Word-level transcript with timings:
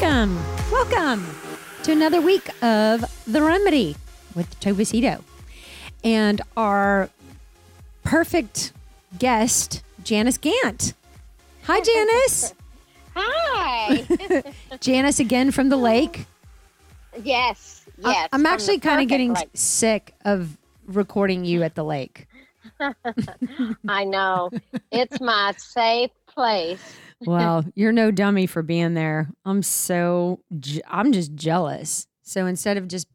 Welcome, 0.00 0.38
welcome 0.70 1.26
to 1.82 1.90
another 1.90 2.20
week 2.20 2.50
of 2.62 3.02
The 3.26 3.40
Remedy 3.40 3.96
with 4.34 4.60
Tova 4.60 4.86
Cito. 4.86 5.24
And 6.04 6.42
our 6.54 7.08
perfect 8.04 8.74
guest, 9.18 9.82
Janice 10.04 10.36
Gant. 10.36 10.92
Hi, 11.62 11.80
Janice. 11.80 12.54
Hi. 13.14 14.52
Janice 14.80 15.18
again 15.18 15.50
from 15.50 15.70
the 15.70 15.78
lake. 15.78 16.26
yes. 17.22 17.86
Yes. 17.98 18.28
I'm 18.32 18.44
actually 18.44 18.78
kind 18.78 19.00
of 19.00 19.08
getting 19.08 19.32
lake. 19.32 19.48
sick 19.54 20.14
of 20.26 20.58
recording 20.86 21.46
you 21.46 21.62
at 21.62 21.74
the 21.74 21.84
lake. 21.84 22.26
I 23.88 24.04
know. 24.04 24.50
It's 24.92 25.18
my 25.22 25.54
safe 25.56 26.10
place. 26.26 26.96
Well, 27.24 27.64
you're 27.74 27.92
no 27.92 28.10
dummy 28.10 28.46
for 28.46 28.62
being 28.62 28.94
there. 28.94 29.30
I'm 29.44 29.62
so, 29.62 30.40
je- 30.58 30.82
I'm 30.86 31.12
just 31.12 31.34
jealous. 31.34 32.06
So 32.22 32.46
instead 32.46 32.76
of 32.76 32.88
just 32.88 33.06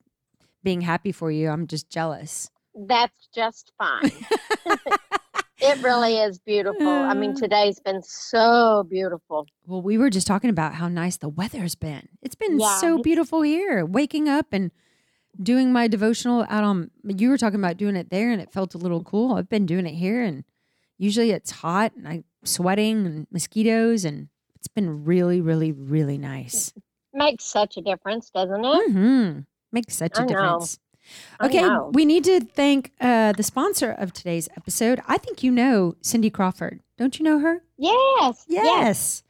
being 0.64 0.82
happy 0.82 1.12
for 1.12 1.32
you, 1.32 1.50
I'm 1.50 1.68
just 1.68 1.90
jealous. 1.90 2.50
That's 2.74 3.28
just 3.36 3.72
fine. 3.78 4.12
it 5.60 5.84
really 5.84 6.18
is 6.18 6.40
beautiful. 6.40 6.88
I 6.88 7.14
mean, 7.14 7.36
today's 7.36 7.80
been 7.80 8.02
so 8.02 8.86
beautiful. 8.90 9.46
Well, 9.68 9.82
we 9.82 9.98
were 9.98 10.10
just 10.10 10.26
talking 10.28 10.50
about 10.50 10.74
how 10.76 10.88
nice 10.88 11.18
the 11.18 11.30
weather's 11.30 11.76
been. 11.76 12.08
It's 12.22 12.36
been 12.36 12.60
Yeah, 12.60 12.78
so 12.78 13.00
beautiful 13.02 13.42
here. 13.42 13.86
Waking 13.86 14.30
up 14.30 14.48
and 14.54 14.72
doing 15.42 15.72
my 15.72 15.88
devotional 15.88 16.46
out 16.50 16.64
on 16.64 16.92
you 17.04 17.30
were 17.30 17.38
talking 17.38 17.60
about 17.60 17.78
doing 17.78 17.96
it 17.96 18.10
there 18.10 18.32
and 18.32 18.42
it 18.42 18.52
felt 18.52 18.74
a 18.74 18.78
little 18.78 19.04
cool. 19.04 19.34
I've 19.36 19.50
been 19.50 19.66
doing 19.66 19.86
it 19.86 19.94
here 19.96 20.22
and 20.24 20.44
usually 21.02 21.32
it's 21.32 21.50
hot 21.52 21.92
and 21.98 22.08
I'm 22.08 22.24
sweating 22.44 23.06
and 23.06 23.28
mosquitoes 23.32 24.06
and 24.06 24.30
it's 24.56 24.68
been 24.68 25.04
really, 25.04 25.42
really, 25.42 25.72
really 25.72 26.18
nice. 26.18 26.72
Makes 27.14 27.46
such 27.46 27.78
a 27.78 27.82
difference, 27.82 28.30
doesn't 28.30 28.64
it? 28.64 28.90
Mm-hmm. 28.92 29.40
Makes 29.72 29.96
such 29.98 30.18
a 30.18 30.22
I 30.22 30.26
know. 30.26 30.28
difference. 30.28 30.80
Okay, 31.44 31.68
we 31.94 32.06
need 32.06 32.24
to 32.26 32.40
thank 32.42 32.92
uh, 33.02 33.32
the 33.34 33.42
sponsor 33.44 33.92
of 33.92 34.14
today's 34.14 34.48
episode. 34.56 35.02
I 35.08 35.18
think 35.18 35.42
you 35.44 35.52
know 35.52 35.96
Cindy 36.02 36.30
Crawford. 36.30 36.80
Don't 36.98 37.18
you 37.18 37.26
know 37.26 37.40
her? 37.40 37.64
Yes. 37.78 38.46
Yes. 38.48 38.66
Yes. 38.66 39.24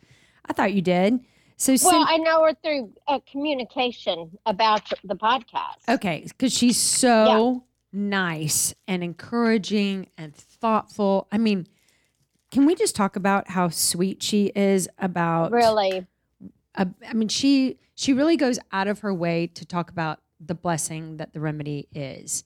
I 0.45 0.51
thought 0.53 0.73
you 0.73 0.81
did. 0.81 1.21
So, 1.55 1.71
Well, 1.83 2.05
Cin- 2.05 2.05
I 2.07 2.17
know 2.17 2.43
her 2.43 2.53
through 2.61 2.91
uh, 3.07 3.19
communication 3.31 4.37
about 4.45 4.81
the 5.05 5.15
podcast. 5.15 5.77
okay, 5.87 6.23
because 6.27 6.53
she's 6.53 6.77
so 6.77 7.63
nice 7.93 8.73
and 8.87 9.03
encouraging 9.03 10.07
and 10.17 10.35
thoughtful. 10.35 11.27
I 11.31 11.37
mean, 11.37 11.67
can 12.51 12.65
we 12.65 12.75
just 12.75 12.95
talk 12.95 13.15
about 13.15 13.49
how 13.49 13.69
sweet 13.69 14.21
she 14.21 14.47
is 14.55 14.89
about 14.97 15.51
Really. 15.51 16.05
uh, 16.75 16.85
I 17.07 17.13
mean, 17.13 17.27
she 17.27 17.77
she 17.95 18.13
really 18.13 18.37
goes 18.37 18.59
out 18.71 18.87
of 18.87 18.99
her 18.99 19.13
way 19.13 19.47
to 19.47 19.65
talk 19.65 19.89
about 19.89 20.19
the 20.39 20.55
blessing 20.55 21.17
that 21.17 21.33
the 21.33 21.39
remedy 21.39 21.87
is, 21.93 22.43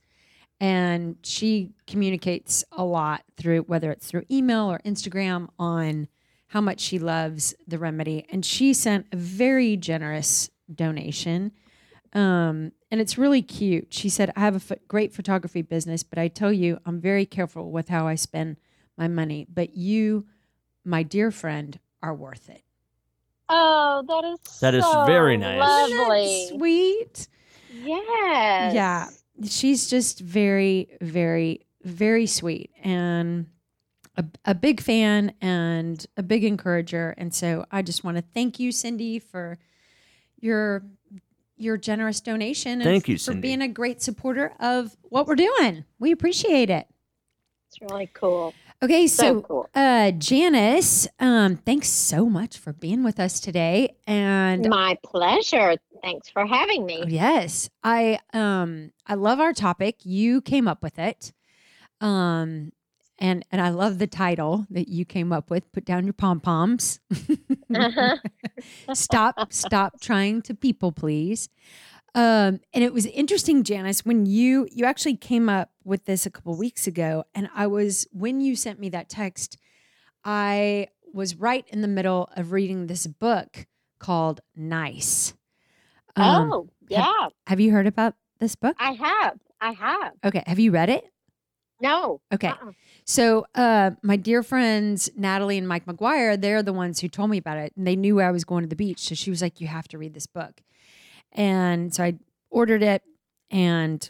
and 0.60 1.16
she 1.24 1.72
communicates 1.88 2.64
a 2.72 2.84
lot 2.84 3.24
through 3.38 3.62
whether 3.62 3.92
it's 3.92 4.08
through 4.08 4.24
email 4.30 4.72
or 4.72 4.80
Instagram 4.86 5.48
on 5.58 6.08
how 6.48 6.62
much 6.62 6.80
she 6.80 7.00
loves 7.00 7.56
the 7.68 7.80
remedy. 7.80 8.26
And 8.30 8.46
she 8.46 8.74
sent 8.74 9.08
a 9.12 9.18
very 9.18 9.76
generous 9.78 10.50
donation, 10.74 11.52
um, 12.14 12.72
and 12.96 13.02
it's 13.02 13.18
really 13.18 13.42
cute. 13.42 13.94
She 13.94 14.08
said, 14.08 14.32
"I 14.38 14.40
have 14.40 14.72
a 14.72 14.78
great 14.88 15.14
photography 15.14 15.62
business, 15.62 16.02
but 16.02 16.18
I 16.18 16.30
tell 16.30 16.54
you, 16.54 16.80
I'm 16.86 17.02
very 17.02 17.26
careful 17.26 17.70
with 17.70 17.90
how 17.90 18.08
I 18.08 18.16
spend 18.16 18.56
my 18.98 19.10
money. 19.10 19.46
But 19.54 19.76
you, 19.76 20.28
my 20.86 21.04
dear 21.04 21.30
friend, 21.30 21.78
are 22.02 22.16
worth 22.16 22.50
it." 22.50 22.64
Oh, 23.50 24.02
that 24.08 24.24
is 24.24 24.60
That 24.62 24.76
is 24.76 24.86
so 24.86 25.04
very 25.04 25.36
nice. 25.36 25.92
Lovely. 25.92 26.48
sweet. 26.48 27.28
Yes. 27.70 28.74
Yeah. 28.74 29.10
She's 29.44 29.90
just 29.90 30.22
very, 30.22 30.88
very, 31.02 31.66
very 31.84 32.28
sweet 32.28 32.72
and 32.82 33.48
a, 34.16 34.24
a 34.46 34.56
big 34.56 34.80
fan 34.80 35.34
and 35.42 36.06
a 36.16 36.24
big 36.24 36.46
encourager. 36.46 37.14
And 37.18 37.34
so 37.34 37.66
I 37.72 37.82
just 37.82 38.06
want 38.06 38.16
to 38.16 38.24
thank 38.34 38.58
you, 38.58 38.72
Cindy, 38.72 39.20
for 39.20 39.58
your 40.40 40.86
your 41.58 41.78
generous 41.78 42.22
donation 42.22 42.74
and 42.74 42.84
Thank 42.84 43.08
you, 43.08 43.18
for 43.18 43.34
being 43.34 43.62
a 43.62 43.68
great 43.68 44.02
supporter 44.02 44.54
of 44.60 44.96
what 45.04 45.28
we're 45.28 45.36
doing. 45.36 45.86
We 46.00 46.12
appreciate 46.12 46.70
it. 46.70 46.88
It's 47.70 47.82
really 47.82 48.10
cool. 48.14 48.54
Okay, 48.84 49.08
So, 49.08 49.24
so 49.24 49.42
cool. 49.42 49.70
uh 49.74 50.12
Janice, 50.12 51.08
um, 51.20 51.56
thanks 51.58 51.88
so 51.90 52.30
much 52.30 52.58
for 52.58 52.74
being 52.74 53.04
with 53.04 53.20
us 53.20 53.40
today. 53.40 53.96
And 54.06 54.70
My 54.70 54.98
pleasure. 55.04 55.76
Thanks 56.04 56.30
for 56.30 56.46
having 56.46 56.86
me. 56.86 57.04
Yes, 57.08 57.70
I 57.84 58.20
um 58.34 58.92
I 59.08 59.16
love 59.16 59.40
our 59.40 59.54
topic. 59.54 60.00
You 60.04 60.42
came 60.42 60.68
up 60.68 60.84
with 60.84 61.00
it, 61.00 61.34
um, 62.02 62.72
and 63.20 63.46
and 63.52 63.62
I 63.62 63.70
love 63.70 64.00
the 64.00 64.08
title 64.08 64.66
that 64.70 64.88
you 64.88 65.06
came 65.06 65.32
up 65.32 65.50
with. 65.50 65.72
Put 65.72 65.86
down 65.86 66.06
your 66.06 66.14
pom 66.14 66.40
poms. 66.40 67.00
Uh-huh. 67.74 68.18
stop 68.94 69.52
stop 69.52 70.00
trying 70.00 70.42
to 70.44 70.54
people 70.54 70.92
please. 70.92 71.50
Um, 72.14 72.62
and 72.74 72.82
it 72.82 72.94
was 72.94 73.06
interesting, 73.08 73.64
Janice, 73.64 74.06
when 74.06 74.26
you 74.26 74.68
you 74.72 74.86
actually 74.86 75.18
came 75.18 75.50
up 75.50 75.72
with 75.84 76.06
this 76.06 76.26
a 76.26 76.30
couple 76.30 76.56
weeks 76.56 76.88
ago, 76.88 77.26
and 77.36 77.50
I 77.54 77.68
was 77.68 78.08
when 78.12 78.40
you 78.40 78.56
sent 78.56 78.80
me 78.80 78.90
that 78.90 79.10
text, 79.10 79.58
I 80.24 80.88
was 81.14 81.36
right 81.36 81.66
in 81.70 81.82
the 81.82 81.88
middle 81.88 82.30
of 82.36 82.52
reading 82.52 82.88
this 82.88 83.08
book 83.08 83.66
called 84.00 84.42
Nice. 84.56 85.34
Um, 86.16 86.54
oh, 86.54 86.70
yeah. 86.88 87.28
have 87.48 87.60
you 87.60 87.72
heard 87.72 87.88
about 87.88 88.16
this 88.40 88.56
book? 88.56 88.76
I 88.80 88.94
have. 88.94 89.40
I 89.60 89.72
have. 89.72 90.14
Okay. 90.24 90.44
Have 90.46 90.60
you 90.60 90.72
read 90.72 90.90
it? 90.90 91.04
No. 91.82 92.22
Okay. 92.34 92.48
uh-uh. 92.48 92.72
So, 93.06 93.46
uh, 93.54 93.92
my 94.02 94.16
dear 94.16 94.44
friends 94.44 95.10
Natalie 95.16 95.58
and 95.58 95.68
Mike 95.68 95.86
McGuire, 95.86 96.40
they're 96.40 96.64
the 96.64 96.74
ones 96.74 97.00
who 97.00 97.08
told 97.08 97.30
me 97.30 97.38
about 97.38 97.58
it, 97.58 97.74
and 97.76 97.86
they 97.86 97.96
knew 97.96 98.22
I 98.22 98.32
was 98.32 98.44
going 98.46 98.64
to 98.64 98.70
the 98.70 98.76
beach. 98.76 99.00
So 99.00 99.16
she 99.16 99.30
was 99.30 99.42
like, 99.42 99.60
"You 99.60 99.68
have 99.68 99.88
to 99.90 99.98
read 99.98 100.14
this 100.14 100.28
book," 100.28 100.62
and 101.32 101.94
so 101.94 102.04
I 102.04 102.16
ordered 102.50 102.82
it, 102.82 103.04
and 103.52 104.10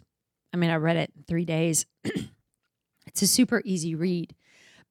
I 0.53 0.57
mean, 0.57 0.69
I 0.69 0.75
read 0.75 0.97
it 0.97 1.11
in 1.15 1.23
three 1.23 1.45
days. 1.45 1.85
it's 3.07 3.21
a 3.21 3.27
super 3.27 3.61
easy 3.65 3.95
read, 3.95 4.35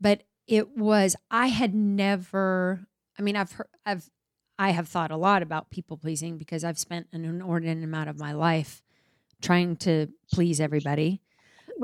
but 0.01 0.25
it 0.47 0.77
was. 0.77 1.17
I 1.31 1.47
had 1.47 1.75
never. 1.75 2.87
I 3.19 3.23
mean, 3.23 3.37
I've 3.37 3.53
heard. 3.53 3.69
I've. 3.87 4.11
I 4.56 4.71
have 4.71 4.89
thought 4.89 5.11
a 5.11 5.17
lot 5.17 5.43
about 5.43 5.71
people 5.71 5.97
pleasing 5.97 6.39
because 6.39 6.62
I've 6.62 6.79
spent 6.79 7.09
an 7.12 7.25
inordinate 7.25 7.83
amount 7.83 8.09
of 8.09 8.21
my 8.21 8.33
life 8.33 8.83
trying 9.43 9.77
to 9.79 10.09
please 10.33 10.61
everybody. 10.61 11.21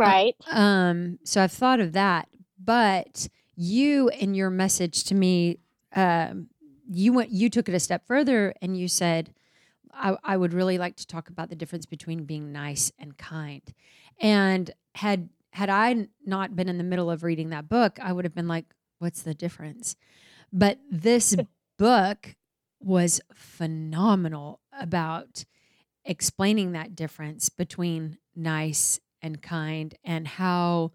Right. 0.00 0.34
Um, 0.50 1.19
so 1.25 1.43
I've 1.43 1.53
thought 1.53 1.81
of 1.81 1.93
that, 1.93 2.28
but 2.59 3.28
you 3.56 4.09
in 4.09 4.34
your 4.34 4.51
message 4.51 5.04
to 5.04 5.15
me, 5.15 5.59
um, 5.95 6.48
you 6.91 7.13
went, 7.13 7.30
you 7.30 7.51
took 7.51 7.69
it 7.69 7.75
a 7.75 7.80
step 7.80 8.07
further, 8.07 8.54
and 8.63 8.77
you 8.77 8.89
said, 8.89 9.34
I, 9.92 10.16
"I 10.25 10.36
would 10.36 10.53
really 10.54 10.78
like 10.78 10.97
to 10.97 11.07
talk 11.07 11.28
about 11.28 11.51
the 11.51 11.57
difference 11.57 11.86
between 11.86 12.25
being 12.25 12.53
nice 12.53 12.91
and 12.98 13.16
kind." 13.19 13.63
And 14.21 14.71
had 14.95 15.28
had 15.53 15.69
I 15.69 16.09
not 16.25 16.57
been 16.57 16.69
in 16.69 16.78
the 16.78 16.84
middle 16.84 17.10
of 17.10 17.22
reading 17.22 17.51
that 17.51 17.69
book, 17.69 17.98
I 18.01 18.13
would 18.13 18.25
have 18.25 18.34
been 18.34 18.48
like, 18.48 18.66
"What's 18.98 19.22
the 19.22 19.34
difference?" 19.34 19.97
But 20.53 20.78
this 20.91 21.36
book 21.78 22.36
was 22.80 23.21
phenomenal 23.34 24.60
about 24.72 25.45
explaining 26.04 26.72
that 26.72 26.97
difference 26.97 27.51
between 27.51 28.16
nice 28.34 28.98
and 29.22 29.43
kind 29.43 29.95
and 30.05 30.27
how 30.27 30.93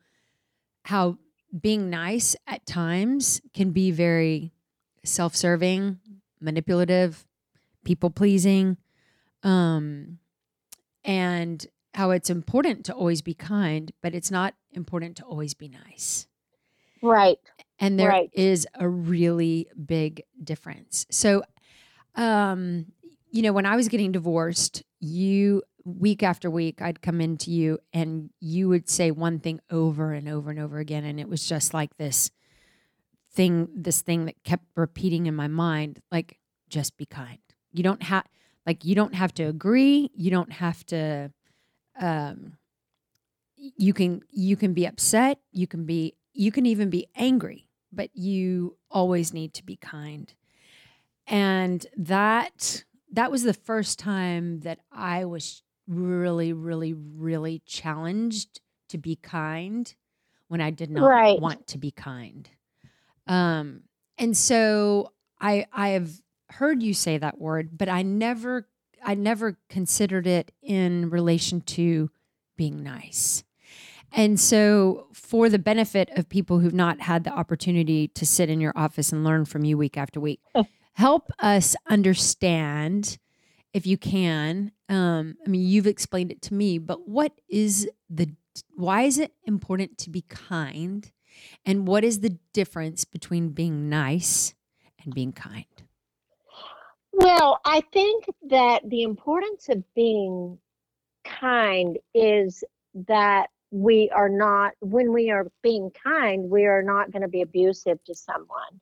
how 0.84 1.18
being 1.62 1.90
nice 1.90 2.36
at 2.48 2.66
times 2.66 3.42
can 3.54 3.72
be 3.72 3.92
very 3.92 4.52
self-serving, 5.04 6.00
manipulative, 6.40 7.26
people-pleasing, 7.84 8.78
um, 9.44 10.20
and 11.04 11.66
how 11.94 12.12
it's 12.12 12.30
important 12.30 12.86
to 12.86 12.94
always 12.94 13.22
be 13.22 13.34
kind, 13.34 13.92
but 14.02 14.14
it's 14.14 14.30
not 14.30 14.54
important 14.74 15.16
to 15.18 15.24
always 15.24 15.54
be 15.54 15.70
nice. 15.70 16.28
Right. 17.02 17.38
And 17.80 18.00
there 18.00 18.28
is 18.34 18.68
Right. 18.76 18.84
a 18.84 18.90
really 18.90 19.68
big 19.86 20.24
difference. 20.44 21.06
So, 21.10 21.44
um, 22.16 22.92
you 23.32 23.42
know, 23.42 23.54
when 23.54 23.66
I 23.66 23.76
was 23.76 23.88
getting 23.88 24.12
divorced, 24.12 24.84
you 25.00 25.64
week 25.86 26.24
after 26.24 26.50
week, 26.50 26.82
I'd 26.82 27.02
come 27.02 27.22
into 27.22 27.52
you 27.52 27.80
and 27.94 28.30
you 28.40 28.68
would 28.70 28.90
say 28.90 29.12
one 29.12 29.40
thing 29.40 29.62
over 29.72 30.12
and 30.14 30.28
over 30.28 30.50
and 30.50 30.60
over 30.60 30.80
again. 30.80 31.06
And 31.06 31.20
it 31.20 31.30
was 31.30 31.48
just 31.48 31.74
like 31.74 31.96
this 31.98 32.32
thing, 33.32 33.70
this 33.74 34.02
thing 34.02 34.26
that 34.26 34.44
kept 34.44 34.66
repeating 34.76 35.28
in 35.28 35.36
my 35.36 35.48
mind, 35.48 36.00
like, 36.12 36.40
just 36.70 36.98
be 36.98 37.06
kind. 37.06 37.40
You 37.72 37.84
don't 37.84 38.04
have, 38.04 38.26
like, 38.66 38.84
you 38.84 38.96
don't 38.96 39.14
have 39.14 39.34
to 39.36 39.44
agree. 39.44 40.10
You 40.16 40.32
don't 40.32 40.52
have 40.52 40.86
to, 40.88 41.32
um, 42.00 42.58
you 43.78 43.94
can 43.94 44.22
you 44.30 44.56
can 44.56 44.74
be 44.74 44.86
upset 44.86 45.40
you 45.52 45.68
can 45.68 45.86
be 45.86 46.14
you 46.34 46.52
can 46.52 46.66
even 46.66 46.90
be 46.90 47.08
angry 47.16 47.68
but 47.92 48.10
you 48.14 48.78
always 48.92 49.34
need 49.34 49.54
to 49.54 49.64
be 49.64 49.76
kind 49.78 50.34
and 51.28 51.88
that 51.98 52.84
that 53.12 53.32
was 53.32 53.44
the 53.44 53.54
first 53.54 53.98
time 53.98 54.60
that 54.62 54.80
i 54.92 55.26
was 55.26 55.64
really 55.88 56.54
really 56.54 56.94
really 56.94 57.62
challenged 57.66 58.60
to 58.90 58.98
be 58.98 59.16
kind 59.16 59.94
when 60.48 60.62
i 60.62 60.70
did 60.72 60.90
not 60.90 61.06
Right. 61.08 61.40
want 61.40 61.68
to 61.68 61.78
be 61.78 61.92
kind 61.92 62.50
um 63.28 63.82
and 64.18 64.36
so 64.36 65.12
i 65.40 65.66
i 65.74 65.90
have 65.90 66.10
heard 66.50 66.82
you 66.84 66.94
say 66.94 67.18
that 67.18 67.40
word 67.40 67.78
but 67.78 67.90
i 67.90 68.02
never 68.02 68.68
i 69.04 69.14
never 69.16 69.58
considered 69.70 70.28
it 70.28 70.52
in 70.62 71.10
relation 71.10 71.62
to 71.62 72.10
being 72.58 72.82
nice 72.84 73.44
and 74.18 74.40
so, 74.40 75.08
for 75.14 75.50
the 75.50 75.60
benefit 75.60 76.10
of 76.16 76.30
people 76.30 76.60
who've 76.60 76.74
not 76.74 77.02
had 77.02 77.26
the 77.26 77.32
opportunity 77.32 78.08
to 78.10 78.26
sit 78.26 78.50
in 78.50 78.62
your 78.62 78.72
office 78.74 79.12
and 79.12 79.26
learn 79.26 79.44
from 79.44 79.66
you 79.66 79.78
week 79.78 79.98
after 79.98 80.22
week, 80.22 80.40
help 80.94 81.30
us 81.40 81.76
understand, 81.90 83.18
if 83.76 83.86
you 83.86 83.98
can. 83.98 84.72
Um, 84.88 85.36
I 85.46 85.50
mean, 85.50 85.62
you've 85.62 85.86
explained 85.86 86.32
it 86.32 86.42
to 86.44 86.54
me, 86.54 86.78
but 86.78 87.10
what 87.10 87.34
is 87.50 87.90
the, 88.10 88.30
why 88.74 89.02
is 89.02 89.18
it 89.18 89.34
important 89.44 89.98
to 90.00 90.10
be 90.10 90.22
kind? 90.22 91.12
And 91.66 91.86
what 91.86 92.06
is 92.06 92.22
the 92.22 92.40
difference 92.54 93.04
between 93.04 93.50
being 93.50 93.90
nice 93.90 94.54
and 95.04 95.14
being 95.14 95.34
kind? 95.34 95.66
Well, 97.12 97.60
I 97.66 97.82
think 97.92 98.26
that 98.50 98.90
the 98.90 99.04
importance 99.04 99.68
of 99.68 99.84
being 99.94 100.58
kind 101.26 102.00
is 102.14 102.64
that 103.08 103.48
we 103.72 104.10
are 104.16 104.30
not, 104.30 104.72
when 104.80 105.12
we 105.12 105.32
are 105.32 105.48
being 105.62 105.92
kind, 106.02 106.50
we 106.50 106.66
are 106.66 106.82
not 106.82 107.12
going 107.12 107.24
to 107.24 107.28
be 107.28 107.42
abusive 107.42 108.02
to 108.06 108.16
someone. 108.16 108.80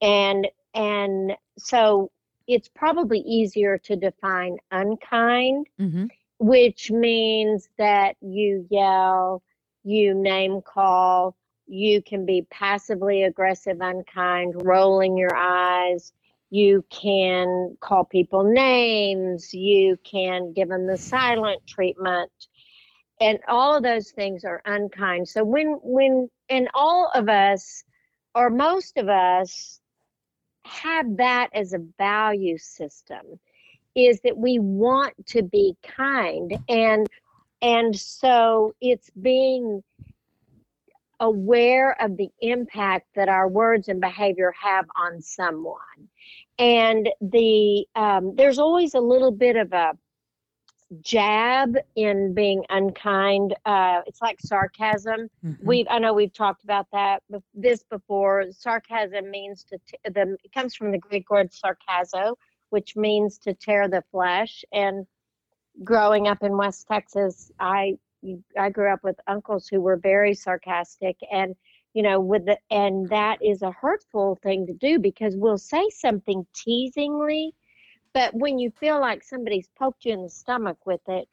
And 0.00 0.48
and 0.74 1.36
so 1.58 2.10
it's 2.46 2.68
probably 2.68 3.20
easier 3.20 3.78
to 3.78 3.96
define 3.96 4.58
unkind, 4.70 5.66
Mm-hmm. 5.80 6.06
which 6.38 6.90
means 6.90 7.68
that 7.78 8.16
you 8.20 8.66
yell, 8.70 9.42
you 9.84 10.14
name 10.14 10.60
call, 10.62 11.36
you 11.66 12.02
can 12.02 12.26
be 12.26 12.46
passively 12.50 13.24
aggressive, 13.24 13.78
unkind, 13.80 14.54
rolling 14.64 15.16
your 15.16 15.34
eyes. 15.34 16.12
You 16.50 16.84
can 16.90 17.76
call 17.80 18.04
people 18.04 18.44
names. 18.44 19.54
You 19.54 19.98
can 20.04 20.52
give 20.52 20.68
them 20.68 20.86
the 20.86 20.98
silent 20.98 21.60
treatment. 21.66 22.30
And 23.20 23.38
all 23.48 23.76
of 23.76 23.82
those 23.82 24.10
things 24.10 24.44
are 24.44 24.60
unkind. 24.66 25.28
So 25.28 25.44
when 25.44 25.78
when 25.82 26.28
and 26.50 26.68
all 26.74 27.10
of 27.14 27.28
us 27.28 27.84
or 28.34 28.50
most 28.50 28.98
of 28.98 29.08
us 29.08 29.80
have 30.64 31.16
that 31.16 31.48
as 31.54 31.72
a 31.72 31.80
value 31.98 32.58
system 32.58 33.38
is 33.94 34.20
that 34.22 34.36
we 34.36 34.58
want 34.58 35.14
to 35.26 35.42
be 35.42 35.76
kind. 35.82 36.58
And 36.68 37.06
and 37.60 37.96
so 37.96 38.74
it's 38.80 39.10
being 39.10 39.82
aware 41.20 41.96
of 42.02 42.16
the 42.16 42.28
impact 42.40 43.06
that 43.14 43.28
our 43.28 43.48
words 43.48 43.88
and 43.88 44.00
behavior 44.00 44.52
have 44.60 44.86
on 44.96 45.22
someone. 45.22 45.78
And 46.58 47.08
the 47.20 47.86
um, 47.94 48.34
there's 48.34 48.58
always 48.58 48.94
a 48.94 49.00
little 49.00 49.30
bit 49.30 49.56
of 49.56 49.72
a 49.72 49.96
jab 51.00 51.76
in 51.96 52.34
being 52.34 52.64
unkind 52.68 53.54
uh, 53.64 54.02
it's 54.06 54.20
like 54.20 54.38
sarcasm. 54.40 55.28
Mm-hmm. 55.44 55.66
we 55.66 55.86
i 55.88 55.98
know 55.98 56.12
we've 56.12 56.32
talked 56.32 56.64
about 56.64 56.86
that 56.92 57.22
this 57.54 57.82
before. 57.84 58.44
Sarcasm 58.50 59.30
means 59.30 59.64
to 59.64 59.78
t- 59.86 59.98
the 60.04 60.36
it 60.44 60.52
comes 60.52 60.74
from 60.74 60.90
the 60.92 60.98
greek 60.98 61.30
word 61.30 61.50
sarcazo 61.50 62.36
which 62.70 62.96
means 62.96 63.36
to 63.36 63.52
tear 63.52 63.86
the 63.86 64.02
flesh. 64.10 64.64
And 64.72 65.06
growing 65.84 66.28
up 66.28 66.42
in 66.42 66.56
west 66.56 66.86
texas 66.86 67.50
i 67.58 67.94
i 68.58 68.68
grew 68.68 68.92
up 68.92 69.02
with 69.02 69.16
uncles 69.26 69.68
who 69.68 69.80
were 69.80 69.96
very 69.96 70.34
sarcastic 70.34 71.16
and 71.32 71.56
you 71.94 72.02
know 72.02 72.20
with 72.20 72.44
the 72.44 72.58
and 72.70 73.08
that 73.08 73.38
is 73.42 73.62
a 73.62 73.70
hurtful 73.72 74.38
thing 74.42 74.66
to 74.66 74.74
do 74.74 74.98
because 74.98 75.34
we'll 75.36 75.58
say 75.58 75.82
something 75.90 76.46
teasingly 76.54 77.54
but 78.14 78.34
when 78.34 78.58
you 78.58 78.70
feel 78.70 79.00
like 79.00 79.22
somebody's 79.22 79.68
poked 79.78 80.04
you 80.04 80.12
in 80.12 80.22
the 80.22 80.28
stomach 80.30 80.78
with 80.86 81.00
it 81.08 81.28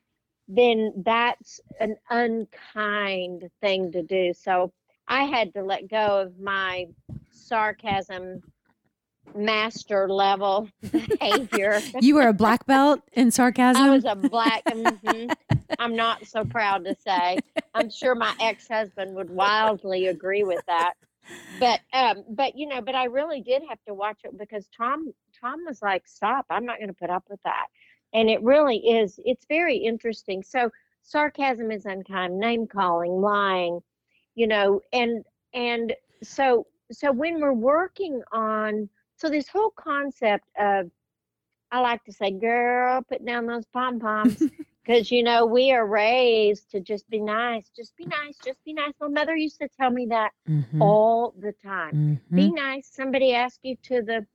then 0.50 0.92
that's 1.06 1.62
an 1.80 1.96
unkind 2.10 3.50
thing 3.62 3.92
to 3.92 4.02
do. 4.02 4.34
So 4.34 4.74
I 5.08 5.24
had 5.26 5.54
to 5.54 5.64
let 5.64 5.88
go 5.88 6.22
of 6.22 6.40
my 6.40 6.88
sarcasm 7.31 8.42
master 9.36 10.10
level 10.10 10.68
behavior. 10.92 11.80
You 12.02 12.16
were 12.16 12.28
a 12.28 12.34
black 12.34 12.66
belt 12.66 13.02
in 13.14 13.30
sarcasm. 13.30 13.84
I 13.84 13.92
was 13.92 14.06
a 14.06 14.16
black. 14.16 14.66
mhm. 14.66 15.34
I'm 15.78 15.96
not 15.96 16.26
so 16.26 16.44
proud 16.44 16.84
to 16.86 16.96
say. 16.96 17.40
I'm 17.76 17.92
sure 17.92 18.16
my 18.16 18.34
ex-husband 18.42 19.16
would 19.16 19.30
wildly 19.30 20.08
agree 20.08 20.44
with 20.44 20.66
that. 20.66 20.96
But 21.60 21.80
um, 21.94 22.24
but 22.28 22.58
you 22.58 22.68
know, 22.68 22.81
but 22.81 22.96
I 22.96 23.06
really 23.06 23.42
did 23.42 23.62
have 23.70 23.78
to 23.88 23.94
watch 23.94 24.22
it 24.24 24.36
because 24.36 24.68
Tom 24.76 25.14
Tom 25.40 25.66
was 25.66 25.82
like, 25.82 26.08
"Stop! 26.08 26.46
I'm 26.50 26.66
not 26.66 26.78
going 26.78 26.90
to 26.90 26.94
put 26.94 27.10
up 27.10 27.26
with 27.30 27.42
that." 27.44 27.68
And 28.14 28.30
it 28.30 28.42
really 28.44 28.78
is. 28.78 29.20
It's 29.26 29.46
very 29.48 29.78
interesting. 29.78 30.44
So 30.44 30.70
sarcasm 31.04 31.72
is 31.72 31.86
unkind, 31.86 32.40
name 32.40 32.68
calling, 32.68 33.22
lying, 33.22 33.82
you 34.36 34.48
know, 34.48 34.82
and 34.94 35.24
and 35.54 35.94
so 36.24 36.68
so 36.92 37.12
when 37.12 37.40
we're 37.40 37.54
working 37.54 38.22
on 38.32 38.90
so 39.16 39.30
this 39.30 39.48
whole 39.50 39.72
concept 39.72 40.46
of 40.60 40.90
I 41.72 41.80
like 41.80 42.04
to 42.06 42.12
say, 42.14 42.31
girl, 42.31 43.02
put 43.04 43.26
down 43.26 43.46
those 43.48 43.66
pom 43.68 44.00
poms. 44.00 44.48
Because, 44.86 45.12
you 45.12 45.24
know, 45.24 45.46
we 45.46 45.72
are 45.72 45.86
raised 45.86 46.72
to 46.72 46.80
just 46.80 47.10
be 47.10 47.19
nice, 47.19 47.69
just 47.76 47.96
be 47.96 48.06
nice, 48.06 48.40
just 48.40 48.64
be 48.64 48.74
nice. 48.74 48.94
My 49.00 49.08
mother 49.08 49.36
used 49.36 49.60
to 49.60 49.68
tell 49.68 49.92
me 49.92 50.08
that 50.08 50.31
Mhm. 50.48 50.80
all 50.80 51.34
the 51.38 51.52
time. 51.54 52.00
Mhm. 52.00 52.19
Be 52.34 52.52
nice. 52.52 52.88
Somebody 52.88 53.34
asks 53.34 53.60
you 53.64 53.76
to 53.84 54.02
the 54.02 54.26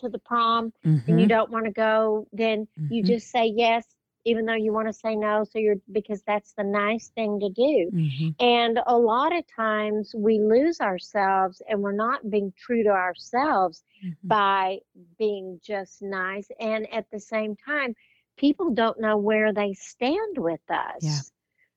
to 0.00 0.08
the 0.08 0.18
prom 0.18 0.72
and 1.06 1.20
you 1.20 1.26
Mhm. 1.26 1.28
don't 1.28 1.50
want 1.50 1.66
to 1.66 1.72
go, 1.72 2.26
then 2.32 2.68
you 2.88 3.02
Mhm. 3.02 3.04
just 3.04 3.30
say 3.30 3.46
yes, 3.46 3.86
even 4.24 4.46
though 4.46 4.54
you 4.54 4.72
want 4.72 4.88
to 4.88 4.92
say 4.92 5.16
no. 5.16 5.44
So 5.44 5.58
you're 5.58 5.76
because 5.92 6.22
that's 6.22 6.52
the 6.54 6.64
nice 6.64 7.08
thing 7.10 7.40
to 7.40 7.50
do. 7.50 7.92
Mhm. 7.92 8.34
And 8.40 8.80
a 8.86 8.96
lot 8.98 9.36
of 9.36 9.44
times 9.54 10.14
we 10.16 10.38
lose 10.40 10.80
ourselves 10.80 11.62
and 11.68 11.82
we're 11.82 11.92
not 11.92 12.30
being 12.30 12.52
true 12.56 12.82
to 12.84 12.90
ourselves 12.90 13.84
Mhm. 14.02 14.34
by 14.34 14.78
being 15.18 15.60
just 15.62 16.02
nice. 16.02 16.50
And 16.60 16.92
at 16.92 17.10
the 17.10 17.20
same 17.20 17.56
time, 17.56 17.94
people 18.36 18.70
don't 18.70 19.00
know 19.00 19.16
where 19.16 19.52
they 19.52 19.72
stand 19.74 20.38
with 20.38 20.60
us 20.70 21.32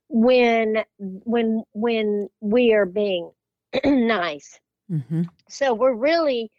when 0.09 0.83
when 0.97 1.63
when 1.73 2.29
we 2.41 2.73
are 2.73 2.85
being 2.85 3.31
nice. 3.85 4.59
Mhm. 4.89 5.29
So 5.49 5.73
we're 5.73 5.93
really 5.95 6.51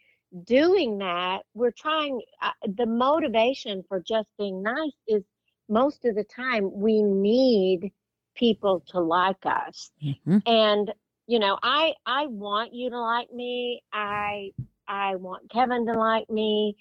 doing 0.43 0.97
that. 0.99 1.41
We're 1.53 1.71
trying 1.71 2.21
uh, 2.41 2.51
the 2.75 2.85
motivation 2.85 3.83
for 3.87 3.99
just 3.99 4.27
being 4.37 4.61
nice 4.61 4.91
is 5.07 5.23
most 5.69 6.05
of 6.05 6.15
the 6.15 6.23
time 6.25 6.69
we 6.73 7.01
need 7.01 7.91
people 8.35 8.81
to 8.87 8.99
like 8.99 9.45
us. 9.45 9.91
Mhm. 10.03 10.41
and 10.45 10.93
you 11.27 11.39
know 11.39 11.57
i 11.63 11.93
i 12.05 12.27
want 12.27 12.73
you 12.73 12.89
to 12.89 12.99
like 12.99 13.31
me. 13.33 13.81
I 13.93 14.51
i 14.87 15.15
want 15.15 15.49
kevin 15.49 15.85
to 15.87 15.93
like 15.93 16.29
me. 16.29 16.75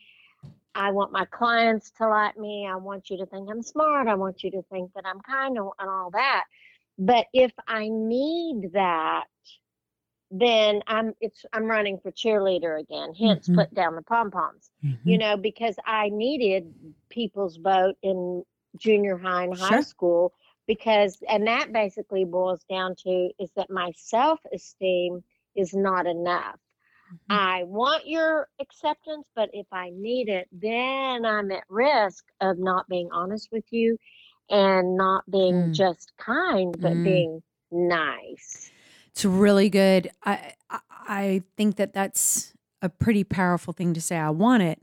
I 0.75 0.91
want 0.91 1.13
my 1.13 1.25
clients 1.27 1.93
to 1.99 2.09
like 2.09 2.37
me. 2.37 2.67
I 2.67 2.77
want 2.77 3.09
you 3.11 3.17
to 3.19 3.27
think 3.27 3.49
i'm 3.51 3.63
smart. 3.63 4.09
I 4.09 4.15
want 4.15 4.43
you 4.43 4.51
to 4.53 4.63
think 4.71 4.93
that 4.95 5.05
i'm 5.07 5.21
kind 5.21 5.57
and 5.57 5.71
all 5.81 6.11
that. 6.13 6.45
But 6.99 7.27
if 7.33 7.53
i 7.69 7.89
need 7.89 8.73
that 8.73 9.25
then 10.41 10.83
i'm 10.89 11.15
it's 11.21 11.45
i'm 11.53 11.65
running 11.67 11.99
for 11.99 12.11
cheerleader 12.11 12.81
again 12.81 13.15
hence 13.15 13.49
Mhm. 13.49 13.55
put 13.55 13.75
down 13.75 13.95
the 13.95 14.03
pom 14.03 14.31
poms 14.31 14.71
you 14.83 15.17
Mhm. 15.17 15.21
know 15.21 15.37
because 15.37 15.77
i 15.87 16.09
needed 16.11 16.75
people's 17.09 17.57
vote 17.57 17.95
in 18.03 18.43
junior 18.77 19.17
high 19.17 19.45
and 19.45 19.57
high 19.57 19.69
Sure. 19.69 19.83
school 19.83 20.33
because 20.67 21.23
and 21.29 21.47
that 21.47 21.73
basically 21.73 22.25
boils 22.25 22.65
down 22.65 22.97
to 22.97 23.31
is 23.39 23.51
that 23.55 23.71
my 23.71 23.93
self-esteem 23.97 25.23
is 25.55 25.73
not 25.75 26.07
enough. 26.07 26.59
Mhm. 27.13 27.19
I 27.31 27.63
want 27.65 28.09
your 28.09 28.49
acceptance, 28.61 29.29
but 29.37 29.51
if 29.53 29.67
I 29.73 29.91
need 29.91 30.29
it, 30.29 30.49
then 30.51 31.25
I'm 31.25 31.53
at 31.53 31.65
risk 31.69 32.25
of 32.41 32.59
not 32.59 32.89
being 32.89 33.09
honest 33.13 33.51
with 33.53 33.65
you 33.71 33.99
and 34.51 34.97
not 34.97 35.31
being 35.31 35.69
Mm. 35.69 35.75
just 35.75 36.13
kind, 36.17 36.75
but 36.81 36.95
Mm. 36.95 37.05
being 37.05 37.43
nice. 37.71 38.73
It's 39.15 39.25
really 39.25 39.71
good. 39.71 40.11
I, 40.25 40.55
I 41.07 41.43
think 41.57 41.77
that 41.77 41.93
that's 41.93 42.53
a 42.83 42.89
pretty 42.89 43.23
powerful 43.23 43.73
thing 43.73 43.95
to 43.95 44.01
say. 44.01 44.17
I 44.17 44.31
want 44.31 44.65
it, 44.65 44.81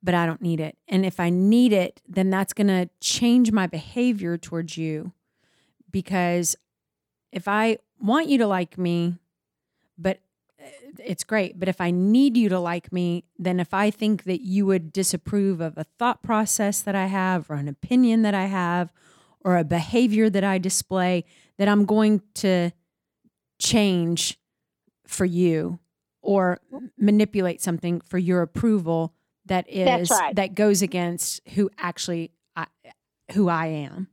but 0.00 0.14
I 0.14 0.26
don't 0.26 0.40
need 0.40 0.60
it. 0.60 0.78
And 0.86 1.04
if 1.04 1.18
I 1.18 1.28
need 1.28 1.72
it, 1.72 2.00
then 2.08 2.30
that's 2.30 2.52
going 2.52 2.68
to 2.68 2.88
change 3.00 3.50
my 3.50 3.66
behavior 3.66 4.38
towards 4.38 4.76
you 4.76 5.12
because 5.90 6.54
if 7.32 7.48
I 7.48 7.78
want 8.00 8.28
you 8.28 8.38
to 8.38 8.46
like 8.46 8.78
me, 8.78 9.16
but 9.98 10.20
uh, 10.60 10.66
it's 11.02 11.24
great, 11.24 11.58
but 11.58 11.68
if 11.68 11.80
I 11.80 11.90
need 11.90 12.36
you 12.36 12.48
to 12.50 12.60
like 12.60 12.92
me, 12.92 13.24
then 13.38 13.58
if 13.58 13.74
I 13.74 13.90
think 13.90 14.22
that 14.22 14.40
you 14.40 14.66
would 14.66 14.92
disapprove 14.92 15.60
of 15.60 15.76
a 15.76 15.84
thought 15.98 16.22
process 16.22 16.80
that 16.80 16.94
I 16.94 17.06
have 17.06 17.50
or 17.50 17.54
an 17.54 17.66
opinion 17.66 18.22
that 18.22 18.34
I 18.34 18.44
have 18.44 18.92
or 19.40 19.56
a 19.56 19.64
behavior 19.64 20.30
that 20.30 20.44
I 20.44 20.58
display, 20.58 21.24
that 21.58 21.66
I'm 21.66 21.86
going 21.86 22.22
to 22.34 22.70
change 23.58 24.38
for 25.06 25.24
you 25.24 25.78
or 26.22 26.58
manipulate 26.98 27.60
something 27.62 28.00
for 28.00 28.18
your 28.18 28.42
approval 28.42 29.14
that 29.46 29.68
is 29.68 30.10
right. 30.10 30.34
that 30.34 30.54
goes 30.54 30.82
against 30.82 31.40
who 31.50 31.70
actually 31.78 32.32
I, 32.56 32.66
who 33.32 33.48
I 33.48 33.66
am. 33.66 34.08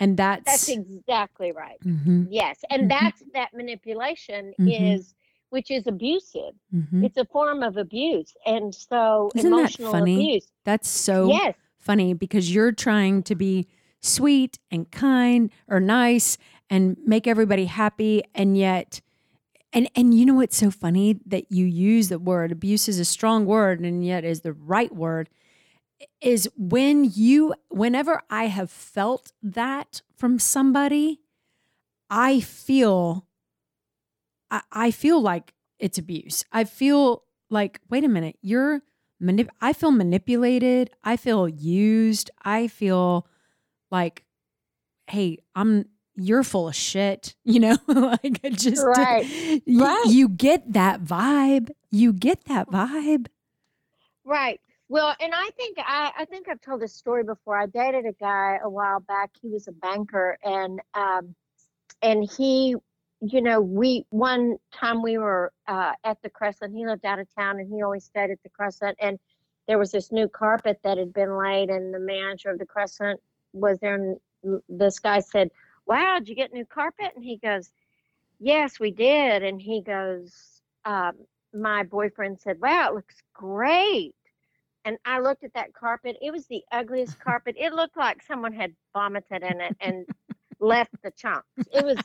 And 0.00 0.16
that's, 0.16 0.44
That's 0.44 0.68
exactly 0.70 1.52
right. 1.52 1.78
Mm-hmm. 1.84 2.24
Yes. 2.30 2.58
And 2.70 2.84
Mhm. 2.84 2.88
that's 2.88 3.22
that 3.34 3.54
manipulation 3.54 4.52
Mhm. 4.58 4.94
is, 4.94 5.14
which 5.50 5.70
is 5.70 5.86
abusive. 5.86 6.54
mhm. 6.74 7.04
It's 7.04 7.16
a 7.16 7.24
form 7.26 7.62
of 7.62 7.76
abuse. 7.76 8.34
And 8.46 8.74
so 8.74 9.30
Isn't 9.36 9.50
that 9.50 9.56
emotional 9.58 9.92
funny? 9.92 10.14
abuse. 10.14 10.48
that's 10.64 10.88
so 10.88 11.28
Yes. 11.28 11.54
funny 11.78 12.12
because 12.14 12.52
you're 12.52 12.72
trying 12.72 13.22
to 13.24 13.34
be 13.34 13.68
sweet 14.00 14.58
and 14.70 14.90
kind 14.90 15.50
or 15.68 15.78
nice 15.80 16.38
and 16.70 16.96
make 17.04 17.26
everybody 17.26 17.66
happy 17.66 18.22
and 18.34 18.56
yet 18.56 19.00
and 19.72 19.88
and 19.94 20.14
you 20.14 20.24
know 20.24 20.34
what's 20.34 20.56
so 20.56 20.70
funny 20.70 21.18
that 21.26 21.50
you 21.50 21.64
use 21.64 22.08
the 22.08 22.18
word 22.18 22.52
abuse 22.52 22.88
is 22.88 22.98
a 22.98 23.04
strong 23.04 23.46
word 23.46 23.80
and 23.80 24.04
yet 24.04 24.24
is 24.24 24.40
the 24.40 24.52
right 24.52 24.94
word 24.94 25.28
is 26.20 26.48
when 26.56 27.04
you 27.04 27.54
whenever 27.68 28.22
I 28.30 28.46
have 28.46 28.70
felt 28.70 29.32
that 29.42 30.02
from 30.16 30.38
somebody 30.38 31.20
I 32.10 32.40
feel 32.40 33.26
I, 34.50 34.62
I 34.72 34.90
feel 34.90 35.20
like 35.20 35.54
it's 35.78 35.98
abuse. 35.98 36.44
I 36.52 36.64
feel 36.64 37.24
like 37.50 37.80
wait 37.90 38.04
a 38.04 38.08
minute, 38.08 38.36
you're 38.40 38.82
manip- 39.22 39.48
I 39.60 39.72
feel 39.72 39.90
manipulated. 39.90 40.90
I 41.02 41.16
feel 41.16 41.48
used. 41.48 42.30
I 42.44 42.68
feel 42.68 43.26
like, 43.90 44.24
hey, 45.06 45.38
I'm 45.54 45.86
you're 46.16 46.42
full 46.44 46.68
of 46.68 46.74
shit. 46.76 47.34
You 47.44 47.60
know, 47.60 47.76
like 47.88 48.40
it 48.42 48.54
just 48.54 48.84
Right. 48.84 49.26
y- 49.26 49.62
Right. 49.66 50.04
You 50.08 50.28
get 50.28 50.72
that 50.72 51.02
vibe. 51.04 51.70
You 51.90 52.12
get 52.12 52.44
that 52.46 52.68
vibe. 52.68 53.26
Right. 54.24 54.60
Well, 54.88 55.14
and 55.20 55.32
I 55.34 55.50
think 55.56 55.78
I, 55.78 56.12
I 56.18 56.24
think 56.24 56.48
I've 56.48 56.60
told 56.60 56.80
this 56.80 56.94
story 56.94 57.24
before. 57.24 57.56
I 57.58 57.66
dated 57.66 58.06
a 58.06 58.12
guy 58.12 58.58
a 58.62 58.68
while 58.68 59.00
back. 59.00 59.30
He 59.40 59.48
was 59.48 59.66
a 59.68 59.72
banker, 59.72 60.38
and 60.44 60.80
um, 60.94 61.34
and 62.02 62.30
he, 62.36 62.76
you 63.20 63.40
know, 63.40 63.60
we 63.60 64.04
one 64.10 64.56
time 64.72 65.02
we 65.02 65.18
were 65.18 65.52
uh, 65.66 65.92
at 66.04 66.20
the 66.22 66.30
Crescent. 66.30 66.74
He 66.74 66.86
lived 66.86 67.04
out 67.06 67.18
of 67.18 67.26
town, 67.34 67.58
and 67.60 67.68
he 67.72 67.82
always 67.82 68.04
stayed 68.04 68.30
at 68.30 68.42
the 68.42 68.50
Crescent. 68.50 68.96
And 69.00 69.18
there 69.66 69.78
was 69.78 69.90
this 69.90 70.12
new 70.12 70.28
carpet 70.28 70.78
that 70.84 70.98
had 70.98 71.12
been 71.12 71.36
laid, 71.38 71.70
and 71.70 71.92
the 71.92 71.98
manager 72.00 72.50
of 72.50 72.58
the 72.58 72.66
Crescent 72.66 73.20
was 73.52 73.78
there. 73.80 73.94
And 73.94 74.60
this 74.68 74.98
guy 74.98 75.20
said, 75.20 75.50
"Wow, 75.86 76.18
did 76.18 76.28
you 76.28 76.34
get 76.36 76.52
new 76.52 76.66
carpet?" 76.66 77.12
And 77.16 77.24
he 77.24 77.38
goes, 77.38 77.72
"Yes, 78.40 78.80
we 78.80 78.90
did." 78.92 79.42
And 79.42 79.60
he 79.60 79.82
goes, 79.82 80.62
um, 80.84 81.26
"My 81.54 81.84
boyfriend 81.84 82.40
said, 82.40 82.60
wow, 82.60 82.90
it 82.90 82.94
looks 82.94 83.22
great." 83.34 84.14
and 84.84 84.98
I 85.06 85.20
looked 85.20 85.44
at 85.44 85.54
that 85.54 85.74
carpet. 85.74 86.18
It 86.22 86.32
was 86.32 86.46
the 86.48 86.64
ugliest 86.72 87.18
carpet. 87.20 87.56
It 87.58 87.74
looked 87.74 87.98
like 87.98 88.22
someone 88.22 88.54
had 88.54 88.74
vomited 88.94 89.44
in 89.44 89.62
it 89.62 89.74
and 89.80 90.06
left 90.60 90.92
the 91.04 91.12
chunks. 91.12 91.68
It 91.72 91.84
was 91.84 91.98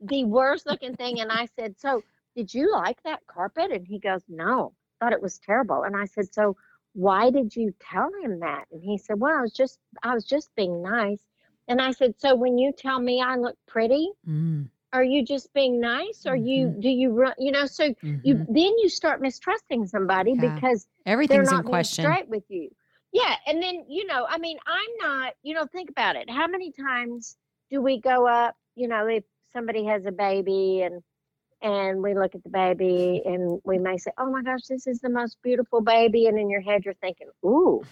the 0.00 0.24
worst 0.24 0.66
looking 0.66 0.96
thing. 0.96 1.20
And 1.20 1.32
I 1.32 1.48
said, 1.58 1.76
So, 1.78 2.02
did 2.36 2.54
you 2.54 2.72
like 2.72 3.02
that 3.04 3.26
carpet? 3.28 3.72
And 3.72 3.86
he 3.86 4.00
goes, 4.00 4.22
No, 4.28 4.74
thought 5.00 5.14
it 5.14 5.22
was 5.22 5.38
terrible. 5.40 5.84
And 5.84 5.96
I 5.96 6.06
said, 6.06 6.32
So, 6.32 6.56
why 6.94 7.30
did 7.30 7.56
you 7.56 7.74
tell 7.80 8.10
him 8.22 8.40
that? 8.40 8.66
And 8.72 8.82
he 8.82 8.98
said, 8.98 9.20
Well, 9.20 9.36
I 9.36 9.42
was 9.42 9.52
just, 9.52 9.78
I 10.02 10.14
was 10.14 10.24
just 10.26 10.54
being 10.56 10.82
nice. 10.82 11.22
And 11.68 11.80
I 11.80 11.92
said, 11.92 12.14
So, 12.18 12.34
when 12.34 12.58
you 12.58 12.72
tell 12.76 12.98
me 13.00 13.20
I 13.20 13.36
look 13.36 13.56
pretty, 13.66 14.08
Mm, 14.28 14.68
are 14.92 15.04
you 15.04 15.24
just 15.24 15.52
being 15.54 15.80
nice? 15.80 16.26
Or 16.26 16.36
you, 16.36 16.76
do 16.80 16.88
you 16.88 17.10
run, 17.12 17.34
you 17.38 17.50
know, 17.50 17.66
so 17.66 17.94
you, 18.02 18.34
mhm. 18.36 18.46
then 18.48 18.78
you 18.78 18.88
start 18.88 19.20
mistrusting 19.20 19.86
somebody 19.86 20.32
Yeah. 20.32 20.54
because 20.54 20.86
they're 21.04 21.12
Everything's 21.12 21.50
not 21.50 21.64
in 21.64 21.70
question. 21.70 22.04
straight 22.04 22.28
with 22.28 22.44
you. 22.48 22.68
Yeah, 23.12 23.36
and 23.46 23.62
then 23.62 23.84
you 23.88 24.06
know, 24.06 24.26
I 24.28 24.38
mean, 24.38 24.58
I'm 24.66 24.90
not. 24.98 25.34
You 25.42 25.54
know, 25.54 25.66
think 25.66 25.90
about 25.90 26.16
it. 26.16 26.28
How 26.30 26.46
many 26.46 26.72
times 26.72 27.36
do 27.70 27.80
we 27.82 28.00
go 28.00 28.26
up? 28.26 28.56
You 28.74 28.88
know, 28.88 29.06
if 29.06 29.24
somebody 29.52 29.84
has 29.84 30.04
a 30.06 30.12
baby 30.12 30.82
and 30.82 31.02
and 31.62 32.02
we 32.02 32.14
look 32.14 32.34
at 32.34 32.42
the 32.42 32.50
baby 32.50 33.22
and 33.24 33.60
we 33.64 33.78
may 33.78 33.96
say, 33.98 34.10
"Oh 34.18 34.30
my 34.30 34.42
gosh, 34.42 34.62
this 34.68 34.86
is 34.86 35.00
the 35.00 35.10
most 35.10 35.36
beautiful 35.42 35.80
baby," 35.80 36.26
and 36.26 36.38
in 36.38 36.48
your 36.50 36.60
head 36.62 36.84
you're 36.84 36.94
thinking, 36.94 37.28
"Ooh, 37.44 37.82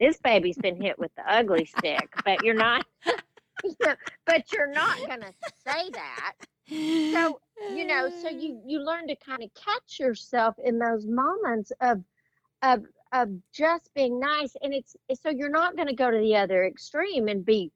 this 0.00 0.18
baby's 0.18 0.58
been 0.58 0.80
hit 0.80 0.98
with 0.98 1.14
the 1.16 1.22
ugly 1.32 1.64
stick," 1.64 2.08
but 2.24 2.42
you're 2.42 2.54
not. 2.54 2.84
but 4.26 4.52
you're 4.52 4.70
not 4.70 4.96
gonna 5.08 5.32
say 5.66 5.90
that 5.92 6.34
so 6.68 7.40
you 7.70 7.86
know 7.86 8.08
so 8.10 8.28
you 8.28 8.60
you 8.66 8.80
learn 8.84 9.06
to 9.08 9.16
kind 9.16 9.42
of 9.42 9.50
catch 9.54 9.98
yourself 9.98 10.54
in 10.64 10.78
those 10.78 11.06
moments 11.06 11.72
of 11.80 12.02
of 12.62 12.84
of 13.12 13.28
just 13.52 13.90
being 13.94 14.18
nice 14.20 14.54
and 14.62 14.74
it's 14.74 14.96
so 15.22 15.30
you're 15.30 15.48
not 15.48 15.76
going 15.76 15.88
to 15.88 15.94
go 15.94 16.10
to 16.10 16.18
the 16.18 16.36
other 16.36 16.64
extreme 16.66 17.28
and 17.28 17.44
be 17.44 17.72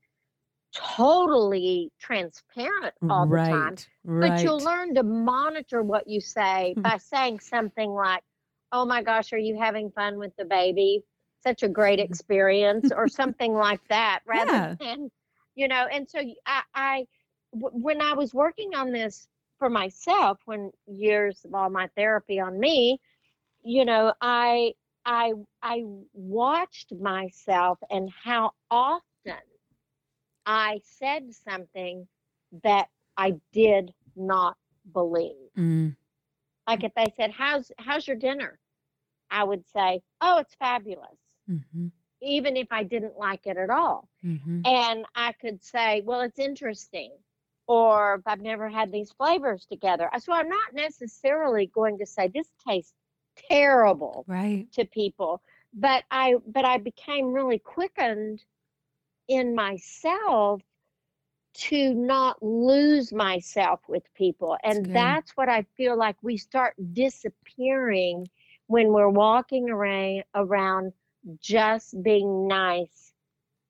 totally 0.73 1.91
transparent 2.00 2.95
all 3.09 3.27
the 3.27 3.37
time 3.37 3.50
right, 3.50 3.89
right. 4.05 4.31
but 4.31 4.43
you'll 4.43 4.59
learn 4.62 4.95
to 4.95 5.03
monitor 5.03 5.83
what 5.83 6.07
you 6.09 6.21
say 6.21 6.75
Hmm. 6.77 6.83
by 6.83 6.97
saying 6.99 7.41
something 7.41 7.91
like 7.91 8.23
oh 8.73 8.85
my 8.85 9.03
gosh 9.03 9.33
are 9.33 9.39
you 9.39 9.59
having 9.59 9.91
fun 9.91 10.19
with 10.19 10.35
the 10.37 10.45
baby 10.45 11.03
such 11.42 11.62
a 11.62 11.68
great 11.68 12.00
experience 12.00 12.92
or 12.92 13.09
something 13.20 13.54
like 13.54 13.80
that 13.88 14.20
rather 14.26 14.61
Yeah. 14.61 14.76
than 14.78 15.11
you 15.54 15.68
know 15.68 15.87
and 15.92 16.09
so 16.09 16.20
i, 16.47 16.62
I 16.75 17.06
w- 17.54 17.82
when 17.82 18.00
i 18.02 18.12
was 18.14 18.35
working 18.35 18.75
on 18.75 18.92
this 18.92 19.28
for 19.59 19.68
myself 19.70 20.40
when 20.47 20.70
years 20.87 21.44
of 21.44 21.54
all 21.54 21.70
my 21.70 21.88
therapy 21.97 22.40
on 22.40 22.59
me 22.59 23.00
you 23.62 23.85
know 23.85 24.12
i 24.20 24.75
i 25.06 25.32
i 25.62 25.82
watched 26.14 26.92
myself 27.00 27.78
and 27.90 28.11
how 28.25 28.52
often 28.70 29.38
i 30.47 30.80
said 30.85 31.32
something 31.35 32.09
that 32.62 32.88
i 33.16 33.32
did 33.52 33.92
not 34.16 34.56
believe. 34.92 35.50
Mm, 35.56 35.97
like 36.66 36.85
if 36.85 36.94
they 36.94 37.06
said 37.16 37.30
how's 37.32 37.73
how's 37.78 38.06
your 38.06 38.16
dinner? 38.16 38.59
I 39.30 39.44
would 39.44 39.66
say 39.68 40.02
oh 40.20 40.38
it's 40.38 40.54
fabulous 40.56 41.20
mhm, 41.50 41.92
even 42.23 42.57
if 42.57 42.69
i 42.73 42.83
didn't 42.83 43.19
like 43.19 43.47
it 43.47 43.57
at 43.57 43.71
all 43.71 44.09
mhm. 44.23 44.66
and 44.66 45.07
I 45.14 45.33
could 45.33 45.62
say, 45.62 46.02
well, 46.04 46.21
it's 46.21 46.38
interesting, 46.38 47.12
or 47.66 48.23
I've 48.26 48.40
never 48.40 48.69
had 48.69 48.92
these 48.92 49.12
flavors 49.12 49.66
together. 49.66 50.11
Uh, 50.12 50.19
So 50.19 50.33
I'm 50.33 50.49
not 50.49 50.75
necessarily 50.75 51.66
going 51.66 51.99
to 51.99 52.07
say 52.07 52.28
this 52.28 52.50
tastes 52.66 52.95
terrible 53.50 54.26
Right. 54.26 54.69
to 54.73 54.85
people, 54.85 55.42
but 55.75 56.04
I 56.11 56.37
but 56.47 56.64
I 56.64 56.78
became 56.78 57.33
really 57.33 57.59
quickened 57.59 58.45
in 59.28 59.54
myself 59.54 60.62
to 61.54 61.95
not 61.95 62.42
lose 62.42 63.12
myself 63.12 63.80
with 63.88 64.02
people. 64.14 64.57
And 64.62 64.90
good. 64.90 64.92
that's 64.92 65.37
what 65.37 65.49
I 65.49 65.62
feel 65.76 65.97
like 65.97 66.16
we 66.23 66.37
start 66.37 66.75
disappearing 66.92 68.28
when 68.66 68.88
we're 68.92 69.09
walking 69.09 69.69
around 69.71 70.25
around 70.35 70.92
just 71.41 72.00
being 72.03 72.49
nice 72.49 73.12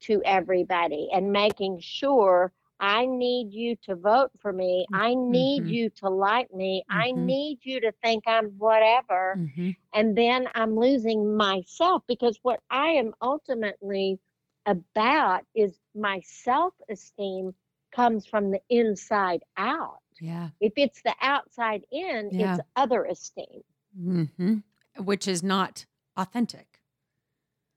to 0.01 0.23
everybody 0.25 1.09
and 1.13 1.33
making 1.33 1.81
sure 1.81 2.53
I 2.79 3.05
need 3.05 3.53
you 3.53 3.77
to 3.83 3.95
vote 3.95 4.31
for 4.41 4.53
me. 4.53 4.87
I 4.93 5.15
need 5.15 5.65
Mhm. 5.65 5.69
you 5.73 5.91
to 5.91 6.09
like 6.09 6.53
me. 6.55 6.83
I 6.89 7.13
Mhm. 7.13 7.27
need 7.27 7.59
you 7.63 7.81
to 7.81 7.93
think 8.03 8.25
I'm 8.27 8.51
whatever. 8.59 9.37
Mhm. 9.37 9.77
And 9.93 10.17
then 10.17 10.49
I'm 10.55 10.77
losing 10.77 11.37
myself 11.37 12.03
because 12.07 12.39
what 12.43 12.63
I 12.71 12.89
am 12.91 13.15
ultimately 13.21 14.19
about 14.65 15.45
is 15.55 15.79
my 15.95 16.21
self 16.21 16.75
esteem 16.89 17.55
comes 17.91 18.25
from 18.25 18.51
the 18.51 18.61
inside 18.71 19.43
out. 19.57 20.01
Yeah. 20.21 20.51
If 20.61 20.75
it's 20.77 21.03
the 21.03 21.15
outside 21.21 21.85
in, 21.91 22.31
Yeah. 22.33 22.55
it's 22.57 22.69
other 22.77 23.05
esteem. 23.05 23.63
hmm 23.95 24.59
Which 24.99 25.27
is 25.29 25.43
not 25.43 25.87
authentic. 26.17 26.70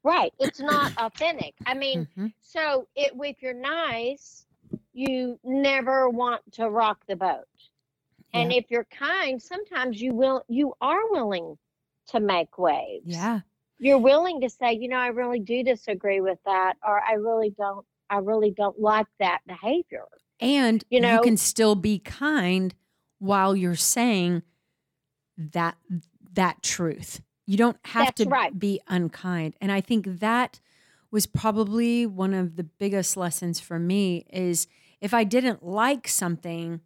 Right. 0.03 0.33
It's 0.39 0.60
not 0.60 0.91
authentic. 0.98 1.53
I 1.65 1.74
mean, 1.74 2.07
Mhm. 2.17 2.33
so 2.41 2.88
it, 2.95 3.13
if 3.15 3.41
you're 3.41 3.53
nice, 3.53 4.45
you 4.93 5.39
never 5.43 6.10
want 6.10 6.41
to 6.53 6.69
rock 6.69 7.05
the 7.07 7.15
boat. 7.15 7.45
And 8.33 8.51
if 8.51 8.65
you're 8.72 8.86
kind, 8.86 9.41
sometimes 9.41 10.01
you 10.01 10.13
will 10.13 10.43
you 10.50 10.74
are 10.81 11.10
willing 11.12 11.57
to 12.07 12.19
make 12.19 12.57
waves. 12.57 13.05
Yeah. 13.05 13.41
You're 13.79 14.00
willing 14.00 14.41
to 14.41 14.50
say, 14.50 14.74
you 14.74 14.88
know, 14.88 14.98
I 14.98 15.07
really 15.07 15.39
do 15.39 15.63
disagree 15.63 16.19
with 16.22 16.39
that 16.45 16.75
or 16.86 17.01
I 17.01 17.13
really 17.13 17.51
don't 17.51 17.86
I 18.10 18.17
really 18.17 18.51
don't 18.51 18.79
like 18.79 19.07
that 19.19 19.39
behavior. 19.48 20.05
And 20.39 20.83
You 20.89 21.00
know, 21.01 21.15
you, 21.15 21.22
can 21.22 21.38
still 21.38 21.75
be 21.75 22.00
kind 22.00 22.74
while 23.19 23.55
you're 23.55 23.75
saying 23.75 24.43
that 25.38 25.77
that 26.33 26.62
truth. 26.63 27.22
You 27.45 27.57
don't 27.57 27.77
have 27.85 28.07
That's 28.07 28.15
to 28.15 28.25
right. 28.25 28.53
be 28.57 28.79
unkind. 28.88 29.55
And 29.59 29.71
I 29.71 29.81
think 29.81 30.19
that 30.19 30.59
was 31.12 31.25
probably 31.25 32.05
one 32.05 32.33
of 32.33 32.55
the 32.55 32.63
biggest 32.63 33.17
lessons 33.17 33.59
for 33.59 33.79
me 33.79 34.25
is 34.31 34.67
if 35.01 35.13
I 35.13 35.23
didn't 35.23 35.63
like 35.63 36.07
something 36.07 36.81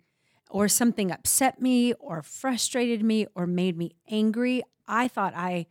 or 0.49 0.67
something 0.67 1.11
upset 1.11 1.61
me 1.61 1.93
or 1.93 2.23
frustrated 2.23 3.03
me 3.03 3.27
or 3.35 3.45
made 3.47 3.77
me 3.77 3.95
angry, 4.09 4.63
I 4.87 5.07
thought 5.07 5.33
I 5.35 5.67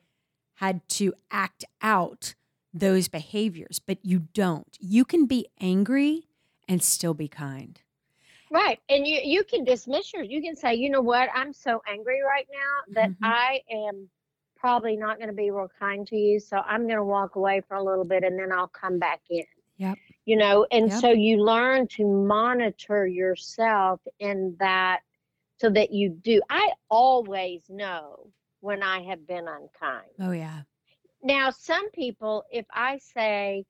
had 0.55 0.89
to 0.91 1.15
act 1.31 1.65
out 1.83 2.35
those 2.73 3.09
behaviors, 3.09 3.79
but 3.79 3.99
you 4.05 4.21
don't. 4.35 4.77
You 4.81 5.05
can 5.05 5.27
be 5.27 5.47
angry 5.61 6.29
and 6.69 6.83
still 6.83 7.15
be 7.15 7.29
kind. 7.29 7.81
Right. 8.51 8.81
And 8.89 9.07
you 9.07 9.21
you 9.23 9.45
can 9.45 9.65
dismiss 9.65 10.13
yours. 10.13 10.29
You 10.31 10.41
can 10.41 10.55
say, 10.57 10.75
you 10.75 10.89
know 10.91 11.01
what, 11.01 11.29
I'm 11.35 11.53
so 11.53 11.83
angry 11.89 12.23
right 12.23 12.47
now 12.53 12.95
that 12.95 13.11
Mhm. 13.11 13.23
I 13.23 13.61
am 13.71 14.09
probably 14.57 14.97
not 14.97 15.19
going 15.19 15.29
to 15.29 15.35
be 15.35 15.51
real 15.51 15.71
kind 15.79 16.07
to 16.09 16.17
you. 16.17 16.41
So 16.41 16.59
I'm 16.59 16.83
going 16.83 16.97
to 16.97 17.05
walk 17.05 17.37
away 17.37 17.63
for 17.67 17.77
a 17.77 17.83
little 17.83 18.05
bit 18.05 18.25
and 18.25 18.39
then 18.39 18.53
I'll 18.53 18.69
come 18.69 18.99
back 18.99 19.21
in. 19.31 19.45
Yep. 19.79 19.99
You 20.25 20.37
know, 20.37 20.67
and 20.73 20.89
Yep. 20.91 21.01
so 21.01 21.11
you 21.11 21.39
learn 21.45 21.87
to 21.89 22.07
monitor 22.07 23.07
yourself 23.07 24.01
in 24.19 24.57
that 24.59 25.01
so 25.59 25.71
that 25.71 25.93
you 25.93 26.11
do. 26.11 26.41
I 26.51 26.73
always 26.89 27.63
know 27.69 28.31
when 28.61 28.83
I 28.83 29.03
have 29.03 29.27
been 29.27 29.47
unkind. 29.49 30.11
Oh 30.21 30.33
yeah. 30.33 30.63
Now, 31.23 31.51
some 31.51 31.91
people, 31.91 32.45
if 32.51 32.67
I 32.73 32.99
say, 32.99 33.65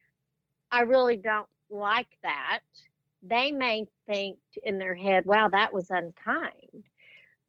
I 0.71 0.81
really 0.81 1.17
don't 1.17 1.49
like 1.71 2.19
that, 2.23 2.61
they 3.23 3.51
may 3.51 3.87
think 4.07 4.39
in 4.63 4.79
their 4.79 4.95
head, 4.95 5.25
wow, 5.27 5.49
that 5.49 5.73
was 5.73 5.91
unkind. 5.91 6.85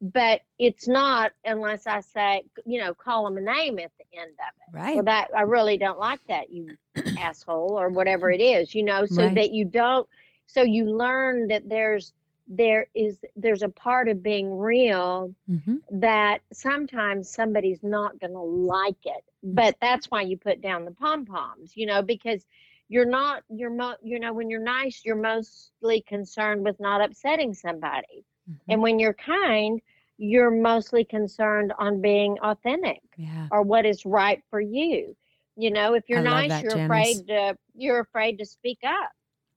But 0.00 0.42
it's 0.58 0.86
not 0.88 1.32
unless 1.44 1.86
I 1.86 2.00
say, 2.00 2.44
you 2.64 2.78
know, 2.80 2.94
call 2.94 3.24
them 3.24 3.36
a 3.36 3.40
name 3.40 3.78
at 3.78 3.90
the 3.98 4.18
end 4.18 4.30
of 4.32 4.54
it. 4.60 4.72
Right. 4.76 4.94
Well, 4.94 5.04
that 5.04 5.28
I 5.36 5.42
really 5.42 5.76
don't 5.76 5.98
like 5.98 6.20
that, 6.28 6.50
you 6.50 6.76
asshole, 7.16 7.78
or 7.78 7.88
whatever 7.88 8.30
it 8.30 8.40
is, 8.40 8.74
you 8.74 8.84
know, 8.84 9.06
so 9.06 9.22
Right. 9.22 9.34
that 9.34 9.52
you 9.52 9.64
don't, 9.64 10.08
so 10.46 10.62
you 10.62 10.84
learn 10.84 11.48
that 11.48 11.68
there's, 11.68 12.12
there 12.46 12.86
is, 12.94 13.18
there's 13.36 13.62
a 13.62 13.68
part 13.68 14.08
of 14.08 14.22
being 14.22 14.56
real 14.56 15.34
hmm 15.46 15.76
that 15.90 16.40
sometimes 16.52 17.28
somebody's 17.30 17.82
not 17.82 18.18
going 18.20 18.32
to 18.32 18.38
like 18.40 18.96
it 19.04 19.24
but 19.42 19.74
that's 19.80 20.06
why 20.10 20.20
you 20.22 20.36
put 20.36 20.60
down 20.60 20.84
the 20.84 20.90
pom 20.90 21.24
poms 21.24 21.72
you 21.76 21.86
know 21.86 22.02
because 22.02 22.44
you're 22.88 23.06
not 23.06 23.42
you're 23.48 23.70
mo- 23.70 23.96
you 24.02 24.18
know 24.18 24.32
when 24.32 24.50
you're 24.50 24.60
nice 24.62 25.02
you're 25.04 25.16
mostly 25.16 26.00
concerned 26.02 26.64
with 26.64 26.78
not 26.80 27.02
upsetting 27.02 27.54
somebody 27.54 28.24
Mm-hmm. 28.48 28.70
and 28.72 28.82
when 28.82 28.98
you're 28.98 29.14
kind 29.14 29.80
you're 30.20 30.50
mostly 30.50 31.04
concerned 31.04 31.72
on 31.78 32.00
being 32.00 32.38
authentic 32.42 33.00
Yeah. 33.16 33.46
or 33.50 33.62
what 33.62 33.84
is 33.86 34.04
right 34.06 34.42
for 34.50 34.60
you 34.60 35.14
you 35.56 35.70
know 35.70 35.94
if 35.94 36.04
you're 36.08 36.22
nice 36.22 36.48
that, 36.48 36.62
you're 36.62 36.72
Janice. 36.72 36.84
afraid 36.86 37.26
to 37.28 37.56
you're 37.74 38.00
afraid 38.00 38.38
to 38.38 38.46
speak 38.46 38.78
up 38.84 39.10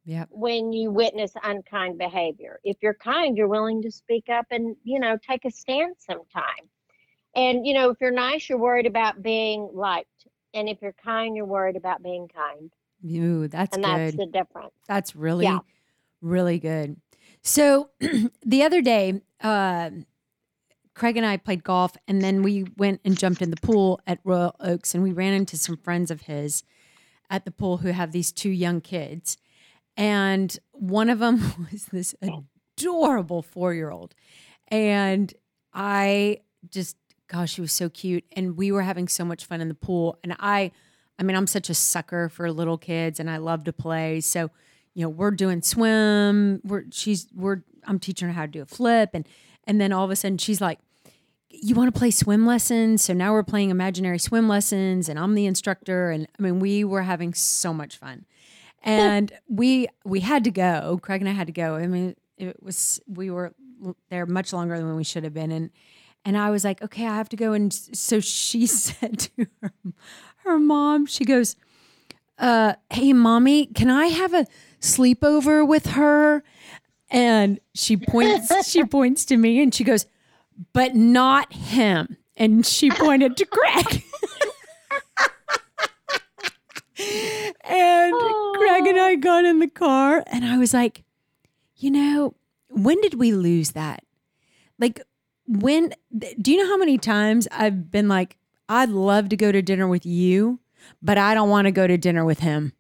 Yep. 0.05 0.29
when 0.31 0.73
you 0.73 0.89
witness 0.89 1.31
unkind 1.43 1.99
behavior. 1.99 2.59
If 2.63 2.77
you're 2.81 2.95
kind, 2.95 3.37
you're 3.37 3.47
willing 3.47 3.83
to 3.83 3.91
speak 3.91 4.29
up 4.29 4.47
and, 4.49 4.75
you 4.83 4.99
know, 4.99 5.15
take 5.15 5.45
a 5.45 5.51
stand 5.51 5.95
sometime. 5.99 6.65
And, 7.35 7.67
you 7.67 7.75
know, 7.75 7.91
if 7.91 7.97
you're 8.01 8.09
nice, 8.09 8.49
you're 8.49 8.57
worried 8.57 8.87
about 8.87 9.21
being 9.21 9.69
liked. 9.73 10.25
And 10.55 10.67
if 10.67 10.81
you're 10.81 10.95
kind, 11.05 11.35
you're 11.35 11.45
worried 11.45 11.75
about 11.75 12.01
being 12.01 12.27
kind. 12.29 12.71
Ooh, 13.15 13.47
that's 13.47 13.75
and 13.77 13.85
good. 13.85 13.91
that's 13.99 14.15
the 14.17 14.25
difference. 14.25 14.73
That's 14.87 15.15
really, 15.15 15.45
Yeah. 15.45 15.59
really 16.19 16.57
good. 16.57 16.97
So 17.41 17.89
the 18.45 18.63
other 18.63 18.81
day, 18.81 19.21
uh, 19.41 19.89
Craig 20.93 21.17
and 21.17 21.25
I 21.25 21.37
played 21.37 21.63
golf, 21.63 21.95
and 22.07 22.21
then 22.21 22.43
we 22.43 22.65
went 22.77 23.01
and 23.03 23.17
jumped 23.17 23.41
in 23.41 23.49
the 23.49 23.57
pool 23.57 23.99
at 24.05 24.19
Royal 24.23 24.55
Oaks, 24.59 24.93
and 24.93 25.03
we 25.03 25.13
ran 25.13 25.33
into 25.33 25.57
some 25.57 25.77
friends 25.77 26.11
of 26.11 26.21
his 26.21 26.63
at 27.29 27.45
the 27.45 27.51
pool 27.51 27.77
who 27.77 27.89
have 27.89 28.11
these 28.11 28.31
two 28.31 28.49
young 28.49 28.81
kids. 28.81 29.37
And 29.97 30.57
one 30.73 31.09
of 31.09 31.19
them 31.19 31.67
was 31.71 31.85
this 31.85 32.13
adorable 32.21 33.41
four 33.41 33.73
year 33.73 33.89
old. 33.89 34.13
And 34.67 35.33
I 35.73 36.41
just, 36.69 36.97
gosh, 37.27 37.53
she 37.53 37.61
was 37.61 37.71
so 37.71 37.89
cute. 37.89 38.25
And 38.33 38.57
we 38.57 38.71
were 38.71 38.81
having 38.81 39.07
so 39.07 39.25
much 39.25 39.45
fun 39.45 39.61
in 39.61 39.69
the 39.69 39.73
pool. 39.73 40.19
And 40.23 40.35
I, 40.39 40.71
I 41.17 41.23
mean, 41.23 41.35
I'm 41.35 41.47
such 41.47 41.69
a 41.69 41.73
sucker 41.73 42.29
for 42.29 42.51
little 42.51 42.77
kids 42.77 43.19
and 43.19 43.29
I 43.29 43.37
love 43.37 43.63
to 43.65 43.73
play. 43.73 44.21
So, 44.21 44.51
you 44.93 45.03
know, 45.03 45.09
we're 45.09 45.31
doing 45.31 45.61
swim. 45.61 46.61
We're, 46.63 46.83
she's, 46.91 47.27
we're, 47.33 47.63
I'm 47.85 47.99
teaching 47.99 48.27
her 48.27 48.33
how 48.33 48.41
to 48.41 48.51
do 48.51 48.61
a 48.61 48.65
flip. 48.65 49.11
And, 49.13 49.27
and 49.65 49.79
then 49.79 49.91
all 49.91 50.05
of 50.05 50.11
a 50.11 50.15
sudden 50.15 50.37
she's 50.37 50.61
like, 50.61 50.79
you 51.49 51.75
want 51.75 51.93
to 51.93 51.97
play 51.97 52.11
swim 52.11 52.45
lessons? 52.45 53.01
So 53.01 53.13
now 53.13 53.33
we're 53.33 53.43
playing 53.43 53.69
imaginary 53.69 54.19
swim 54.19 54.47
lessons 54.47 55.09
and 55.09 55.19
I'm 55.19 55.35
the 55.35 55.45
instructor. 55.45 56.11
And 56.11 56.27
I 56.39 56.41
mean, 56.41 56.59
we 56.59 56.83
were 56.83 57.03
having 57.03 57.33
so 57.33 57.73
much 57.73 57.97
fun. 57.97 58.25
And 58.83 59.31
we, 59.47 59.87
we 60.03 60.21
had 60.21 60.43
to 60.45 60.51
go. 60.51 60.99
Craig 61.01 61.21
and 61.21 61.29
I 61.29 61.33
had 61.33 61.47
to 61.47 61.53
go. 61.53 61.75
I 61.75 61.87
mean, 61.87 62.15
it 62.37 62.61
was, 62.63 62.99
we 63.07 63.29
were 63.29 63.53
there 64.09 64.25
much 64.25 64.53
longer 64.53 64.77
than 64.77 64.95
we 64.95 65.03
should 65.03 65.23
have 65.23 65.33
been. 65.33 65.51
And, 65.51 65.69
and 66.25 66.37
I 66.37 66.49
was 66.49 66.63
like, 66.63 66.81
okay, 66.81 67.05
I 67.05 67.15
have 67.15 67.29
to 67.29 67.35
go. 67.35 67.53
And 67.53 67.71
so 67.73 68.19
she 68.19 68.65
said 68.67 69.19
to 69.19 69.47
her, 69.61 69.73
her 70.37 70.59
mom, 70.59 71.05
she 71.05 71.25
goes, 71.25 71.55
uh, 72.39 72.73
hey, 72.89 73.13
mommy, 73.13 73.67
can 73.67 73.89
I 73.89 74.07
have 74.07 74.33
a 74.33 74.47
sleepover 74.81 75.65
with 75.65 75.87
her? 75.87 76.43
And 77.09 77.59
she 77.73 77.97
points, 77.97 78.69
she 78.69 78.83
points 78.85 79.25
to 79.25 79.37
me 79.37 79.61
and 79.61 79.73
she 79.73 79.83
goes, 79.83 80.05
but 80.73 80.95
not 80.95 81.53
him. 81.53 82.17
And 82.35 82.65
she 82.65 82.89
pointed 82.89 83.37
to 83.37 83.45
Craig 83.45 84.03
and 87.63 88.13
Craig 88.55 88.87
and 88.87 88.99
I 88.99 89.15
got 89.19 89.45
in 89.45 89.59
the 89.59 89.67
car 89.67 90.23
and 90.27 90.45
I 90.45 90.57
was 90.57 90.73
like, 90.73 91.03
you 91.75 91.91
know, 91.91 92.35
when 92.69 92.99
did 93.01 93.15
we 93.15 93.33
lose 93.33 93.71
that? 93.71 94.03
Like, 94.79 95.01
when 95.47 95.93
do 96.39 96.51
you 96.51 96.57
know 96.57 96.67
how 96.67 96.77
many 96.77 96.97
times 96.97 97.47
I've 97.51 97.91
been 97.91 98.07
like, 98.07 98.37
I'd 98.69 98.89
love 98.89 99.29
to 99.29 99.35
go 99.35 99.51
to 99.51 99.61
dinner 99.61 99.87
with 99.87 100.05
you, 100.05 100.59
but 101.01 101.17
I 101.17 101.33
don't 101.33 101.49
want 101.49 101.65
to 101.65 101.71
go 101.71 101.87
to 101.87 101.97
dinner 101.97 102.23
with 102.23 102.39
him. 102.39 102.73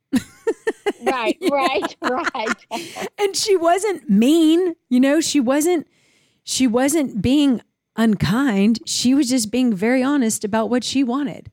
Right, 1.03 1.37
right, 1.51 1.95
right. 2.01 3.07
and 3.17 3.35
she 3.35 3.55
wasn't 3.55 4.09
mean, 4.09 4.75
you 4.89 4.99
know, 4.99 5.21
she 5.21 5.39
wasn't 5.39 5.87
she 6.43 6.67
wasn't 6.67 7.21
being 7.21 7.61
unkind. 7.95 8.79
She 8.85 9.13
was 9.13 9.29
just 9.29 9.51
being 9.51 9.73
very 9.73 10.03
honest 10.03 10.43
about 10.43 10.69
what 10.69 10.83
she 10.83 11.03
wanted. 11.03 11.51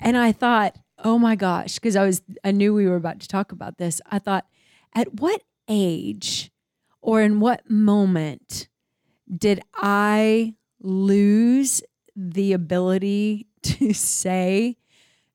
And 0.00 0.16
I 0.16 0.32
thought, 0.32 0.76
oh 1.02 1.18
my 1.18 1.36
gosh, 1.36 1.74
because 1.74 1.96
I 1.96 2.04
was 2.04 2.22
I 2.42 2.50
knew 2.50 2.74
we 2.74 2.86
were 2.86 2.96
about 2.96 3.20
to 3.20 3.28
talk 3.28 3.52
about 3.52 3.78
this. 3.78 4.00
I 4.10 4.18
thought, 4.18 4.46
at 4.94 5.20
what 5.20 5.42
age 5.68 6.50
or 7.00 7.20
in 7.20 7.40
what 7.40 7.68
moment 7.70 8.68
did 9.36 9.60
I 9.74 10.54
lose 10.80 11.82
the 12.16 12.52
ability 12.52 13.46
to 13.62 13.92
say 13.92 14.76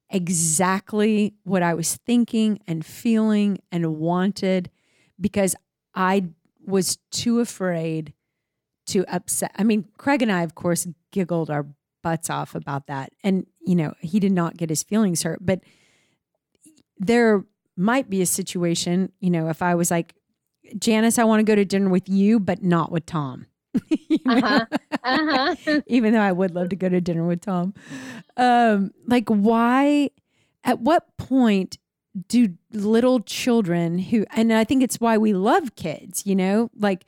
exactly 0.09 1.35
what 1.43 1.63
I 1.63 1.73
was 1.73 1.97
thinking 1.97 2.59
and 2.67 2.85
feeling 2.85 3.59
and 3.71 3.97
wanted 3.97 4.69
because 5.19 5.55
I 5.93 6.29
was 6.65 6.97
too 7.11 7.39
afraid 7.39 8.13
to 8.87 9.05
upset. 9.07 9.51
I 9.55 9.63
mean, 9.63 9.85
Craig 9.97 10.21
and 10.21 10.31
I, 10.31 10.43
of 10.43 10.55
course, 10.55 10.87
giggled 11.11 11.49
our 11.49 11.67
butts 12.01 12.29
off 12.29 12.55
about 12.55 12.87
that. 12.87 13.11
And, 13.23 13.45
you 13.61 13.75
know, 13.75 13.93
he 13.99 14.19
did 14.19 14.31
not 14.31 14.57
get 14.57 14.69
his 14.69 14.83
feelings 14.83 15.23
hurt. 15.23 15.39
But 15.41 15.61
there 16.97 17.45
might 17.75 18.09
be 18.09 18.21
a 18.21 18.25
situation, 18.25 19.11
you 19.19 19.29
know, 19.29 19.49
if 19.49 19.61
I 19.61 19.75
was 19.75 19.91
like, 19.91 20.15
Janice, 20.77 21.17
I 21.17 21.23
want 21.23 21.39
to 21.39 21.43
go 21.43 21.55
to 21.55 21.65
dinner 21.65 21.89
with 21.89 22.09
you, 22.09 22.39
but 22.39 22.63
not 22.63 22.91
with 22.91 23.05
Tom. 23.05 23.47
Uh-huh. 24.25 24.65
Uh-huh. 25.03 25.81
even 25.87 26.13
though 26.13 26.21
I 26.21 26.31
would 26.31 26.53
love 26.53 26.69
to 26.69 26.75
go 26.75 26.89
to 26.89 26.99
dinner 27.01 27.25
with 27.25 27.41
Tom. 27.41 27.73
Um, 28.37 28.91
like, 29.07 29.29
why, 29.29 30.09
at 30.63 30.79
what 30.79 31.17
point 31.17 31.77
do 32.27 32.55
little 32.73 33.19
children 33.21 33.99
who, 33.99 34.25
and 34.31 34.51
I 34.51 34.63
think 34.63 34.83
it's 34.83 34.99
why 34.99 35.17
we 35.17 35.33
love 35.33 35.75
kids, 35.75 36.25
you 36.25 36.35
know, 36.35 36.69
like 36.75 37.05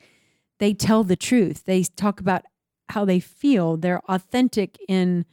they 0.58 0.74
tell 0.74 1.04
the 1.04 1.16
truth. 1.16 1.64
They 1.64 1.82
talk 1.82 2.20
about 2.20 2.42
how 2.90 3.04
they 3.04 3.20
feel. 3.20 3.76
They're 3.76 4.02
authentic 4.08 4.78
in 4.88 5.24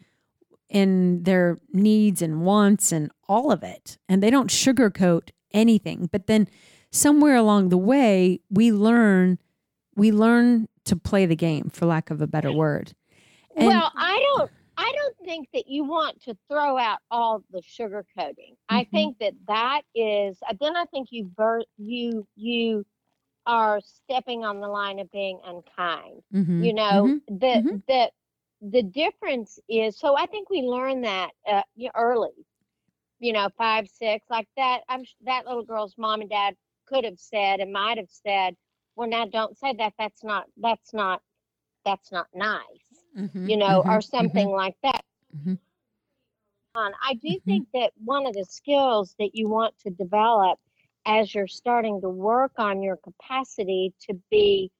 in 0.69 1.23
their 1.23 1.59
needs 1.73 2.21
and 2.21 2.41
wants 2.41 2.91
and 2.91 3.11
all 3.27 3.51
of 3.51 3.63
it. 3.63 3.97
And 4.07 4.21
they 4.23 4.29
don't 4.29 4.49
sugarcoat 4.51 5.29
anything. 5.53 6.09
But 6.11 6.27
then 6.27 6.47
somewhere 6.91 7.35
along 7.35 7.69
the 7.69 7.77
way, 7.77 8.41
we 8.49 8.71
learn 8.71 9.39
we 9.95 10.11
learn 10.11 10.68
to 10.89 10.95
play 10.95 11.25
the 11.25 11.35
game 11.35 11.69
for 11.69 11.85
lack 11.85 12.09
of 12.09 12.21
a 12.21 12.27
better 12.27 12.51
word. 12.51 12.93
And, 13.55 13.67
well, 13.67 13.91
I 13.95 14.19
don't 14.19 14.51
I 14.77 14.93
don't 14.95 15.15
think 15.25 15.49
that 15.53 15.67
you 15.67 15.83
want 15.83 16.21
to 16.23 16.37
throw 16.49 16.77
out 16.77 16.99
all 17.11 17.43
the 17.51 17.61
sugar 17.61 18.05
coating. 18.17 18.53
Mm-hmm. 18.53 18.75
I 18.75 18.83
think 18.85 19.19
that 19.19 19.33
that 19.47 19.81
is 19.93 20.37
then 20.59 20.75
I 20.75 20.85
think 20.85 21.09
you 21.11 21.29
you 21.77 22.27
you 22.35 22.85
are 23.45 23.79
stepping 23.81 24.45
on 24.45 24.61
the 24.61 24.67
line 24.67 24.99
of 24.99 25.11
being 25.11 25.39
unkind. 25.45 26.21
Mm-hmm. 26.33 26.63
You 26.63 26.73
know, 26.73 27.03
mm-hmm. 27.03 27.37
the 27.37 27.45
mm-hmm. 27.45 27.75
the 27.87 28.11
the 28.61 28.83
difference 28.83 29.59
is 29.67 29.97
so 29.97 30.17
I 30.17 30.25
think 30.25 30.49
we 30.49 30.61
learned 30.61 31.03
that 31.03 31.31
uh, 31.49 31.61
early. 31.95 32.29
You 33.21 33.33
know, 33.33 33.49
five, 33.57 33.89
six, 33.89 34.25
like 34.29 34.47
that. 34.55 34.81
I'm 34.87 35.03
that 35.25 35.45
little 35.45 35.65
girl's 35.65 35.95
mom 35.97 36.21
and 36.21 36.29
dad 36.29 36.55
could 36.87 37.03
have 37.03 37.19
said 37.19 37.59
and 37.59 37.73
might 37.73 37.97
have 37.97 38.09
said, 38.09 38.55
"Well, 38.99 39.09
now 39.09 39.25
don't 39.25 39.57
say 39.57 39.73
that. 39.77 39.93
That's 39.97 40.23
not. 40.23 40.45
That's 40.57 40.93
not. 40.93 41.21
That's 41.85 42.11
not 42.11 42.27
nice." 42.33 42.61
Mm-hmm, 43.17 43.49
you 43.49 43.57
know, 43.57 43.81
mm-hmm, 43.81 43.89
or 43.89 44.01
something 44.01 44.47
mm-hmm. 44.47 44.55
like 44.55 44.75
that. 44.83 45.03
Mm-hmm. 45.35 45.53
I 46.75 47.13
do 47.15 47.27
mm-hmm. 47.29 47.49
think 47.49 47.67
that 47.73 47.91
one 48.03 48.25
of 48.25 48.33
the 48.33 48.45
skills 48.45 49.15
that 49.19 49.31
you 49.33 49.49
want 49.49 49.73
to 49.79 49.89
develop 49.89 50.59
as 51.05 51.33
you're 51.33 51.47
starting 51.47 52.01
to 52.01 52.09
work 52.09 52.51
on 52.57 52.81
your 52.81 52.97
capacity 52.97 53.93
to 54.07 54.19
be 54.29 54.71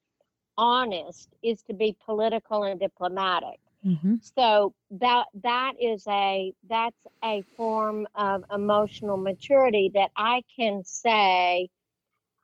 honest 0.58 1.30
is 1.42 1.62
to 1.64 1.74
be 1.74 1.96
political 2.06 2.64
and 2.64 2.80
diplomatic. 2.80 3.60
Mm-hmm. 3.86 4.16
So 4.36 4.74
that 4.92 5.26
that 5.42 5.74
is 5.80 6.06
a 6.08 6.54
that's 6.70 7.08
a 7.24 7.44
form 7.56 8.08
of 8.16 8.44
emotional 8.54 9.16
maturity 9.16 9.90
that 9.94 10.12
I 10.18 10.44
can 10.54 10.84
say, 10.84 11.70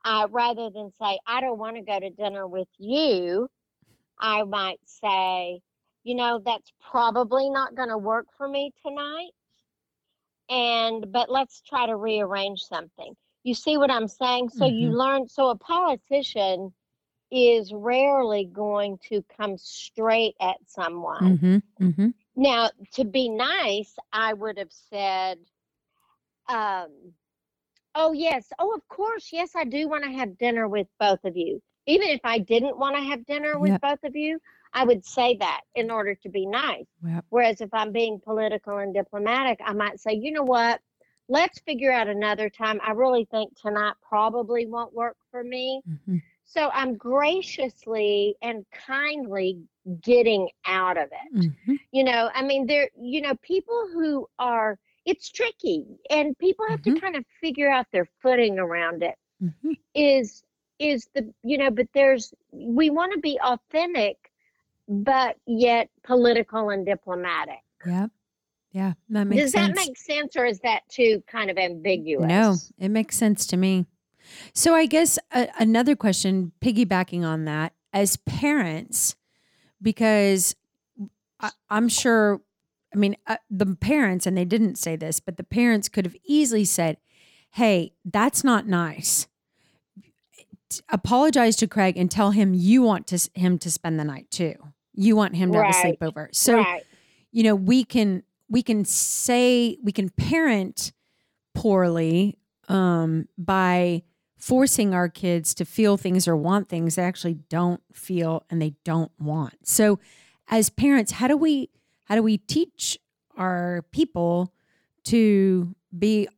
uh, 0.06 0.28
rather 0.30 0.70
than 0.70 0.92
say 1.00 1.18
I 1.26 1.40
don't 1.40 1.58
want 1.58 1.76
to 1.76 1.82
go 1.82 1.98
to 1.98 2.10
dinner 2.10 2.46
with 2.46 2.68
you, 2.78 3.48
I 4.18 4.44
might 4.44 4.78
say, 4.86 5.60
you 6.04 6.14
know, 6.14 6.40
that's 6.44 6.72
probably 6.90 7.50
not 7.50 7.74
going 7.74 7.88
to 7.88 7.98
work 7.98 8.26
for 8.38 8.48
me 8.48 8.72
tonight, 8.86 9.32
and 10.48 11.12
but 11.12 11.28
let's 11.28 11.60
try 11.60 11.86
to 11.86 11.96
rearrange 11.96 12.62
something. 12.62 13.14
You 13.42 13.54
see 13.54 13.76
what 13.76 13.90
I'm 13.90 14.06
saying? 14.06 14.50
So 14.50 14.64
mm-hmm. 14.64 14.76
you 14.76 14.90
learn. 14.90 15.28
So 15.28 15.50
a 15.50 15.56
politician 15.56 16.72
is 17.32 17.72
rarely 17.72 18.44
going 18.44 18.98
to 19.08 19.24
come 19.36 19.58
straight 19.58 20.36
at 20.40 20.56
someone. 20.68 21.38
Mm-hmm, 21.38 21.84
mm-hmm. 21.84 22.08
Now, 22.36 22.70
to 22.94 23.04
be 23.04 23.28
nice, 23.28 23.92
I 24.12 24.32
would 24.34 24.58
have 24.58 24.72
said, 24.90 25.38
um, 26.48 26.90
Oh, 27.96 28.12
yes. 28.12 28.52
Oh, 28.58 28.74
of 28.74 28.86
course. 28.88 29.30
Yes, 29.32 29.56
I 29.56 29.64
do 29.64 29.88
want 29.88 30.04
to 30.04 30.10
have 30.10 30.38
dinner 30.38 30.68
with 30.68 30.86
both 31.00 31.24
of 31.24 31.36
you. 31.36 31.62
Even 31.86 32.08
if 32.08 32.20
I 32.24 32.38
didn't 32.38 32.78
want 32.78 32.96
to 32.96 33.02
have 33.02 33.24
dinner 33.24 33.58
with 33.58 33.70
yep. 33.70 33.80
both 33.80 34.04
of 34.04 34.14
you, 34.14 34.38
I 34.72 34.84
would 34.84 35.04
say 35.04 35.36
that 35.38 35.62
in 35.74 35.90
order 35.90 36.14
to 36.16 36.28
be 36.28 36.44
nice. 36.44 36.84
Yep. 37.02 37.24
Whereas 37.30 37.60
if 37.60 37.70
I'm 37.72 37.92
being 37.92 38.20
political 38.22 38.78
and 38.78 38.92
diplomatic, 38.92 39.58
I 39.64 39.72
might 39.72 39.98
say, 39.98 40.12
you 40.12 40.30
know 40.32 40.42
what? 40.42 40.80
Let's 41.28 41.58
figure 41.60 41.90
out 41.90 42.08
another 42.08 42.50
time. 42.50 42.80
I 42.84 42.92
really 42.92 43.26
think 43.30 43.56
tonight 43.56 43.94
probably 44.06 44.66
won't 44.66 44.92
work 44.92 45.16
for 45.30 45.42
me. 45.42 45.80
Mm-hmm. 45.88 46.18
So 46.44 46.70
I'm 46.72 46.96
graciously 46.96 48.36
and 48.42 48.64
kindly 48.86 49.62
getting 50.02 50.48
out 50.66 50.96
of 50.96 51.06
it. 51.06 51.36
Mm-hmm. 51.36 51.74
You 51.92 52.04
know, 52.04 52.30
I 52.34 52.42
mean, 52.42 52.66
there, 52.66 52.90
you 53.00 53.20
know, 53.20 53.34
people 53.42 53.88
who 53.92 54.28
are, 54.38 54.78
it's 55.06 55.30
tricky 55.30 55.86
and 56.10 56.36
people 56.38 56.66
have 56.68 56.82
mm-hmm. 56.82 56.94
to 56.94 57.00
kind 57.00 57.16
of 57.16 57.24
figure 57.40 57.70
out 57.70 57.86
their 57.92 58.08
footing 58.20 58.58
around 58.58 59.02
it. 59.02 59.14
Mm-hmm. 59.42 59.72
Is 59.94 60.42
is 60.78 61.08
the, 61.14 61.32
you 61.42 61.58
know, 61.58 61.70
but 61.70 61.86
there's, 61.94 62.34
we 62.52 62.90
want 62.90 63.12
to 63.12 63.20
be 63.20 63.38
authentic, 63.42 64.16
but 64.88 65.36
yet 65.46 65.88
political 66.04 66.70
and 66.70 66.84
diplomatic. 66.84 67.62
Yeah. 67.86 68.08
Yeah. 68.72 68.92
That 69.08 69.24
makes 69.24 69.42
Does 69.42 69.52
sense. 69.52 69.68
that 69.68 69.86
make 69.86 69.96
sense 69.96 70.36
or 70.36 70.44
is 70.44 70.60
that 70.60 70.82
too 70.88 71.22
kind 71.26 71.50
of 71.50 71.56
ambiguous? 71.56 72.28
No, 72.28 72.56
it 72.78 72.90
makes 72.90 73.16
sense 73.16 73.46
to 73.46 73.56
me. 73.56 73.86
So 74.52 74.74
I 74.74 74.86
guess 74.86 75.18
a, 75.32 75.48
another 75.58 75.96
question, 75.96 76.52
piggybacking 76.60 77.24
on 77.24 77.44
that, 77.46 77.72
as 77.92 78.16
parents, 78.18 79.16
because 79.80 80.54
I, 81.40 81.52
am 81.70 81.88
sure, 81.88 82.42
I 82.94 82.98
mean, 82.98 83.16
uh, 83.26 83.36
the 83.50 83.66
parents, 83.66 84.26
and 84.26 84.36
they 84.36 84.44
didn't 84.44 84.76
say 84.76 84.96
this, 84.96 85.20
but 85.20 85.36
the 85.36 85.44
parents 85.44 85.88
could 85.88 86.04
have 86.04 86.16
easily 86.24 86.64
said, 86.64 86.98
"Hey, 87.50 87.92
that's 88.04 88.44
not 88.44 88.66
nice." 88.66 89.26
Apologize 90.88 91.56
to 91.56 91.66
Craig 91.66 91.96
and 91.96 92.10
tell 92.10 92.32
him 92.32 92.54
you 92.54 92.82
want 92.82 93.06
to 93.08 93.30
him 93.34 93.58
to 93.58 93.70
spend 93.70 94.00
the 94.00 94.04
night 94.04 94.30
too. 94.30 94.54
You 94.94 95.14
want 95.16 95.36
him 95.36 95.52
to 95.52 95.58
right. 95.58 95.74
have 95.74 95.84
a 95.84 95.96
sleepover. 95.96 96.28
So, 96.34 96.56
right. 96.56 96.84
you 97.32 97.42
know, 97.42 97.54
we 97.54 97.84
can 97.84 98.22
we 98.48 98.62
can 98.62 98.84
say 98.84 99.78
we 99.82 99.92
can 99.92 100.10
parent 100.10 100.92
poorly 101.54 102.38
um, 102.68 103.28
by 103.38 104.02
forcing 104.36 104.94
our 104.94 105.08
kids 105.08 105.54
to 105.54 105.64
feel 105.64 105.96
things 105.96 106.28
or 106.28 106.36
want 106.36 106.68
things 106.68 106.94
they 106.94 107.02
actually 107.02 107.38
don't 107.48 107.82
feel 107.92 108.44
and 108.50 108.60
they 108.60 108.74
don't 108.84 109.10
want. 109.18 109.54
So 109.66 109.98
as 110.48 110.70
parents, 110.70 111.12
how 111.12 111.28
do 111.28 111.36
we 111.36 111.70
how 112.06 112.14
do 112.14 112.22
we 112.22 112.38
teach 112.38 112.98
our 113.36 113.84
people 113.90 114.52
to 115.04 115.74
be 115.96 116.28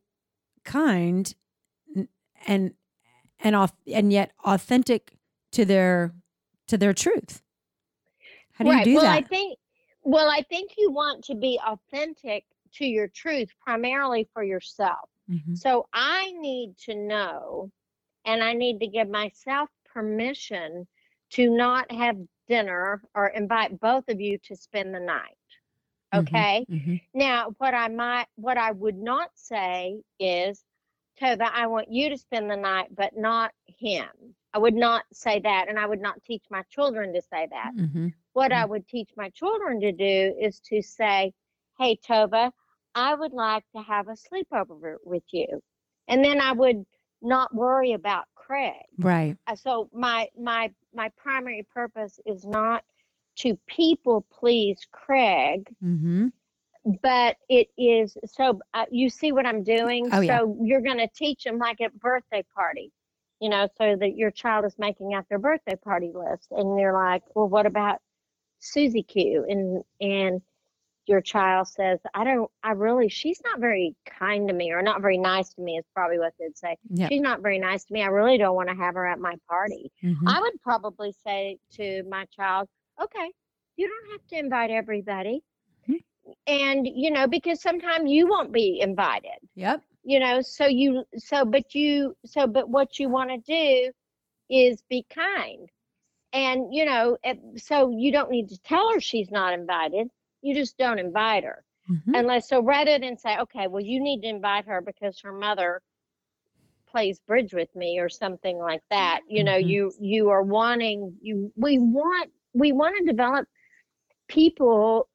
kind 0.63 1.33
and 2.45 2.73
and 3.39 3.55
off 3.55 3.73
and 3.87 4.11
yet 4.11 4.31
authentic 4.43 5.17
to 5.51 5.65
their 5.65 6.13
to 6.67 6.77
their 6.77 6.93
truth? 6.93 7.41
How 8.53 8.65
do 8.65 8.71
right. 8.71 8.85
you 8.85 8.93
do 8.93 8.95
well, 8.95 9.03
that? 9.03 9.17
I 9.17 9.21
think 9.21 9.57
well, 10.03 10.29
I 10.29 10.41
think 10.41 10.71
you 10.77 10.91
want 10.91 11.23
to 11.25 11.35
be 11.35 11.59
authentic 11.65 12.45
to 12.73 12.85
your 12.85 13.07
truth 13.07 13.49
primarily 13.63 14.27
for 14.33 14.43
yourself. 14.43 15.09
Mm-hmm. 15.29 15.55
So 15.55 15.87
I 15.93 16.31
need 16.39 16.75
to 16.85 16.95
know 16.95 17.71
and 18.25 18.43
I 18.43 18.53
need 18.53 18.79
to 18.79 18.87
give 18.87 19.09
myself 19.09 19.69
permission 19.93 20.87
to 21.31 21.49
not 21.49 21.91
have 21.91 22.17
dinner 22.47 23.01
or 23.13 23.27
invite 23.27 23.79
both 23.79 24.09
of 24.09 24.19
you 24.19 24.39
to 24.45 24.55
spend 24.55 24.93
the 24.93 24.99
night. 24.99 25.37
Mm-hmm, 26.13 26.35
okay. 26.35 26.65
Mm-hmm. 26.69 26.95
Now, 27.13 27.53
what 27.57 27.73
I 27.73 27.87
might, 27.87 28.27
what 28.35 28.57
I 28.57 28.71
would 28.71 28.97
not 28.97 29.29
say 29.35 30.01
is, 30.19 30.63
Tova, 31.21 31.49
I 31.53 31.67
want 31.67 31.91
you 31.91 32.09
to 32.09 32.17
spend 32.17 32.49
the 32.49 32.55
night, 32.55 32.87
but 32.95 33.15
not 33.15 33.51
him. 33.67 34.07
I 34.53 34.57
would 34.57 34.73
not 34.73 35.03
say 35.13 35.39
that, 35.39 35.65
and 35.69 35.77
I 35.77 35.85
would 35.85 36.01
not 36.01 36.23
teach 36.23 36.43
my 36.49 36.63
children 36.71 37.13
to 37.13 37.21
say 37.21 37.47
that. 37.51 37.71
Mm-hmm, 37.77 38.07
what 38.33 38.51
I 38.51 38.61
mm-hmm. 38.61 38.71
would 38.71 38.87
teach 38.87 39.09
my 39.15 39.29
children 39.29 39.79
to 39.81 39.91
do 39.91 40.35
is 40.39 40.59
to 40.61 40.81
say, 40.81 41.33
Hey, 41.77 41.97
Tova, 41.97 42.51
I 42.95 43.15
would 43.15 43.33
like 43.33 43.63
to 43.75 43.81
have 43.81 44.07
a 44.07 44.15
sleepover 44.15 44.95
with 45.03 45.23
you. 45.31 45.61
And 46.07 46.23
then 46.23 46.41
I 46.41 46.51
would 46.51 46.85
not 47.21 47.53
worry 47.53 47.93
about 47.93 48.25
Craig. 48.35 48.73
Right. 48.97 49.37
Uh, 49.47 49.55
so 49.55 49.89
my 49.93 50.27
my 50.39 50.71
my 50.93 51.09
primary 51.17 51.67
purpose 51.73 52.19
is 52.25 52.45
not 52.45 52.83
to 53.39 53.57
people 53.67 54.25
please 54.31 54.79
Craig. 54.91 55.67
Mm-hmm. 55.83 56.27
But 57.03 57.35
it 57.49 57.67
is 57.77 58.17
so 58.25 58.59
uh, 58.73 58.85
you 58.89 59.09
see 59.09 59.31
what 59.31 59.45
I'm 59.45 59.63
doing. 59.63 60.09
Oh, 60.11 60.21
yeah. 60.21 60.39
So 60.39 60.57
you're 60.61 60.81
going 60.81 60.97
to 60.97 61.09
teach 61.13 61.43
them 61.43 61.57
like 61.57 61.81
at 61.81 61.93
birthday 61.99 62.43
party, 62.55 62.91
you 63.41 63.49
know, 63.49 63.67
so 63.77 63.97
that 63.99 64.15
your 64.15 64.31
child 64.31 64.65
is 64.65 64.75
making 64.79 65.13
out 65.13 65.25
their 65.29 65.39
birthday 65.39 65.75
party 65.75 66.11
list, 66.13 66.47
and 66.51 66.79
they're 66.79 66.93
like, 66.93 67.21
well, 67.35 67.49
what 67.49 67.65
about 67.65 67.99
Susie 68.59 69.03
Q? 69.03 69.45
And 69.47 69.83
and 69.99 70.41
your 71.05 71.21
child 71.21 71.67
says, 71.67 71.99
I 72.13 72.23
don't, 72.23 72.51
I 72.63 72.71
really, 72.73 73.09
she's 73.09 73.41
not 73.43 73.59
very 73.59 73.95
kind 74.05 74.47
to 74.47 74.53
me 74.53 74.71
or 74.71 74.83
not 74.83 75.01
very 75.01 75.17
nice 75.17 75.49
to 75.55 75.61
me, 75.61 75.77
is 75.77 75.85
probably 75.95 76.19
what 76.19 76.33
they'd 76.39 76.55
say. 76.55 76.77
Yep. 76.91 77.09
She's 77.09 77.21
not 77.21 77.41
very 77.41 77.57
nice 77.57 77.83
to 77.85 77.93
me. 77.93 78.03
I 78.03 78.07
really 78.07 78.37
don't 78.37 78.55
want 78.55 78.69
to 78.69 78.75
have 78.75 78.93
her 78.93 79.07
at 79.07 79.19
my 79.19 79.33
party. 79.49 79.91
Mm-hmm. 80.03 80.27
I 80.27 80.39
would 80.39 80.61
probably 80.61 81.15
say 81.25 81.57
to 81.73 82.03
my 82.07 82.25
child, 82.25 82.69
okay, 83.01 83.31
you 83.75 83.87
don't 83.87 84.11
have 84.11 84.27
to 84.27 84.37
invite 84.37 84.71
everybody. 84.71 85.41
Mm-hmm. 85.89 86.31
And, 86.47 86.87
you 86.87 87.11
know, 87.11 87.27
because 87.27 87.61
sometimes 87.61 88.09
you 88.09 88.27
won't 88.27 88.51
be 88.51 88.79
invited. 88.81 89.39
Yep. 89.55 89.81
You 90.03 90.19
know, 90.19 90.41
so 90.41 90.65
you, 90.65 91.03
so, 91.17 91.45
but 91.45 91.75
you, 91.75 92.15
so, 92.25 92.47
but 92.47 92.69
what 92.69 92.99
you 92.99 93.09
want 93.09 93.29
to 93.31 93.37
do 93.37 93.91
is 94.49 94.81
be 94.89 95.05
kind. 95.13 95.69
And, 96.33 96.73
you 96.73 96.85
know, 96.85 97.17
so 97.57 97.89
you 97.89 98.11
don't 98.11 98.29
need 98.29 98.49
to 98.49 98.57
tell 98.59 98.93
her 98.93 98.99
she's 98.99 99.31
not 99.31 99.53
invited 99.53 100.09
you 100.41 100.55
just 100.55 100.77
don't 100.77 100.99
invite 100.99 101.43
her. 101.43 101.63
Mm-hmm. 101.89 102.15
Unless 102.15 102.49
so 102.49 102.61
rather 102.61 102.99
than 102.99 103.17
say, 103.17 103.37
okay, 103.37 103.67
well, 103.67 103.83
you 103.83 104.01
need 104.01 104.21
to 104.21 104.27
invite 104.27 104.65
her 104.65 104.81
because 104.81 105.19
her 105.21 105.31
mother 105.31 105.81
plays 106.87 107.19
bridge 107.19 107.53
with 107.53 107.73
me 107.75 107.99
or 107.99 108.09
something 108.09 108.57
like 108.57 108.81
that. 108.89 109.21
You 109.27 109.43
know, 109.43 109.57
Mhm. 109.57 109.67
you 109.67 109.93
you 109.99 110.29
are 110.29 110.43
wanting 110.43 111.17
you 111.21 111.51
we 111.55 111.77
want 111.77 112.31
we 112.53 112.71
want 112.71 112.95
to 112.97 113.05
develop 113.05 113.47
people 114.27 115.07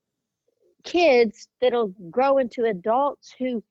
kids 0.85 1.49
that'll 1.61 1.89
grow 2.11 2.39
into 2.39 2.65
adults 2.65 3.35
who 3.39 3.63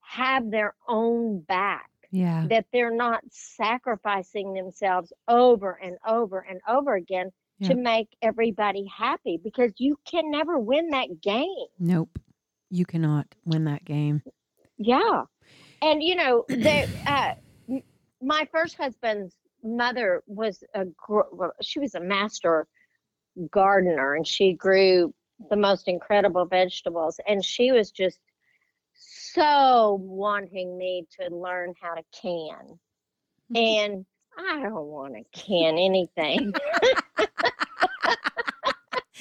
have 0.00 0.50
their 0.50 0.74
own 0.88 1.40
back 1.40 1.90
Yeah. 2.10 2.46
that 2.48 2.66
they're 2.72 2.94
not 2.94 3.22
sacrificing 3.30 4.54
themselves 4.54 5.12
over 5.28 5.78
and 5.82 5.96
over 6.06 6.40
and 6.40 6.60
over 6.68 6.94
again 6.94 7.30
Yeah. 7.58 7.68
to 7.68 7.74
make 7.74 8.08
everybody 8.22 8.86
happy 8.86 9.38
because 9.42 9.72
you 9.78 9.98
can 10.04 10.30
never 10.30 10.58
win 10.58 10.88
that 10.90 11.20
game. 11.20 11.66
Nope. 11.78 12.18
You 12.70 12.86
cannot 12.86 13.26
win 13.44 13.64
that 13.64 13.84
game. 13.84 14.22
Yeah. 14.78 15.24
And 15.82 16.02
you 16.02 16.14
know, 16.16 16.44
the 16.48 16.88
uh 17.06 17.34
my 18.22 18.46
first 18.50 18.76
husband's 18.76 19.34
mother 19.62 20.22
was 20.26 20.64
a 20.74 20.86
she 21.60 21.80
was 21.80 21.94
a 21.94 22.00
master 22.00 22.66
gardener 23.50 24.14
and 24.14 24.26
she 24.26 24.52
grew 24.52 25.12
the 25.50 25.56
most 25.56 25.88
incredible 25.88 26.44
vegetables 26.44 27.18
and 27.26 27.44
she 27.44 27.72
was 27.72 27.90
just 27.90 28.18
so 28.94 29.98
wanting 30.00 30.76
me 30.76 31.06
to 31.20 31.34
learn 31.34 31.74
how 31.80 31.94
to 31.94 32.02
can. 32.20 32.78
And 33.54 34.06
I 34.38 34.62
don't 34.62 34.86
want 34.86 35.14
to 35.14 35.24
can 35.38 35.76
anything. 35.76 36.54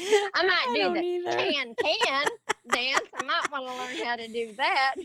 I 0.33 0.45
might 0.45 0.73
do 0.73 0.93
the 0.93 1.35
can 1.35 1.75
can 1.75 2.25
dance. 2.69 3.01
I 3.15 3.23
might 3.23 3.51
want 3.51 3.67
to 3.67 3.73
learn 3.73 4.07
how 4.07 4.15
to 4.15 4.27
do 4.29 4.53
that. 4.53 4.95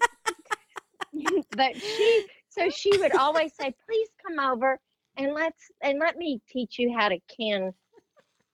but 1.56 1.76
she 1.76 2.26
so 2.48 2.68
she 2.70 2.96
would 2.98 3.16
always 3.16 3.52
say, 3.54 3.74
please 3.84 4.08
come 4.24 4.38
over 4.38 4.78
and 5.16 5.34
let's 5.34 5.70
and 5.82 5.98
let 5.98 6.16
me 6.16 6.40
teach 6.48 6.78
you 6.78 6.94
how 6.96 7.08
to 7.08 7.18
can 7.36 7.72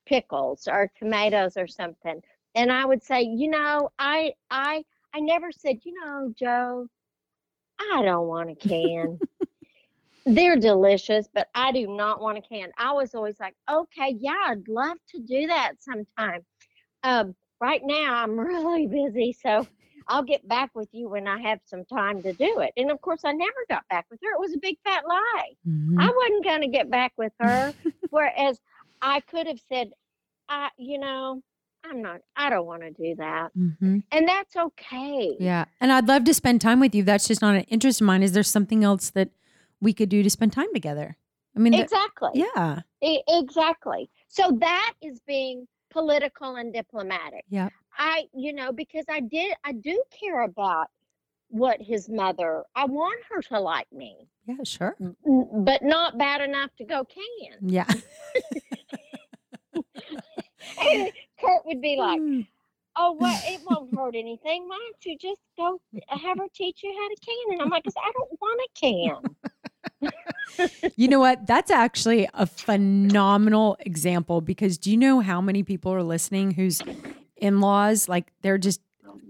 pickles 0.07 0.67
or 0.69 0.91
tomatoes 0.99 1.57
or 1.57 1.67
something. 1.67 2.23
And 2.55 2.71
I 2.73 2.85
would 2.85 3.03
say, 3.03 3.23
you 3.23 3.51
know, 3.51 3.91
I 3.99 4.33
I 4.51 4.85
I 5.15 5.21
never 5.21 5.51
said, 5.53 5.79
you 5.85 5.95
know, 6.05 6.33
Joe, 6.39 6.89
I 7.81 8.03
don't 8.03 8.29
want 8.29 8.51
a 8.51 8.55
can. 8.55 9.21
They're 10.27 10.57
delicious, 10.57 11.29
but 11.33 11.49
I 11.55 11.73
do 11.73 11.87
not 11.89 12.21
want 12.21 12.39
a 12.39 12.43
can. 12.43 12.71
I 12.79 12.93
was 12.93 13.15
always 13.15 13.41
like, 13.41 13.55
okay, 13.71 14.15
yeah, 14.19 14.37
I'd 14.49 14.69
love 14.69 14.97
to 15.11 15.21
do 15.21 15.47
that 15.49 15.75
sometime. 15.81 16.45
Um, 17.03 17.35
right 17.61 17.81
now 17.85 18.23
I'm 18.23 18.39
really 18.39 18.87
busy, 18.87 19.33
so 19.33 19.67
I'll 20.09 20.23
get 20.23 20.47
back 20.49 20.71
with 20.75 20.89
you 20.93 21.09
when 21.09 21.27
I 21.27 21.41
have 21.43 21.61
some 21.65 21.85
time 21.85 22.23
to 22.23 22.33
do 22.33 22.61
it. 22.61 22.73
And 22.77 22.91
of 22.91 23.01
course, 23.01 23.23
I 23.25 23.33
never 23.33 23.67
got 23.69 23.87
back 23.89 24.07
with 24.11 24.21
her. 24.23 24.33
It 24.33 24.41
was 24.41 24.55
a 24.55 24.59
big 24.61 24.77
fat 24.85 25.05
lie. 25.09 25.51
Mhm. 25.67 25.97
I 25.99 26.13
wasn't 26.17 26.45
going 26.45 26.61
to 26.63 26.69
get 26.69 26.91
back 26.91 27.13
with 27.17 27.33
her. 27.41 27.75
Whereas 28.11 28.61
I 29.03 29.21
could 29.21 29.47
have 29.47 29.61
said, 29.69 29.91
I, 30.49 30.71
you 30.79 30.99
know, 30.99 31.43
I'm 31.85 32.01
not, 32.01 32.21
I 32.37 32.49
don't 32.51 32.67
want 32.67 32.83
to 32.83 32.91
do 32.93 33.15
that. 33.17 33.51
Mhm. 33.59 34.05
And 34.13 34.29
that's 34.29 34.55
okay. 34.57 35.37
Yeah. 35.41 35.65
And 35.81 35.91
I'd 35.93 36.07
love 36.09 36.25
to 36.25 36.35
spend 36.35 36.61
time 36.61 36.79
with 36.81 36.95
you. 36.95 37.03
That's 37.03 37.27
just 37.27 37.43
not 37.43 37.57
an 37.57 37.63
interest 37.63 38.01
of 38.01 38.07
mine. 38.07 38.23
Is 38.23 38.33
there 38.33 38.43
something 38.45 38.85
else 38.85 39.11
that 39.11 39.31
we 39.81 39.93
could 39.93 40.09
do 40.09 40.23
to 40.23 40.31
spend 40.31 40.53
time 40.53 40.73
together? 40.73 41.17
I 41.57 41.59
mean, 41.59 41.73
the- 41.73 41.83
Exactly. 41.83 42.31
yeah. 42.35 42.81
E- 43.03 43.23
exactly. 43.29 44.09
So 44.29 44.53
that 44.61 44.93
is 45.03 45.21
being 45.27 45.67
political 45.91 46.55
and 46.57 46.73
diplomatic. 46.73 47.45
Yeah. 47.51 47.69
I, 47.99 48.25
you 48.33 48.53
know, 48.55 48.73
because 48.73 49.05
I 49.11 49.21
did, 49.21 49.55
I 49.65 49.73
do 49.73 50.03
care 50.19 50.43
about 50.43 50.87
what 51.49 51.83
his 51.83 52.09
mother, 52.09 52.63
I 52.75 52.85
want 52.87 53.21
her 53.31 53.43
to 53.43 53.61
like 53.61 53.93
me, 53.93 54.29
Yeah, 54.47 54.55
sure. 54.65 54.97
but 55.27 55.83
not 55.83 56.17
bad 56.17 56.41
enough 56.41 56.71
to 56.79 56.85
go 56.85 57.05
can. 57.05 57.59
Yeah. 57.69 57.87
And 60.79 61.11
Kurt 61.41 61.65
would 61.67 61.81
be 61.81 61.97
like, 61.97 62.21
Mm. 62.21 62.47
oh, 62.97 63.13
well, 63.19 63.39
it 63.47 63.61
won't 63.67 63.95
hurt 63.95 64.15
anything. 64.15 64.69
Why 64.69 64.79
don't 64.79 65.05
you 65.05 65.17
just 65.19 65.41
go 65.57 65.81
have 66.09 66.39
her 66.39 66.47
teach 66.55 66.81
you 66.83 66.93
how 66.99 67.09
to 67.09 67.17
can? 67.25 67.53
And 67.55 67.63
I'm 67.63 67.71
like, 67.71 67.85
'Cause 67.85 67.95
I 67.97 68.11
don't 68.13 68.41
want 68.41 68.61
to 68.75 68.81
can. 70.61 70.71
you 70.97 71.09
know 71.09 71.19
what? 71.19 71.47
That's 71.47 71.71
actually 71.71 72.29
a 72.35 72.47
phenomenal 72.47 73.77
example 73.81 74.41
because 74.41 74.79
do 74.79 74.91
you 74.91 74.97
know 74.97 75.21
how 75.21 75.41
many 75.41 75.63
people 75.63 75.93
are 75.93 76.03
listening 76.03 76.53
whose 76.53 76.83
in 77.37 77.61
laws, 77.61 78.09
like, 78.09 78.33
they're 78.43 78.59
just 78.59 78.81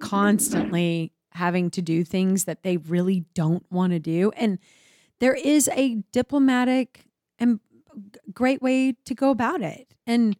constantly 0.01 1.13
having 1.33 1.71
to 1.71 1.81
do 1.81 2.05
things 2.05 2.45
that 2.45 2.63
they 2.63 2.77
really 2.77 3.25
don't 3.35 3.65
want 3.71 3.93
to 3.93 3.99
do? 3.99 4.33
And 4.37 4.59
there 5.21 5.35
is 5.35 5.69
a 5.73 5.97
diplomatic 6.13 7.07
and 7.39 7.61
great 8.33 8.63
way 8.63 8.95
to 9.05 9.15
go 9.15 9.31
about 9.31 9.63
it. 9.63 9.95
And, 10.07 10.37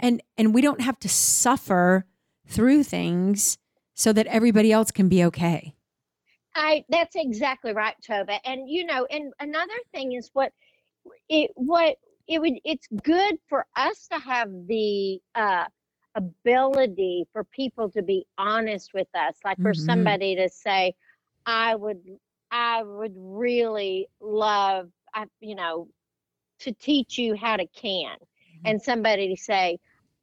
and, 0.00 0.22
and 0.36 0.54
we 0.54 0.60
don't 0.62 0.80
have 0.80 0.98
to 1.00 1.08
suffer 1.08 2.06
through 2.48 2.84
things 2.84 3.58
so 3.94 4.12
that 4.12 4.26
everybody 4.26 4.72
else 4.72 4.90
can 4.90 5.08
be 5.08 5.24
okay. 5.24 5.74
I 6.54 6.84
that's 6.88 7.14
exactly 7.16 7.72
right, 7.72 7.94
Tova. 8.06 8.38
And 8.44 8.68
you 8.68 8.84
know, 8.86 9.06
and 9.10 9.32
another 9.40 9.74
thing 9.92 10.12
is 10.12 10.30
what 10.32 10.52
it 11.28 11.50
what 11.54 11.96
it 12.28 12.40
would 12.40 12.54
it's 12.64 12.86
good 13.02 13.36
for 13.48 13.66
us 13.76 14.08
to 14.08 14.18
have 14.18 14.50
the 14.66 15.20
uh 15.34 15.66
ability 16.14 17.26
for 17.32 17.44
people 17.44 17.90
to 17.90 18.02
be 18.02 18.26
honest 18.38 18.92
with 18.94 19.08
us. 19.14 19.36
Like 19.44 19.60
for 19.60 19.72
Mhm. 19.72 19.76
somebody 19.76 20.34
to 20.36 20.48
say, 20.48 20.94
I 21.44 21.74
would 21.74 22.02
I 22.50 22.82
would 22.82 23.14
really 23.16 24.08
love 24.20 24.90
I 25.14 25.26
you 25.40 25.54
know 25.56 25.88
to 26.60 26.72
teach 26.72 27.18
you 27.18 27.36
how 27.36 27.56
to 27.56 27.66
can. 27.66 28.14
Mm-hmm. 28.14 28.66
And 28.66 28.82
somebody 28.82 29.34
to 29.34 29.40
say, 29.40 29.78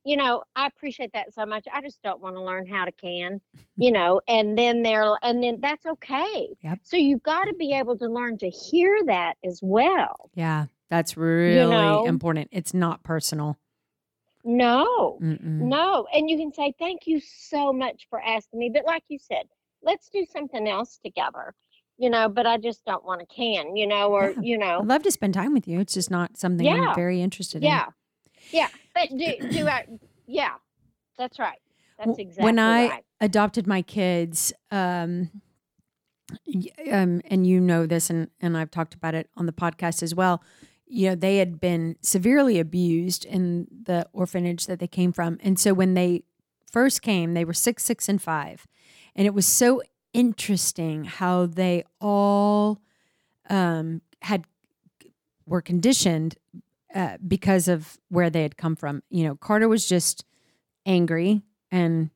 you 0.06 0.18
know, 0.18 0.44
I 0.56 0.68
appreciate 0.68 1.14
that 1.14 1.34
so 1.34 1.46
much. 1.46 1.66
I 1.72 1.82
just 1.82 2.02
don't 2.02 2.20
want 2.22 2.36
to 2.36 2.42
learn 2.42 2.68
how 2.68 2.86
to 2.86 2.92
can, 2.92 3.40
you 3.78 3.92
know, 3.98 4.22
and 4.28 4.58
then 4.58 4.84
they're, 4.84 5.18
and 5.22 5.42
then 5.42 5.60
that's 5.62 5.86
okay. 5.86 6.50
Yep. 6.62 6.80
So 6.84 6.98
you've 6.98 7.24
got 7.24 7.46
to 7.46 7.54
be 7.54 7.74
able 7.74 7.98
to 7.98 8.08
learn 8.08 8.38
to 8.40 8.50
hear 8.50 9.00
that 9.06 9.36
as 9.46 9.60
well. 9.64 10.30
Yeah, 10.36 10.66
that's 10.90 11.16
really 11.16 11.70
know? 11.70 12.06
important. 12.06 12.50
It's 12.52 12.74
not 12.74 13.04
personal. 13.04 13.58
No, 14.44 15.20
Mm-mm. 15.22 15.40
no. 15.42 16.06
And 16.14 16.30
you 16.30 16.38
can 16.38 16.54
say, 16.54 16.74
thank 16.78 17.08
you 17.08 17.22
so 17.22 17.72
much 17.72 18.08
for 18.10 18.22
asking 18.22 18.60
me. 18.60 18.70
But 18.74 18.84
like 18.86 19.04
you 19.08 19.18
said, 19.18 19.44
let's 19.82 20.10
do 20.10 20.26
something 20.32 20.68
else 20.68 21.00
together, 21.04 21.54
you 21.98 22.10
know, 22.10 22.28
but 22.30 22.46
I 22.46 22.58
just 22.58 22.84
don't 22.86 23.04
want 23.06 23.22
to 23.22 23.26
can, 23.28 23.76
you 23.76 23.86
know, 23.88 24.12
or, 24.12 24.32
Yeah. 24.32 24.42
you 24.42 24.58
know, 24.58 24.80
I'd 24.80 24.88
love 24.88 25.04
to 25.04 25.12
spend 25.12 25.34
time 25.34 25.54
with 25.54 25.68
you. 25.68 25.80
It's 25.80 25.94
just 25.94 26.10
not 26.12 26.38
something 26.38 26.66
Yeah. 26.66 26.90
I'm 26.90 26.96
very 26.96 27.22
interested 27.22 27.58
in. 27.64 27.70
yeah. 27.70 27.86
Yeah. 28.52 28.68
But 28.94 29.10
do, 29.10 29.50
do 29.50 29.68
I, 29.68 29.86
yeah, 30.28 30.54
that's 31.18 31.40
right. 31.40 31.60
That's 31.98 32.18
exactly 32.20 32.44
when 32.44 32.60
I- 32.60 32.88
right. 32.90 33.06
Adopted 33.22 33.68
my 33.68 33.82
kids, 33.82 34.52
um, 34.70 35.30
um, 36.92 37.22
and 37.26 37.48
you 37.48 37.60
know 37.60 37.86
this, 37.86 38.10
and 38.10 38.30
and 38.42 38.58
I've 38.58 38.72
talked 38.72 38.94
about 38.94 39.16
it 39.16 39.30
on 39.38 39.46
the 39.46 39.54
podcast 39.54 40.04
as 40.04 40.14
well. 40.14 40.44
You 40.86 41.10
know, 41.10 41.16
they 41.16 41.38
had 41.38 41.60
been 41.62 41.96
severely 42.02 42.60
abused 42.60 43.24
in 43.26 43.68
the 43.86 44.08
orphanage 44.14 44.66
that 44.66 44.80
they 44.80 44.88
came 44.88 45.12
from, 45.14 45.38
and 45.42 45.58
so 45.60 45.74
when 45.74 45.94
they 45.94 46.24
first 46.70 47.02
came, 47.02 47.34
they 47.34 47.46
were 47.46 47.54
six, 47.54 47.84
six, 47.86 48.10
and 48.10 48.22
five, 48.22 48.68
and 49.16 49.26
it 49.26 49.34
was 49.34 49.46
so 49.48 49.82
interesting 50.14 51.04
how 51.04 51.46
they 51.46 51.84
all 52.00 52.82
um, 53.50 54.02
had 54.22 54.46
were 55.46 55.62
conditioned 55.62 56.36
uh, 56.96 57.18
because 57.28 57.68
of 57.68 57.98
where 58.10 58.30
they 58.30 58.44
had 58.44 58.58
come 58.58 58.76
from. 58.76 59.04
You 59.10 59.26
know, 59.26 59.36
Carter 59.36 59.68
was 59.68 59.88
just 59.88 60.26
angry 60.86 61.42
and 61.72 62.10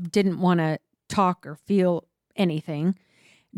didn't 0.00 0.40
want 0.40 0.60
to 0.60 0.78
talk 1.08 1.46
or 1.46 1.54
feel 1.54 2.06
anything. 2.36 2.96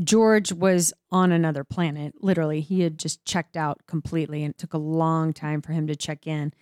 George 0.03 0.53
was 0.53 0.93
on 1.11 1.33
another 1.33 1.65
planet. 1.65 2.15
Literally, 2.21 2.61
he 2.61 2.81
had 2.81 2.99
just 2.99 3.25
checked 3.25 3.57
out 3.57 3.87
completely, 3.87 4.43
and 4.43 4.55
it 4.55 4.59
took 4.59 4.75
a 4.75 4.79
long 4.79 5.33
time 5.33 5.61
for 5.61 5.73
him 5.73 5.87
to 5.87 5.97
check 5.97 6.27
in. 6.27 6.53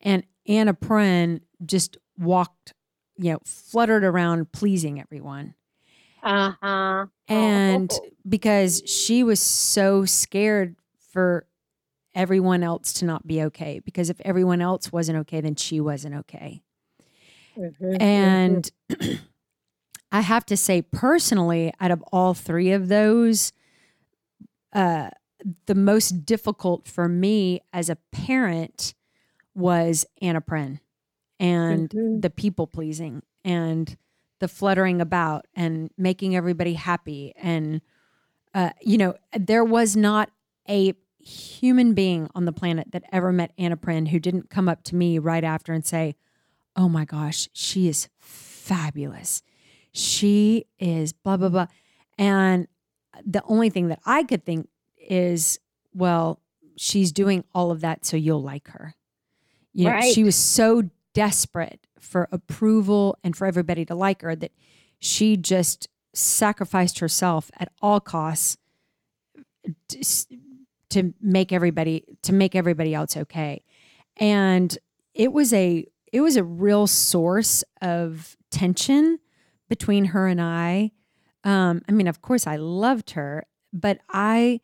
And 0.00 0.24
Anna 0.46 0.72
Pren 0.72 1.40
just 1.64 1.98
walked, 2.18 2.72
you 3.18 3.32
know, 3.32 3.38
fluttered 3.44 4.04
around 4.04 4.52
pleasing 4.52 5.00
everyone. 5.00 5.54
Uh 6.22 6.52
huh. 6.62 7.06
And 7.28 7.90
Oh. 7.92 8.06
because 8.28 8.82
she 8.86 9.22
was 9.22 9.40
so 9.40 10.04
scared 10.04 10.76
for 11.12 11.46
everyone 12.14 12.62
else 12.62 12.92
to 12.94 13.04
not 13.04 13.26
be 13.26 13.42
okay, 13.44 13.80
because 13.84 14.10
if 14.10 14.20
everyone 14.22 14.60
else 14.60 14.90
wasn't 14.92 15.18
okay, 15.18 15.40
then 15.40 15.54
she 15.54 15.80
wasn't 15.80 16.14
okay. 16.16 16.62
Mhm, 17.56 17.96
And 18.00 18.70
I 20.12 20.20
have 20.22 20.44
to 20.46 20.56
say, 20.56 20.82
personally, 20.82 21.72
out 21.80 21.90
of 21.92 22.02
all 22.12 22.34
three 22.34 22.72
of 22.72 22.88
those, 22.88 23.52
uh, 24.72 25.10
the 25.66 25.74
most 25.74 26.24
difficult 26.26 26.86
for 26.88 27.08
me 27.08 27.60
as 27.72 27.88
a 27.88 27.96
parent 28.12 28.94
was 29.54 30.04
Anna 30.20 30.40
Pren 30.40 30.80
and 31.38 31.94
Mhm. 31.94 32.22
the 32.22 32.30
people 32.30 32.66
pleasing 32.66 33.22
and 33.44 33.96
the 34.40 34.48
fluttering 34.48 35.00
about 35.00 35.46
and 35.54 35.90
making 35.96 36.34
everybody 36.36 36.74
happy 36.74 37.32
and 37.36 37.80
Uh, 38.52 38.70
you 38.82 38.98
know, 38.98 39.14
there 39.38 39.64
was 39.64 39.94
not 39.96 40.28
a 40.68 40.92
human 41.20 41.94
being 41.94 42.28
on 42.34 42.46
the 42.46 42.52
planet 42.52 42.90
that 42.90 43.04
ever 43.12 43.32
met 43.32 43.52
Anna 43.56 43.76
Pryn 43.76 44.06
who 44.06 44.18
didn't 44.18 44.50
come 44.50 44.68
up 44.68 44.82
to 44.84 44.96
me 44.96 45.20
right 45.20 45.44
after 45.44 45.72
and 45.72 45.86
say, 45.86 46.16
"Oh 46.74 46.88
my 46.88 47.04
gosh, 47.04 47.48
she 47.52 47.86
is 47.86 48.08
fabulous. 48.18 49.42
She 49.92 50.64
is 50.80 51.12
blah 51.12 51.36
blah 51.36 51.48
blah." 51.48 51.66
And 52.18 52.66
the 53.24 53.42
only 53.44 53.70
thing 53.70 53.86
that 53.88 54.00
I 54.04 54.24
could 54.24 54.44
think 54.44 54.68
is, 54.98 55.60
well, 55.94 56.40
she's 56.76 57.12
doing 57.12 57.44
all 57.54 57.70
of 57.70 57.80
that 57.82 58.04
so 58.04 58.16
you'll 58.16 58.42
like 58.42 58.66
her. 58.68 58.94
You 59.72 59.84
know, 59.84 59.92
Right. 59.92 60.12
she 60.12 60.24
was 60.24 60.34
so 60.36 60.90
desperate 61.14 61.86
for 62.00 62.28
approval 62.32 63.16
and 63.22 63.36
for 63.36 63.46
everybody 63.46 63.84
to 63.84 63.94
like 63.94 64.22
her 64.22 64.34
that 64.36 64.52
she 64.98 65.36
just 65.36 65.88
sacrificed 66.12 66.98
herself 66.98 67.50
at 67.58 67.70
all 67.80 68.00
costs 68.00 68.56
to, 70.88 71.14
make 71.20 71.52
everybody 71.52 72.04
to 72.22 72.32
make 72.32 72.56
everybody 72.56 72.94
else 72.94 73.16
okay. 73.16 73.62
And 74.16 74.76
it 75.14 75.32
was 75.32 75.52
a 75.52 75.86
it 76.12 76.20
was 76.20 76.36
a 76.36 76.42
real 76.42 76.88
source 76.88 77.62
of 77.80 78.36
tension 78.50 79.20
between 79.68 80.06
her 80.06 80.26
and 80.26 80.40
I. 80.40 80.90
Um, 81.44 81.82
I 81.88 81.92
mean, 81.92 82.08
of 82.08 82.20
course, 82.20 82.46
I 82.46 82.56
loved 82.56 83.12
her, 83.12 83.46
but 83.72 83.98
I 84.08 84.60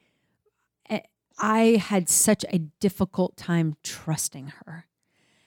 eh, 0.90 1.01
I 1.38 1.81
had 1.81 2.09
such 2.09 2.44
a 2.49 2.59
difficult 2.59 3.37
time 3.37 3.77
trusting 3.85 4.53
her 4.66 4.87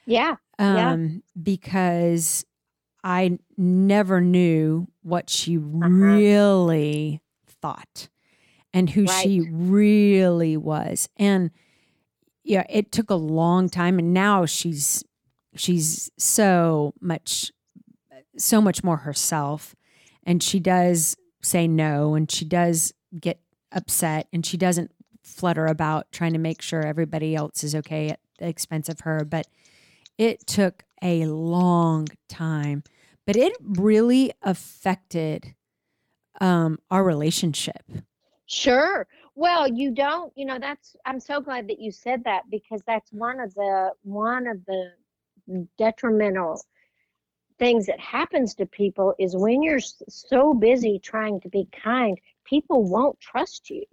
Yeah. 0.05 0.37
Yeah. 0.59 0.91
um, 0.91 1.23
because 1.41 2.45
I 3.03 3.39
never 3.57 4.19
knew 4.21 4.87
what 5.03 5.29
she 5.29 5.57
Uh-huh. 5.57 5.87
really 5.87 7.21
thought 7.47 8.09
and 8.73 8.89
who 8.89 9.07
she 9.07 9.41
really 9.51 10.57
was. 10.57 11.07
And 11.17 11.51
yeah, 12.43 12.65
it 12.69 12.91
took 12.91 13.09
a 13.09 13.15
long 13.15 13.69
time 13.69 13.99
and 13.99 14.13
now 14.13 14.45
she's 14.45 15.03
she's 15.55 16.11
so 16.17 16.93
much 17.01 17.51
so 18.37 18.61
much 18.61 18.83
more 18.83 18.97
herself 18.97 19.75
and 20.23 20.41
she 20.43 20.59
does 20.59 21.15
say 21.41 21.67
no 21.67 22.15
and 22.15 22.29
she 22.31 22.45
does 22.45 22.93
get 23.19 23.39
upset 23.71 24.27
and 24.31 24.45
she 24.45 24.57
doesn't 24.57 24.91
flutter 25.23 25.65
about 25.65 26.11
trying 26.11 26.33
to 26.33 26.39
make 26.39 26.61
sure 26.61 26.81
everybody 26.85 27.35
else 27.35 27.63
is 27.63 27.75
okay 27.75 28.09
at 28.09 28.19
the 28.37 28.47
expense 28.47 28.87
of 28.89 29.01
her 29.01 29.25
but 29.25 29.47
it 30.19 30.45
took 30.45 30.83
a 31.01 31.25
long 31.25 32.07
time 32.27 32.83
but 33.25 33.35
it 33.35 33.53
really 33.63 34.31
affected 34.43 35.55
um 36.41 36.77
our 36.91 37.03
relationship 37.03 37.83
Sure. 38.51 39.07
Well, 39.35 39.67
you 39.67 39.91
don't, 39.91 40.33
you 40.35 40.45
know, 40.45 40.57
that's 40.59 40.95
I'm 41.05 41.19
so 41.19 41.39
glad 41.39 41.67
that 41.69 41.79
you 41.79 41.91
said 41.91 42.23
that 42.23 42.49
because 42.49 42.81
that's 42.87 43.13
one 43.13 43.39
of 43.39 43.53
the 43.53 43.91
one 44.01 44.47
of 44.47 44.65
the 44.65 44.93
detrimental 45.77 46.59
things 47.59 47.85
that 47.85 47.99
happens 47.99 48.55
to 48.55 48.65
people 48.65 49.13
is 49.19 49.35
when 49.35 49.61
you're 49.61 49.79
so 49.79 50.53
busy 50.53 50.99
trying 50.99 51.39
to 51.41 51.49
be 51.49 51.67
kind, 51.71 52.19
people 52.45 52.83
won't 52.89 53.19
trust 53.19 53.69
you 53.69 53.83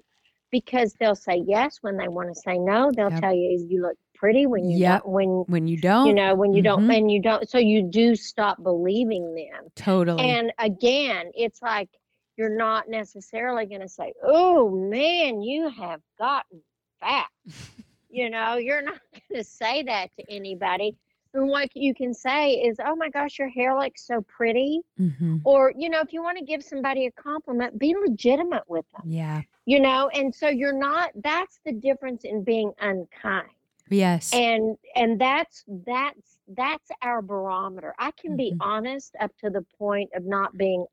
because 0.51 0.95
they'll 0.95 1.15
say 1.17 1.45
yes 1.47 1.79
when 1.83 1.97
they 1.99 2.09
want 2.09 2.29
to 2.33 2.41
say 2.41 2.59
no. 2.59 2.91
They'll 2.91 3.11
Yep. 3.11 3.21
tell 3.21 3.35
you 3.35 3.67
you 3.69 3.83
look 3.83 3.99
pretty 4.17 4.47
when 4.47 4.69
you 4.69 4.79
Yep. 4.79 5.03
when 5.07 5.29
when 5.49 5.67
you 5.69 5.77
don't 5.77 6.07
you 6.09 6.15
know 6.15 6.35
when 6.35 6.53
you 6.53 6.63
don't 6.63 6.85
Mhm. 6.85 6.97
and 6.99 7.11
you 7.11 7.21
don't 7.21 7.49
so 7.49 7.59
you 7.59 7.83
do 7.83 8.15
stop 8.17 8.63
believing 8.63 9.35
them. 9.35 9.71
totally 9.75 10.31
And 10.31 10.53
again, 10.59 11.31
it's 11.35 11.61
like 11.63 11.89
you're 12.37 12.57
not 12.57 12.89
necessarily 12.89 13.65
going 13.67 13.81
to 13.81 13.89
say, 13.89 14.13
"Oh 14.23 14.69
man, 14.71 15.41
you 15.43 15.69
have 15.71 16.01
gotten 16.19 16.61
fat." 17.01 17.29
you 18.11 18.29
know, 18.31 18.57
you're 18.57 18.83
not 18.83 19.01
going 19.13 19.43
to 19.43 19.45
say 19.45 19.83
that 19.85 20.11
to 20.17 20.25
anybody. 20.31 20.97
And 21.35 21.49
what 21.49 21.69
you 21.75 21.95
can 21.95 22.13
say 22.15 22.53
is, 22.55 22.79
"Oh 22.85 22.95
my 22.97 23.09
gosh, 23.11 23.39
your 23.39 23.49
hair 23.49 23.79
looks 23.79 24.07
so 24.07 24.21
pretty." 24.23 24.81
Mhm. 24.99 25.41
Or, 25.45 25.73
you 25.77 25.89
know, 25.89 26.01
if 26.01 26.13
you 26.13 26.23
want 26.23 26.39
to 26.39 26.45
give 26.45 26.63
somebody 26.63 27.07
a 27.07 27.11
compliment, 27.13 27.79
be 27.79 27.95
legitimate 27.95 28.65
with 28.69 28.85
them. 28.93 29.11
yeah 29.11 29.43
You 29.65 29.81
know, 29.81 30.09
and 30.09 30.35
so 30.35 30.49
you're 30.49 30.77
not 30.89 31.11
that's 31.23 31.59
the 31.65 31.73
difference 31.73 32.25
in 32.25 32.43
being 32.45 32.73
unkind 32.81 33.51
yes. 33.91 34.33
And 34.33 34.77
and 34.95 35.21
that's 35.21 35.65
that's 35.87 36.39
that's 36.49 36.91
our 37.03 37.23
barometer. 37.23 37.95
I 37.99 38.11
can 38.13 38.37
be 38.37 38.53
Mhm. 38.53 38.59
honest 38.61 39.17
up 39.21 39.37
to 39.39 39.51
the 39.51 39.63
point 39.79 40.11
of 40.15 40.25
not 40.25 40.57
being 40.57 40.87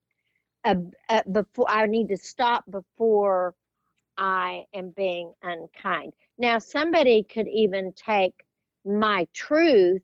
a, 0.66 0.78
a 1.10 1.24
before 1.30 1.70
i 1.70 1.86
need 1.86 2.08
to 2.10 2.18
stop 2.18 2.64
before 2.70 3.54
i 4.18 4.66
am 4.74 4.92
being 4.92 5.34
unkind. 5.44 6.14
Now 6.38 6.60
somebody 6.60 7.24
could 7.24 7.48
even 7.48 7.94
take 7.94 8.46
my 8.86 9.28
truth. 9.34 10.02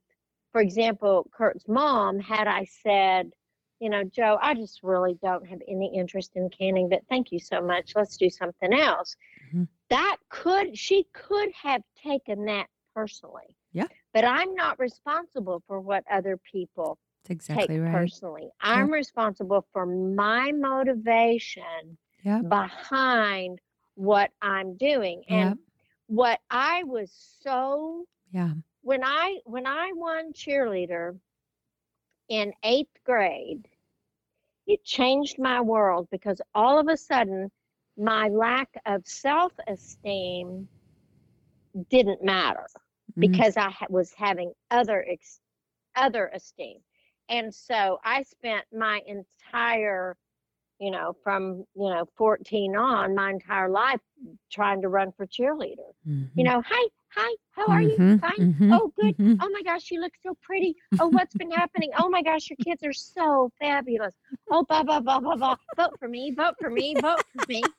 For 0.52 0.62
example 0.62 1.30
kurt's 1.32 1.68
mom 1.68 2.20
had 2.20 2.48
i 2.48 2.66
said 2.66 3.32
you 3.80 3.90
know 3.90 4.04
joe 4.04 4.38
i 4.42 4.54
just 4.54 4.82
really 4.84 5.16
don't 5.22 5.46
have 5.48 5.62
any 5.68 5.92
interest 5.96 6.32
in 6.36 6.50
canning 6.50 6.90
but 6.90 7.02
thank 7.10 7.32
you 7.32 7.40
so 7.40 7.62
much. 7.62 7.94
Let's 7.96 8.18
do 8.18 8.30
something 8.30 8.74
else. 8.74 9.16
Mhm. 9.54 9.68
that 9.90 10.18
could 10.30 10.78
she 10.78 11.06
could 11.14 11.52
have 11.54 11.84
taken 12.04 12.46
that 12.46 12.68
personally 12.94 13.56
Yeah. 13.74 13.88
but 14.14 14.24
i'm 14.26 14.54
not 14.56 14.80
responsible 14.80 15.62
for 15.68 15.80
what 15.80 16.04
other 16.10 16.38
people 16.52 16.98
that's 17.24 17.50
exactly 17.50 17.76
take 17.76 17.84
right. 17.84 17.92
personally. 17.92 18.50
I'm 18.62 18.92
responsible 18.92 19.66
for 19.74 19.86
my 19.86 20.52
motivation 20.52 21.98
Yep. 22.24 22.50
behind 22.50 23.60
what 23.96 24.32
i'm 24.42 24.76
doing 24.78 25.24
and 25.30 25.60
what 26.08 26.40
i 26.50 26.84
was 26.84 27.12
so 27.42 28.06
yeah. 28.32 28.54
when 28.82 29.04
I 29.04 29.40
when 29.46 29.66
I 29.68 29.92
won 29.94 30.34
cheerleader 30.34 31.18
in 32.30 32.54
eighth 32.64 33.04
grade, 33.04 33.68
it 34.68 34.84
changed 34.84 35.40
my 35.40 35.62
world 35.62 36.08
because 36.12 36.42
all 36.54 36.80
of 36.80 36.88
a 36.88 36.98
sudden 36.98 37.52
my 37.98 38.30
lack 38.30 38.70
of 38.86 39.06
self 39.08 39.54
esteem 39.68 40.68
didn't 41.90 42.24
matter 42.24 42.68
Mhm. 43.18 43.20
because 43.20 43.58
I 43.58 43.70
ha- 43.70 43.88
was 43.90 44.14
having 44.14 44.54
other 44.72 45.06
ex- 45.10 45.42
other 45.96 46.28
esteem, 46.34 46.78
and 47.30 47.54
so 47.54 48.00
I 48.04 48.24
spent 48.24 48.66
my 48.74 49.02
entire 49.08 50.18
you 50.80 50.92
know 50.92 51.14
from 51.24 51.66
you 51.76 51.90
know 51.90 52.06
14 52.18 52.76
on 52.76 53.16
my 53.16 53.30
entire 53.32 53.70
life 53.70 54.02
trying 54.52 54.82
to 54.82 54.90
run 54.90 55.12
for 55.12 55.26
cheerleader 55.28 55.92
you 56.36 56.44
Mhm. 56.44 56.46
know 56.46 56.62
hi 56.66 56.88
hi 57.16 57.36
how 57.52 57.70
are 57.70 57.82
you 57.82 58.00
Mhm, 58.00 58.20
fine 58.22 58.32
mhm, 58.60 58.72
oh 58.72 58.92
good 59.00 59.14
mhm. 59.20 59.40
oh 59.42 59.50
my 59.52 59.62
gosh, 59.64 59.90
you 59.92 60.00
look 60.02 60.14
so 60.24 60.36
pretty. 60.42 60.76
Oh, 61.00 61.08
what's 61.08 61.36
been 61.36 61.52
happening? 61.52 61.92
Oh 61.98 62.10
my 62.10 62.22
gosh, 62.22 62.50
your 62.50 62.58
kids 62.58 62.84
are 62.84 62.94
so 62.94 63.50
fabulous. 63.60 64.16
Oh, 64.52 64.64
blah, 64.68 64.84
blah, 64.84 65.00
blah, 65.00 65.20
blah, 65.20 65.36
blah. 65.36 65.56
Vote 65.78 65.94
for 66.00 66.08
me, 66.10 66.32
vote 66.32 66.56
for 66.60 66.70
me, 66.70 66.96
vote 66.96 67.24
for 67.32 67.42
me. 67.48 67.74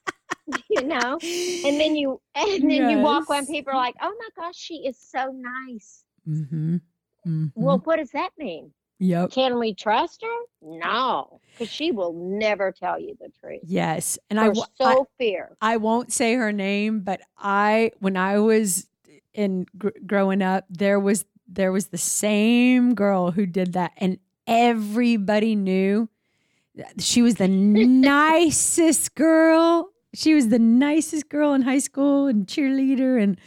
You 0.70 0.84
know? 0.84 1.18
And 1.64 1.80
then 1.80 1.94
you 1.96 2.20
and 2.34 2.70
then 2.70 2.88
you 2.90 2.98
walk 2.98 3.28
when 3.28 3.46
people 3.46 3.72
are 3.72 3.76
like, 3.76 3.96
oh 4.00 4.14
my 4.18 4.42
gosh, 4.42 4.56
she 4.56 4.86
is 4.86 4.98
so 4.98 5.32
nice. 5.34 6.04
Mhm. 6.28 6.80
Mhm. 7.26 7.52
Well, 7.54 7.80
what 7.84 7.96
does 7.96 8.10
that 8.12 8.30
mean? 8.38 8.72
yep 8.98 9.30
Can 9.30 9.58
we 9.58 9.74
trust 9.74 10.22
her? 10.22 10.38
No, 10.62 11.40
because 11.54 11.70
she 11.72 11.90
will 11.92 12.12
never 12.14 12.72
tell 12.72 12.98
you 13.00 13.16
the 13.20 13.30
truth. 13.40 13.60
yes 13.64 14.18
and 14.28 14.38
I, 14.40 14.44
w- 14.44 14.62
I 14.80 14.84
so 14.84 15.08
fear. 15.18 15.56
I 15.60 15.76
won't 15.76 16.12
say 16.12 16.34
her 16.34 16.52
name, 16.52 17.00
but 17.00 17.20
I 17.38 17.92
when 17.98 18.16
I 18.16 18.38
was 18.38 18.86
in 19.34 19.66
gr- 19.76 19.88
growing 20.06 20.42
up, 20.42 20.64
there 20.70 20.98
was 21.00 21.24
there 21.48 21.72
was 21.72 21.88
the 21.88 21.98
same 21.98 22.94
girl 22.94 23.32
who 23.32 23.44
did 23.44 23.72
that, 23.74 23.92
and 23.96 24.18
everybody 24.46 25.54
knew 25.56 26.08
she 26.98 27.22
was 27.22 27.34
the 27.34 27.48
nicest 27.48 29.14
girl. 29.14 29.90
She 30.14 30.34
was 30.34 30.48
the 30.48 30.58
nicest 30.58 31.28
girl 31.28 31.52
in 31.54 31.62
high 31.62 31.78
school 31.78 32.26
and 32.26 32.46
cheerleader, 32.46 33.22
and 33.22 33.38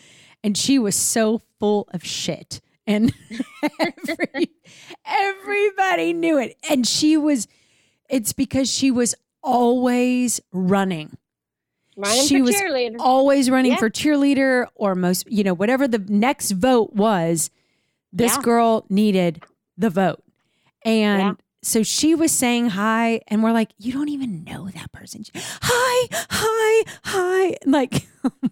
and 0.43 0.57
she 0.57 0.79
was 0.79 0.95
so 0.95 1.41
full 1.59 1.87
of 1.93 2.03
shit, 2.05 2.61
and 2.87 3.13
every, 3.79 4.49
everybody 5.05 6.13
knew 6.13 6.37
it, 6.39 6.57
and 6.69 6.87
she 6.87 7.17
was. 7.17 7.47
It's 8.09 8.33
because 8.33 8.69
she 8.71 8.91
was 8.91 9.15
always 9.41 10.39
running 10.51 11.17
Running 11.97 12.25
she 12.27 12.41
was 12.41 12.55
cheerleader. 12.55 12.95
always 12.99 13.49
running 13.49 13.71
Yeah. 13.73 13.77
for 13.77 13.89
cheerleader 13.89 14.67
or 14.75 14.93
most, 14.95 15.29
you 15.29 15.43
know, 15.43 15.53
whatever 15.53 15.87
the 15.87 15.99
next 15.99 16.51
vote 16.51 16.93
was, 16.93 17.49
this 18.11 18.35
Yeah. 18.35 18.41
girl 18.41 18.85
needed 18.89 19.43
the 19.77 19.89
vote. 19.89 20.23
And 20.85 21.21
Yeah. 21.21 21.33
So 21.63 21.81
she 21.83 22.13
was 22.13 22.31
saying 22.31 22.69
hi, 22.69 23.21
and 23.27 23.41
we're 23.43 23.51
like, 23.53 23.71
you 23.77 23.91
don't 23.93 24.09
even 24.09 24.43
know 24.43 24.67
that 24.69 24.91
person. 24.91 25.23
Hi, 25.35 26.07
hi, 26.29 26.83
hi. 27.03 27.55
Like, 27.65 28.05
oh 28.23 28.31
my 28.41 28.49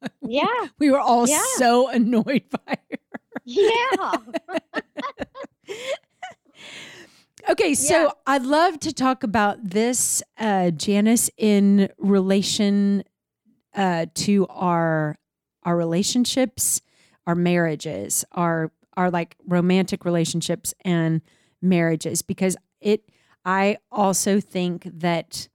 God. 0.00 0.10
yeah, 0.22 0.66
We 0.78 0.90
were 0.90 1.00
all 1.00 1.26
Yeah. 1.28 1.40
so 1.56 1.88
annoyed 1.88 2.44
by 2.50 2.76
her. 2.90 2.98
yeah. 3.44 4.16
Okay, 7.50 7.74
so 7.74 7.94
Yeah. 8.04 8.10
I'd 8.26 8.44
love 8.44 8.78
to 8.80 8.92
talk 8.92 9.24
about 9.24 9.58
this, 9.70 10.22
uh, 10.38 10.70
Janice, 10.70 11.28
in 11.36 11.88
relation 11.98 13.02
uh, 13.74 14.06
to 14.14 14.46
our 14.48 15.16
our 15.64 15.76
relationships, 15.76 16.80
our 17.26 17.34
marriages, 17.34 18.24
our 18.32 18.70
our 18.96 19.10
like 19.10 19.34
romantic 19.46 20.04
relationships 20.04 20.72
and 20.84 21.20
marriages, 21.62 22.22
because 22.22 22.56
it. 22.80 23.08
I 23.44 23.78
also 23.90 24.38
think 24.40 24.86
that 25.00 25.48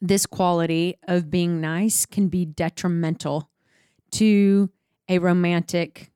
this 0.00 0.26
quality 0.26 0.96
of 1.08 1.30
being 1.30 1.60
nice 1.60 2.04
can 2.04 2.28
be 2.28 2.44
detrimental 2.44 3.48
to 4.10 4.68
a 5.08 5.18
romantic 5.18 6.10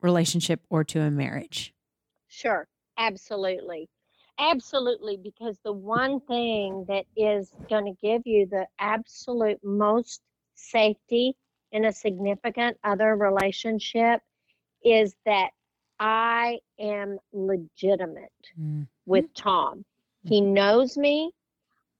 relationship 0.00 0.60
or 0.70 0.84
to 0.84 1.00
a 1.00 1.10
marriage. 1.10 1.74
Sure, 2.28 2.66
absolutely. 2.96 3.88
Absolutely, 4.38 5.16
because 5.16 5.58
the 5.64 5.72
one 5.72 6.20
thing 6.20 6.84
that 6.88 7.04
is 7.16 7.52
going 7.68 7.84
to 7.84 8.06
give 8.06 8.22
you 8.24 8.46
the 8.50 8.66
absolute 8.78 9.58
most 9.62 10.22
safety 10.54 11.36
in 11.70 11.84
a 11.84 11.92
significant 11.92 12.76
other 12.82 13.14
relationship 13.14 14.20
is 14.84 15.14
that 15.26 15.50
I 15.98 16.58
am 16.78 17.18
legitimate 17.32 18.30
mm. 18.60 18.86
with 19.06 19.32
Tom. 19.34 19.84
He 20.24 20.40
mm-hmm. 20.40 20.54
knows 20.54 20.96
me. 20.96 21.32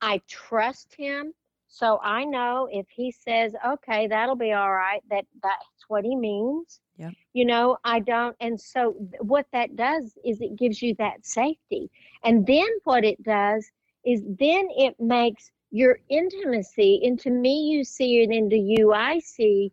I 0.01 0.20
trust 0.28 0.95
him. 0.97 1.32
So 1.68 1.99
I 2.03 2.24
know 2.24 2.68
if 2.70 2.86
he 2.88 3.11
says, 3.11 3.55
okay, 3.66 4.07
that'll 4.07 4.36
be 4.36 4.53
all 4.53 4.72
right, 4.72 5.03
that 5.11 5.24
that's 5.42 5.84
what 5.88 6.05
he 6.05 6.14
means. 6.14 6.80
Yeah. 6.97 7.11
You 7.32 7.45
know, 7.47 7.78
I 7.82 7.99
don't. 8.01 8.36
And 8.40 8.61
so 8.61 8.92
what 9.20 9.47
that 9.53 9.74
does 9.74 10.16
is 10.24 10.40
it 10.40 10.57
gives 10.57 10.80
you 10.80 10.95
that 10.99 11.26
safety. 11.26 11.90
And 12.22 12.47
then 12.47 12.68
what 12.84 13.05
it 13.05 13.20
does 13.24 13.68
is 14.05 14.22
then 14.24 14.68
it 14.76 14.95
makes 15.01 15.51
your 15.72 15.99
intimacy 16.09 17.01
into 17.03 17.30
me, 17.30 17.70
you 17.72 17.82
see 17.82 18.22
it 18.22 18.30
into 18.30 18.57
you, 18.57 18.92
I 18.92 19.18
see, 19.18 19.72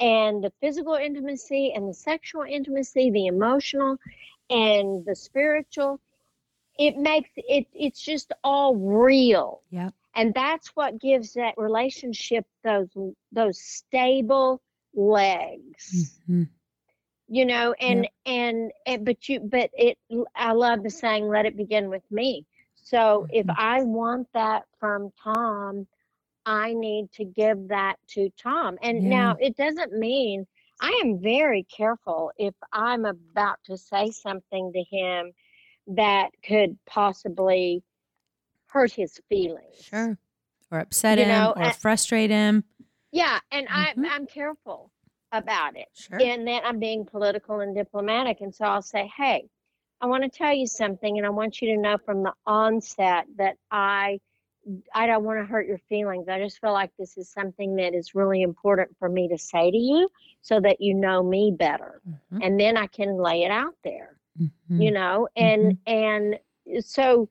and 0.00 0.42
the 0.44 0.52
physical 0.60 0.94
intimacy 0.94 1.72
and 1.74 1.88
the 1.88 1.94
sexual 1.94 2.42
intimacy, 2.42 3.10
the 3.10 3.26
emotional 3.26 3.96
and 4.50 5.04
the 5.04 5.14
spiritual. 5.14 6.00
It 6.78 6.96
makes 6.96 7.30
it, 7.36 7.66
it's 7.74 8.00
just 8.00 8.32
all 8.44 8.76
real 8.76 9.62
Yep. 9.70 9.94
and 10.14 10.32
that's 10.34 10.68
what 10.76 11.00
gives 11.00 11.34
that 11.34 11.54
relationship 11.56 12.46
those 12.64 12.88
those 13.32 13.58
stable 13.60 14.60
legs 14.94 16.20
Mhm. 16.28 16.48
you 17.28 17.44
know 17.44 17.72
and 17.74 18.08
and, 18.26 18.70
and 18.86 19.04
but 19.04 19.28
you 19.28 19.40
but 19.40 19.70
it 19.74 19.98
i 20.34 20.52
love 20.52 20.82
the 20.82 20.90
saying 20.90 21.26
let 21.28 21.46
it 21.46 21.56
begin 21.56 21.88
with 21.88 22.02
me 22.10 22.44
so 22.74 23.26
if 23.30 23.46
Mhm. 23.46 23.54
i 23.56 23.82
want 23.82 24.26
that 24.32 24.64
from 24.78 25.10
tom 25.22 25.86
i 26.48 26.72
need 26.74 27.10
to 27.12 27.24
give 27.24 27.68
that 27.68 27.96
to 28.08 28.30
tom 28.42 28.76
and 28.82 29.02
Yeah. 29.02 29.08
now 29.10 29.36
it 29.38 29.56
doesn't 29.56 29.92
mean 29.92 30.46
i 30.80 31.00
am 31.04 31.20
very 31.20 31.64
careful 31.64 32.32
if 32.38 32.54
i'm 32.72 33.04
about 33.04 33.58
to 33.64 33.76
say 33.76 34.10
something 34.10 34.72
to 34.72 34.82
him 34.90 35.32
that 35.88 36.30
could 36.44 36.78
possibly 36.86 37.82
hurt 38.66 38.92
his 38.92 39.20
feelings 39.28 39.76
Sure. 39.80 40.18
Or 40.70 40.80
upset 40.80 41.18
You 41.18 41.24
him 41.24 41.28
know, 41.30 41.54
or 41.56 41.70
frustrate 41.72 42.30
him. 42.30 42.64
yeah 43.12 43.38
and 43.52 43.66
Mhm. 43.68 44.06
i 44.06 44.14
i'm 44.14 44.26
careful 44.26 44.90
about 45.32 45.76
it 45.76 45.88
Sure. 45.94 46.18
and 46.20 46.46
then 46.46 46.62
I'm 46.64 46.78
being 46.78 47.04
political 47.04 47.60
and 47.60 47.74
diplomatic. 47.74 48.40
And 48.40 48.54
so 48.54 48.64
I'll 48.64 48.80
say, 48.80 49.10
hey, 49.14 49.44
I 50.00 50.06
want 50.06 50.22
to 50.24 50.30
tell 50.30 50.54
you 50.54 50.66
something, 50.66 51.18
and 51.18 51.26
I 51.26 51.30
want 51.30 51.60
you 51.60 51.74
to 51.74 51.80
know 51.80 51.98
from 51.98 52.22
the 52.22 52.32
onset 52.46 53.26
that 53.36 53.56
I 53.70 54.20
I 54.94 55.06
don't 55.06 55.24
want 55.24 55.38
to 55.40 55.46
hurt 55.46 55.66
your 55.66 55.78
feelings. 55.88 56.28
I 56.28 56.38
just 56.40 56.60
feel 56.60 56.72
like 56.72 56.90
this 56.98 57.16
is 57.16 57.28
something 57.30 57.76
that 57.76 57.94
is 57.94 58.14
really 58.14 58.42
important 58.42 58.90
for 58.98 59.08
me 59.08 59.28
to 59.28 59.38
say 59.38 59.70
to 59.70 59.76
you 59.76 60.08
so 60.42 60.60
that 60.60 60.80
you 60.80 60.94
know 60.94 61.22
me 61.22 61.54
better. 61.58 62.00
Mhm. 62.08 62.44
And 62.44 62.60
then 62.60 62.76
I 62.76 62.86
can 62.86 63.16
lay 63.16 63.44
it 63.44 63.50
out 63.50 63.74
there, 63.84 64.18
Mhm. 64.40 64.50
you 64.82 64.90
know, 64.90 65.28
and 65.36 65.78
and 65.86 66.38
so 66.80 67.28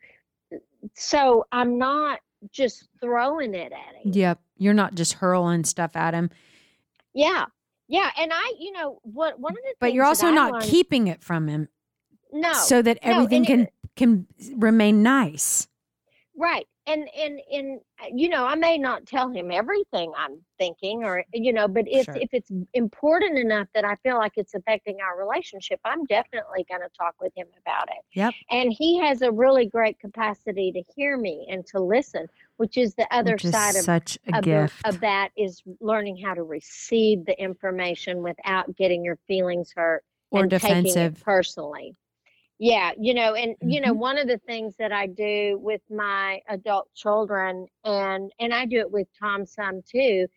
so 0.94 1.46
I'm 1.52 1.78
not 1.78 2.20
just 2.52 2.88
throwing 3.02 3.54
it 3.56 3.72
at 3.72 3.96
him. 3.96 4.12
Yep. 4.14 4.40
You're 4.58 4.74
not 4.74 4.96
just 4.96 5.14
hurling 5.14 5.64
stuff 5.64 5.96
at 5.96 6.14
him, 6.14 6.30
Yeah. 7.14 7.46
Yeah. 7.88 8.12
And 8.18 8.32
I, 8.34 8.54
you 8.60 8.72
know, 8.74 9.00
what 9.04 9.40
one 9.40 9.54
of 9.54 9.58
the 9.64 9.74
but 9.80 9.94
you're 9.94 10.06
also 10.06 10.30
not 10.30 10.52
learned- 10.54 10.66
keeping 10.66 11.08
it 11.08 11.24
from 11.24 11.48
him 11.48 11.70
no 12.32 12.52
so 12.54 12.82
that 12.82 13.00
everything 13.02 13.48
and 13.50 13.68
can 13.96 14.28
can 14.36 14.60
remain 14.60 15.02
nice. 15.02 15.68
Right. 16.36 16.68
And 16.88 17.10
and 17.18 17.42
and 17.52 17.82
uh, 18.02 18.06
you 18.16 18.30
know, 18.30 18.46
I 18.46 18.56
may 18.56 18.78
not 18.78 19.06
tell 19.06 19.30
him 19.30 19.52
everything 19.52 20.12
I'm 20.18 20.40
thinking 20.58 21.04
or 21.04 21.24
you 21.34 21.52
know, 21.52 21.68
but 21.68 21.84
if 21.88 22.06
Sure. 22.06 22.16
if 22.16 22.30
it's 22.32 22.50
important 22.74 23.38
enough 23.38 23.68
that 23.76 23.84
I 23.84 23.96
feel 23.98 24.16
like 24.18 24.34
it's 24.38 24.54
affecting 24.54 24.98
our 25.02 25.20
relationship, 25.20 25.82
I'm 25.84 26.06
definitely 26.06 26.66
going 26.70 26.82
to 26.82 26.90
talk 26.98 27.16
with 27.20 27.34
him 27.36 27.48
about 27.62 27.90
it. 27.90 28.04
Yep. 28.14 28.34
And 28.52 28.72
he 28.72 28.98
has 29.00 29.22
a 29.22 29.32
really 29.32 29.66
great 29.68 30.00
capacity 30.00 30.72
to 30.72 30.82
hear 30.96 31.18
me 31.18 31.46
and 31.50 31.66
to 31.68 31.80
listen, 31.82 32.28
which 32.56 32.78
is 32.78 32.96
the 32.96 33.08
other 33.14 33.36
is 33.36 33.52
side 33.52 33.76
of 33.76 33.82
such 33.84 34.18
a 34.34 34.38
of, 34.38 34.44
gift. 34.46 34.76
of 34.86 35.00
that 35.02 35.32
is 35.38 35.62
learning 35.82 36.18
how 36.18 36.34
to 36.34 36.44
receive 36.44 37.26
the 37.26 37.38
information 37.42 38.24
without 38.24 38.74
getting 38.78 39.04
your 39.04 39.18
feelings 39.28 39.74
hurt 39.76 40.04
or 40.32 40.44
and 40.44 40.52
taking 40.52 40.84
defensive. 40.84 41.18
it 41.18 41.24
personally. 41.24 41.96
Yeah, 42.60 42.92
you 42.98 43.14
know, 43.14 43.36
and 43.36 43.56
you 43.62 43.80
know, 43.82 43.94
Mhm. 43.94 43.98
one 44.00 44.18
of 44.18 44.28
the 44.28 44.40
things 44.40 44.76
that 44.78 44.92
I 44.92 45.06
do 45.08 45.60
with 45.60 45.82
my 45.92 46.42
adult 46.48 46.92
children, 46.96 47.68
and 47.84 48.32
and 48.40 48.54
I 48.54 48.66
do 48.66 48.80
it 48.80 48.90
with 48.92 49.08
Tom 49.20 49.46
some 49.46 49.82
too, 49.84 50.28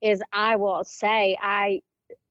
is 0.00 0.22
I 0.32 0.56
will 0.56 0.84
say 0.84 1.36
I 1.40 1.82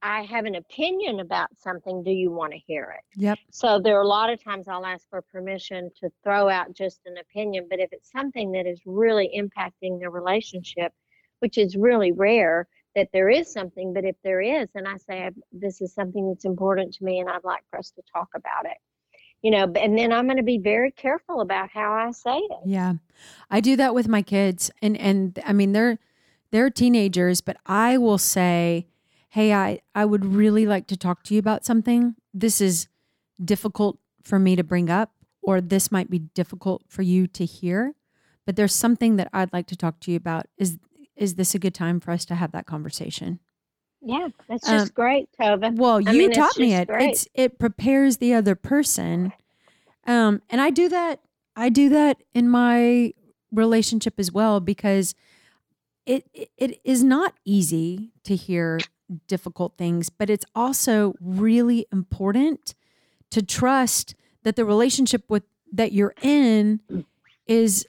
I 0.02 0.24
have 0.24 0.46
an 0.46 0.56
opinion 0.56 1.20
about 1.20 1.56
something. 1.60 2.02
Do 2.04 2.12
you 2.12 2.32
want 2.32 2.54
to 2.54 2.60
hear 2.60 2.91
it? 2.98 3.04
Yep. 3.16 3.39
So 3.52 3.80
there 3.80 3.98
are 3.98 4.02
a 4.04 4.08
lot 4.08 4.32
of 4.32 4.43
times 4.43 4.68
I'll 4.68 4.86
ask 4.86 5.08
for 5.10 5.22
permission 5.22 5.91
to 5.98 6.10
throw 6.24 6.50
out 6.50 6.74
just 6.74 7.02
an 7.06 7.18
opinion, 7.18 7.68
but 7.70 7.80
if 7.80 7.93
it's 7.93 8.12
something 8.12 8.52
that 8.54 8.66
is 8.68 8.82
really 8.86 9.30
impacting 9.38 10.00
the 10.00 10.10
relationship, 10.10 10.93
which 11.39 11.58
is 11.60 11.76
really 11.76 12.12
rare 12.12 12.68
that 12.96 13.10
there 13.14 13.30
is 13.30 13.52
something, 13.52 13.93
but 13.93 14.06
if 14.06 14.16
there 14.24 14.41
is, 14.41 14.70
and 14.76 14.88
I 14.88 14.98
say 14.98 15.30
this 15.52 15.82
is 15.82 15.93
something 15.93 16.30
that's 16.30 16.46
important 16.46 16.93
to 16.96 17.04
me 17.04 17.20
and 17.20 17.30
I'd 17.30 17.43
like 17.43 17.64
for 17.70 17.78
us 17.80 17.91
to 17.91 18.02
talk 18.14 18.30
about 18.36 18.66
it. 18.66 18.78
You 19.46 19.52
know, 19.52 19.72
and 19.76 19.96
then 19.96 20.12
I'm 20.12 20.26
going 20.26 20.38
to 20.38 20.43
be 20.43 20.58
very 20.58 20.89
careful 20.89 21.39
about 21.39 21.70
how 21.70 21.93
I 21.93 22.10
say 22.10 22.36
it. 22.36 22.62
Yeah. 22.66 22.93
I 23.52 23.62
do 23.62 23.76
that 23.76 23.93
with 23.93 24.08
my 24.08 24.24
kids 24.24 24.72
and 24.82 24.98
and 24.98 25.38
I 25.46 25.54
mean 25.54 25.72
they're 25.72 26.00
they're 26.50 26.72
teenagers, 26.72 27.41
but 27.41 27.58
I 27.68 28.00
will 28.00 28.18
say, 28.18 28.88
"Hey, 29.30 29.54
I 29.54 29.82
I 29.93 30.04
would 30.04 30.26
really 30.26 30.66
like 30.66 30.88
to 30.88 30.98
talk 30.98 31.22
to 31.26 31.36
you 31.36 31.39
about 31.39 31.64
something. 31.64 32.16
This 32.34 32.60
is 32.60 32.88
difficult 33.54 34.00
for 34.24 34.39
me 34.39 34.56
to 34.56 34.64
bring 34.64 34.89
up 34.89 35.12
or 35.43 35.62
this 35.62 35.91
might 35.91 36.10
be 36.10 36.18
difficult 36.18 36.82
for 36.88 37.04
you 37.04 37.28
to 37.28 37.46
hear, 37.46 37.93
but 38.48 38.56
there's 38.56 38.74
something 38.74 39.18
that 39.18 39.30
I'd 39.32 39.54
like 39.54 39.68
to 39.68 39.76
talk 39.76 40.00
to 40.00 40.12
you 40.12 40.18
about. 40.18 40.48
Is 40.58 40.80
is 41.16 41.36
this 41.36 41.54
a 41.54 41.60
good 41.60 41.76
time 41.76 42.00
for 42.00 42.10
us 42.10 42.26
to 42.26 42.34
have 42.34 42.52
that 42.54 42.66
conversation?" 42.66 43.39
Yeah, 44.06 44.28
that's 44.47 44.70
Um, 44.70 44.78
just 44.80 44.93
great, 44.93 45.28
Tova. 45.39 45.76
Well, 45.76 45.99
you 45.99 46.08
I 46.10 46.14
mean, 46.14 46.32
taught 46.32 46.58
me 46.60 46.74
it. 46.76 46.88
great. 46.88 47.10
It's 47.10 47.28
it 47.34 47.58
prepares 47.60 48.18
the 48.18 48.34
other 48.36 48.53
person. 48.56 49.34
Um, 50.06 50.41
and 50.49 50.62
I 50.62 50.70
do 50.70 50.88
that. 50.89 51.22
I 51.56 51.70
do 51.70 51.89
that 51.89 52.22
in 52.34 52.47
my 52.47 53.14
relationship 53.51 54.20
as 54.20 54.32
well 54.32 54.60
because 54.60 55.16
it 56.06 56.28
it- 56.34 56.51
it 56.58 56.80
is 56.84 57.03
not 57.03 57.34
easy 57.45 58.12
to 58.26 58.36
hear 58.36 58.80
difficult 59.28 59.76
things, 59.78 60.10
but 60.10 60.30
it's 60.30 60.45
also 60.53 61.16
really 61.20 61.88
important 61.91 62.76
to 63.32 63.41
trust 63.41 64.14
that 64.43 64.56
the 64.56 64.66
relationship 64.66 65.24
with 65.30 65.43
that 65.72 65.91
you're 65.93 66.14
in 66.22 66.80
is 67.47 67.88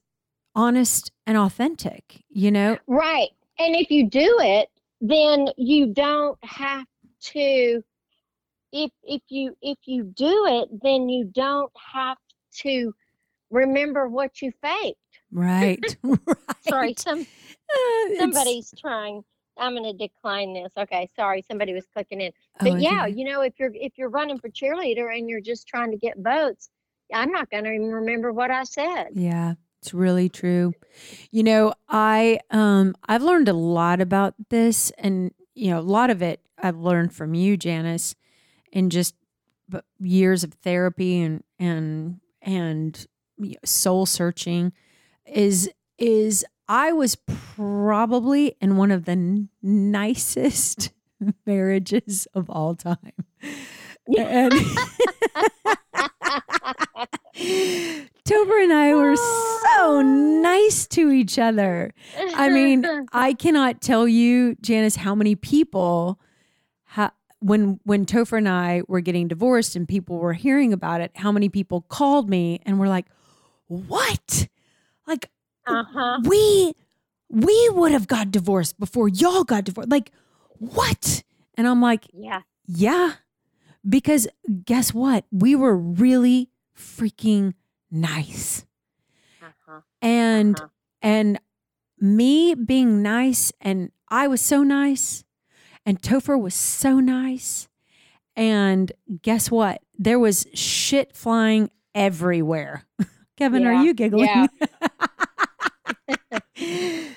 honest 0.54 1.10
and 1.26 1.36
authentic, 1.36 2.24
you 2.30 2.50
know? 2.50 2.78
Right. 2.86 3.28
And 3.58 3.74
if 3.76 3.90
you 3.90 4.08
do 4.08 4.38
it, 4.40 4.70
then 5.00 5.48
you 5.56 5.92
don't 5.92 6.38
have 6.42 6.86
to 7.20 7.82
if 8.72 8.90
if 9.02 9.22
you 9.28 9.56
if 9.62 9.78
you 9.86 10.04
do 10.04 10.46
it, 10.46 10.68
then 10.82 11.08
you 11.08 11.24
don't 11.24 11.72
have 11.94 12.18
to 12.58 12.94
remember 13.50 14.08
what 14.08 14.42
you 14.42 14.52
faked. 14.62 14.98
Right. 15.30 15.82
right. 16.02 16.18
Sorry, 16.68 16.94
some 16.98 17.20
Uh, 17.20 18.18
somebody's 18.18 18.72
trying 18.78 19.24
I'm 19.58 19.74
going 19.74 19.84
to 19.84 19.92
decline 19.92 20.52
this. 20.52 20.70
Okay, 20.76 21.08
sorry, 21.16 21.42
somebody 21.48 21.72
was 21.72 21.86
clicking 21.86 22.20
in. 22.20 22.32
Oh, 22.60 22.64
But 22.64 22.72
it's 22.74 22.82
yeah, 22.82 23.06
you 23.06 23.24
know, 23.24 23.40
if 23.42 23.54
you're 23.58 23.72
if 23.74 23.92
you're 23.96 24.10
running 24.10 24.38
for 24.38 24.48
cheerleader 24.48 25.16
and 25.16 25.28
you're 25.28 25.40
just 25.40 25.66
trying 25.66 25.90
to 25.92 25.96
get 25.96 26.18
votes, 26.18 26.68
I'm 27.12 27.32
not 27.32 27.50
going 27.50 27.64
to 27.64 27.70
even 27.70 27.90
remember 27.90 28.32
what 28.32 28.50
I 28.50 28.64
said. 28.64 29.08
Yeah, 29.14 29.54
it's 29.80 29.94
really 29.94 30.28
true. 30.28 30.74
You 31.30 31.42
know, 31.42 31.74
I 31.88 32.40
um 32.50 32.94
I've 33.08 33.22
learned 33.22 33.48
a 33.48 33.52
lot 33.54 34.00
about 34.00 34.34
this 34.50 34.90
and 34.98 35.32
you 35.54 35.70
know, 35.70 35.80
a 35.80 35.82
lot 35.82 36.10
of 36.10 36.22
it 36.22 36.40
I've 36.62 36.78
learned 36.78 37.12
from 37.14 37.34
you, 37.34 37.56
Janice, 37.56 38.14
in 38.72 38.90
just 38.90 39.14
years 40.00 40.44
of 40.44 40.54
therapy 40.54 41.20
and 41.20 41.42
and 41.58 42.20
and 42.42 43.06
soul 43.64 44.06
searching 44.06 44.72
is 45.26 45.70
is 45.98 46.44
I 46.68 46.92
was 46.92 47.16
probably 47.56 48.56
in 48.60 48.76
one 48.76 48.90
of 48.90 49.04
the 49.04 49.46
nicest 49.62 50.90
marriages 51.46 52.26
of 52.34 52.50
all 52.50 52.74
time. 52.74 53.12
And 54.16 54.52
Topher 58.26 58.60
and 58.60 58.72
I 58.72 58.92
were 58.92 59.14
so 59.14 60.02
nice 60.02 60.88
to 60.88 61.12
each 61.12 61.38
other. 61.38 61.94
I 62.34 62.48
mean, 62.48 62.84
I 63.12 63.32
cannot 63.34 63.80
tell 63.80 64.08
you, 64.08 64.56
Janice, 64.60 64.96
how 64.96 65.14
many 65.14 65.36
people 65.36 66.18
ha- 66.86 67.12
when 67.38 67.78
when 67.84 68.04
Topher 68.04 68.38
and 68.38 68.48
I 68.48 68.82
were 68.88 69.00
getting 69.00 69.28
divorced 69.28 69.76
and 69.76 69.86
people 69.86 70.18
were 70.18 70.32
hearing 70.32 70.72
about 70.72 71.00
it, 71.00 71.12
how 71.14 71.30
many 71.30 71.48
people 71.48 71.82
called 71.82 72.28
me 72.28 72.60
and 72.66 72.80
were 72.80 72.88
like, 72.88 73.06
"What? 73.68 74.48
Like 75.06 75.30
uh-huh. 75.68 76.22
we 76.24 76.72
we 77.30 77.70
would 77.74 77.92
have 77.92 78.08
got 78.08 78.32
divorced 78.32 78.80
before 78.80 79.08
y'all 79.08 79.44
got 79.44 79.62
divorced. 79.66 79.88
Like 79.88 80.10
what?" 80.58 81.22
And 81.54 81.68
I'm 81.68 81.80
like, 81.80 82.06
Yeah. 82.12 82.42
"Yeah." 82.66 83.12
Because 83.88 84.26
guess 84.64 84.92
what? 84.92 85.26
We 85.30 85.54
were 85.54 85.76
really 85.76 86.50
freaking 86.76 87.54
nice. 88.00 88.64
Uh-huh. 89.42 89.80
And 90.02 90.56
Uh-huh. 90.58 90.68
and 91.02 91.40
me 91.98 92.54
being 92.54 93.02
nice 93.02 93.52
and 93.60 93.90
I 94.08 94.28
was 94.28 94.40
so 94.40 94.62
nice 94.62 95.24
and 95.84 96.00
Topher 96.00 96.40
was 96.40 96.54
so 96.54 97.00
nice. 97.00 97.68
And 98.36 98.92
guess 99.22 99.50
what? 99.50 99.80
There 99.98 100.18
was 100.18 100.46
shit 100.54 101.16
flying 101.16 101.70
everywhere. 101.94 102.84
Kevin, 103.38 103.62
Yeah, 103.62 103.68
are 103.80 103.84
you 103.84 103.94
giggling? 103.94 104.26
yeah. 104.26 104.46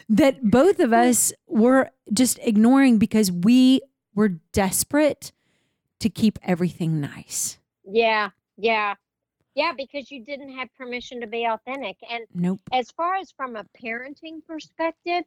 that 0.09 0.39
both 0.43 0.79
of 0.79 0.93
us 0.93 1.33
were 1.47 1.89
just 2.13 2.39
ignoring 2.41 2.97
because 2.97 3.31
we 3.31 3.81
were 4.15 4.29
desperate 4.53 5.31
to 5.99 6.09
keep 6.09 6.39
everything 6.43 6.99
nice. 6.99 7.57
Yeah. 7.85 8.29
Yeah. 8.57 8.95
Yeah, 9.59 9.73
because 9.75 10.09
you 10.09 10.23
didn't 10.23 10.55
have 10.57 10.73
permission 10.77 11.19
to 11.19 11.27
be 11.27 11.45
authentic. 11.45 11.97
And 12.09 12.23
Nope. 12.33 12.61
as 12.71 12.91
far 12.91 13.17
as 13.17 13.29
from 13.31 13.57
a 13.57 13.65
parenting 13.83 14.39
perspective, 14.47 15.25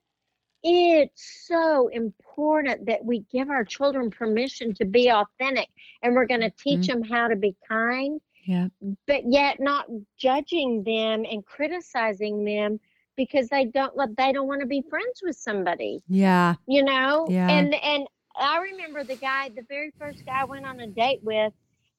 it's 0.62 1.47
so 1.47 1.89
important 1.89 2.87
that 2.87 3.05
we 3.05 3.26
give 3.30 3.51
our 3.51 3.62
children 3.62 4.11
permission 4.11 4.72
to 4.76 4.87
be 4.87 5.11
authentic 5.11 5.68
and 6.03 6.14
we're 6.14 6.26
going 6.26 6.41
to 6.41 6.51
teach 6.51 6.87
mm-hmm. 6.87 7.01
them 7.01 7.11
how 7.11 7.28
to 7.28 7.37
be 7.37 7.55
kind, 7.68 8.22
Yeah. 8.47 8.68
but 9.07 9.30
yet 9.30 9.61
not 9.61 9.85
judging 10.16 10.83
them 10.83 11.26
and 11.30 11.45
criticizing 11.45 12.43
them 12.47 12.80
because 13.18 13.49
they 13.49 13.66
don't 13.66 13.93
they 14.16 14.33
don't 14.33 14.49
want 14.49 14.62
to 14.62 14.66
be 14.66 14.83
friends 14.89 15.20
with 15.22 15.37
somebody 15.37 16.03
Yeah. 16.09 16.55
you 16.66 16.83
know 16.83 17.26
Yeah. 17.28 17.51
and 17.51 17.74
and 17.74 18.07
i 18.37 18.59
remember 18.59 19.05
the 19.05 19.16
guy 19.16 19.51
the 19.51 19.66
very 19.68 19.93
first 19.99 20.24
guy 20.24 20.41
i 20.41 20.45
went 20.45 20.64
on 20.64 20.80
a 20.80 20.87
date 20.87 21.20
with 21.22 21.53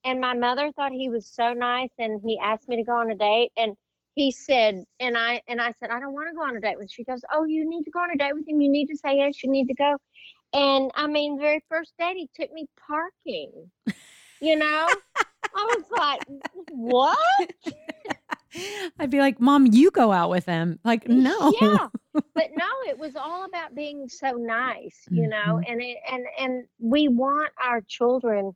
and 0.06 0.20
my 0.20 0.34
mother 0.34 0.72
thought 0.76 0.92
he 0.92 1.10
was 1.10 1.28
so 1.28 1.54
nice 1.54 1.90
and 1.98 2.22
he 2.24 2.40
asked 2.42 2.68
me 2.68 2.76
to 2.76 2.84
go 2.84 2.94
on 2.94 3.12
a 3.12 3.16
date 3.16 3.52
and 3.58 3.76
he 4.16 4.32
said 4.32 4.84
and 5.00 5.18
i 5.18 5.42
and 5.48 5.62
i 5.62 5.74
said 5.80 5.90
i 5.90 6.00
don't 6.00 6.14
want 6.14 6.28
to 6.30 6.36
go 6.36 6.44
on 6.44 6.56
a 6.56 6.62
date 6.62 6.78
with 6.78 6.92
she 6.92 7.04
goes 7.04 7.22
oh 7.34 7.46
you 7.46 7.68
need 7.68 7.84
to 7.84 7.92
go 7.92 8.00
on 8.00 8.12
a 8.12 8.18
date 8.18 8.34
with 8.34 8.48
him 8.48 8.62
you 8.62 8.70
need 8.70 8.88
to 8.88 8.98
say 8.98 9.18
yes 9.18 9.44
you 9.44 9.50
need 9.50 9.68
to 9.68 9.74
go 9.74 9.96
and 10.54 10.92
i 10.96 11.08
mean 11.08 11.36
the 11.36 11.42
very 11.42 11.64
first 11.70 11.94
date 12.00 12.16
he 12.16 12.30
took 12.36 12.52
me 12.54 12.66
parking 12.88 13.52
you 14.42 14.56
know 14.56 14.88
i 15.56 15.76
was 15.76 15.84
like 15.92 16.22
what 16.72 17.18
I'd 19.00 19.10
be 19.10 19.20
like, 19.20 19.40
Mom, 19.40 19.68
you 19.72 19.90
go 19.90 20.12
out 20.12 20.30
with 20.30 20.46
him. 20.46 20.80
Like, 20.84 21.08
no. 21.08 21.54
Yeah. 21.60 21.88
But 22.36 22.52
no, 22.56 22.66
it 22.88 23.00
was 23.00 23.16
all 23.16 23.46
about 23.46 23.74
being 23.74 24.08
so 24.08 24.34
nice, 24.34 25.04
you 25.10 25.28
know, 25.28 25.36
mm-hmm. 25.38 25.72
and 25.72 25.82
it 25.82 25.98
and 26.12 26.26
and 26.40 26.64
we 26.80 27.08
want 27.08 27.50
our 27.64 27.82
children 27.82 28.56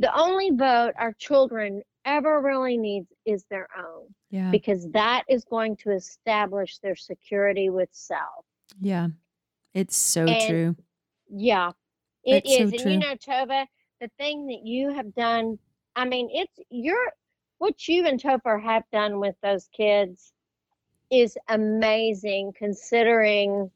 the 0.00 0.12
only 0.18 0.50
vote 0.50 0.92
our 0.96 1.12
children 1.12 1.82
ever 2.06 2.40
really 2.40 2.76
needs 2.78 3.12
is 3.26 3.44
their 3.50 3.68
own 3.78 4.06
Yeah. 4.30 4.50
because 4.50 4.88
that 4.92 5.24
is 5.28 5.44
going 5.44 5.76
to 5.76 5.90
establish 5.90 6.78
their 6.78 6.96
security 6.96 7.68
with 7.70 7.90
self. 7.92 8.46
Yeah. 8.80 9.08
It's 9.74 9.96
so 9.96 10.26
And- 10.26 10.48
true. 10.48 10.76
Yeah. 11.28 11.72
it 12.24 12.46
so 12.46 12.52
is, 12.64 12.72
And 12.82 12.92
you 12.92 12.98
know, 12.98 13.14
Tova, 13.14 13.66
the 14.00 14.08
thing 14.18 14.46
that 14.46 14.64
you 14.64 14.90
have 14.92 15.14
done, 15.14 15.58
I 15.94 16.06
mean, 16.06 16.28
it's 16.32 16.58
you're 16.70 17.12
what 17.58 17.86
you 17.86 18.06
and 18.06 18.18
Topher 18.20 18.60
have 18.62 18.84
done 18.90 19.20
with 19.20 19.36
those 19.42 19.68
kids 19.68 20.32
is 21.10 21.36
amazing 21.48 22.54
considering 22.56 23.70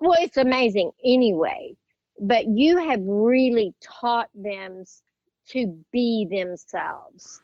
well, 0.00 0.16
it's 0.20 0.36
amazing 0.36 0.90
anyway. 1.04 1.76
But 2.20 2.46
you 2.48 2.78
have 2.78 3.00
really 3.04 3.74
taught 3.80 4.28
them 4.34 4.84
to 5.50 5.78
be 5.92 6.26
themselves. 6.30 7.40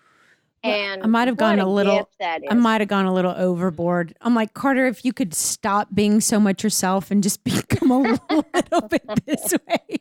And 0.63 1.03
I 1.03 1.07
might 1.07 1.27
have 1.27 1.39
gone 1.39 1.57
what 1.57 1.67
a 1.67 1.71
little- 1.71 1.97
gift 1.99 2.17
I 2.21 2.55
might 2.55 2.83
have 2.83 2.89
gone 2.89 3.07
a 3.07 3.15
little 3.15 3.33
overboard. 3.33 4.15
I'm 4.21 4.35
like, 4.35 4.53
Carter, 4.53 4.87
if 4.87 5.05
you 5.07 5.13
could 5.15 5.33
stop 5.33 5.89
being 5.95 6.21
so 6.21 6.39
much 6.39 6.63
yourself 6.63 7.11
and 7.11 7.23
just 7.23 7.43
become 7.45 7.91
a 7.91 7.99
little 7.99 8.89
bit 8.89 9.03
this 9.25 9.55
way. 9.67 9.99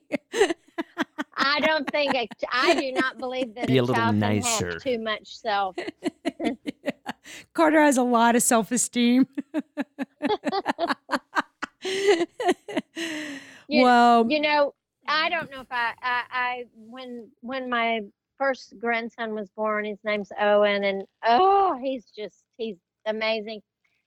I 1.41 1.61
don't 1.61 1.89
think 1.89 2.13
a, 2.13 2.27
I 2.51 2.75
do 2.75 2.91
not 2.91 3.17
believe 3.17 3.55
that 3.55 3.67
Be 3.67 3.77
a, 3.77 3.81
a 3.81 3.83
little 3.83 3.95
child 3.95 4.09
can 4.11 4.19
nicer. 4.19 4.71
have 4.73 4.83
too 4.83 4.99
much 4.99 5.37
self. 5.37 5.77
Carter 7.53 7.81
has 7.81 7.95
a 7.95 8.03
lot 8.03 8.35
of 8.35 8.43
self 8.43 8.73
esteem. 8.73 9.25
You- 13.67 13.83
well, 13.83 14.29
You 14.29 14.41
know, 14.41 14.73
I 15.09 15.23
mm-hmm. 15.23 15.39
don't 15.39 15.51
know 15.51 15.61
if 15.61 15.71
I, 15.71 15.93
I, 16.01 16.23
I 16.31 16.63
when 16.75 17.29
when 17.41 17.69
my 17.69 18.01
first 18.37 18.77
grandson 18.79 19.33
was 19.33 19.49
born, 19.49 19.85
his 19.85 19.99
name's 20.03 20.31
Owen, 20.39 20.83
and 20.83 21.03
oh, 21.25 21.77
he's 21.81 22.05
just 22.05 22.43
he's 22.57 22.77
amazing. 23.05 23.61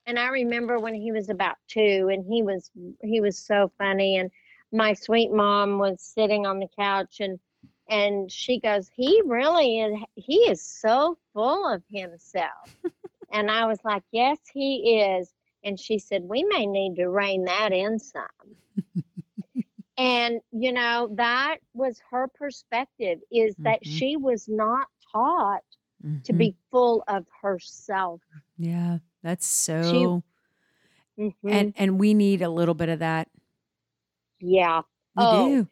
And 0.06 0.18
I 0.18 0.28
remember 0.28 0.78
when 0.78 0.94
he 0.94 1.12
was 1.12 1.28
about 1.28 1.56
two, 1.68 2.08
and 2.12 2.24
he 2.26 2.42
was 2.42 2.70
he 3.02 3.20
was 3.20 3.38
so 3.38 3.70
funny. 3.78 4.16
And 4.16 4.30
my 4.72 4.94
sweet 4.94 5.32
mom 5.32 5.78
was 5.78 6.00
sitting 6.00 6.46
on 6.46 6.60
the 6.60 6.68
couch, 6.78 7.20
and 7.20 7.38
and 7.88 8.30
she 8.30 8.60
goes, 8.60 8.88
"He 8.94 9.20
really 9.26 9.80
is. 9.80 9.98
He 10.14 10.36
is 10.36 10.64
so 10.64 11.18
full 11.32 11.68
of 11.68 11.82
himself." 11.90 12.76
and 13.32 13.50
I 13.50 13.66
was 13.66 13.78
like, 13.84 14.04
"Yes, 14.12 14.38
he 14.52 15.00
is." 15.00 15.32
And 15.64 15.78
she 15.78 15.98
said, 15.98 16.22
"We 16.24 16.44
may 16.44 16.66
need 16.66 16.96
to 16.96 17.08
rein 17.08 17.44
that 17.44 17.72
in 17.72 17.98
some." 17.98 18.22
and 19.96 20.40
you 20.52 20.72
know 20.72 21.14
that 21.16 21.58
was 21.74 22.00
her 22.10 22.28
perspective 22.34 23.18
is 23.30 23.56
that 23.64 23.80
Mhm. 23.84 23.84
she 23.86 24.16
was 24.16 24.48
not 24.48 24.86
taught 25.12 25.62
to 26.24 26.32
mhm. 26.32 26.34
be 26.34 26.56
full 26.70 27.04
of 27.08 27.26
herself 27.42 28.22
yeah, 28.56 28.98
that's 29.22 29.46
so. 29.46 30.22
Mhm. 31.16 31.32
And 31.48 31.74
and 31.76 31.98
we 32.00 32.14
need 32.14 32.42
a 32.42 32.48
little 32.48 32.74
bit 32.74 32.88
of 32.88 33.00
that. 33.00 33.28
yeah 34.40 34.82
We 35.14 35.26
Oh, 35.26 35.26
do. 35.26 35.68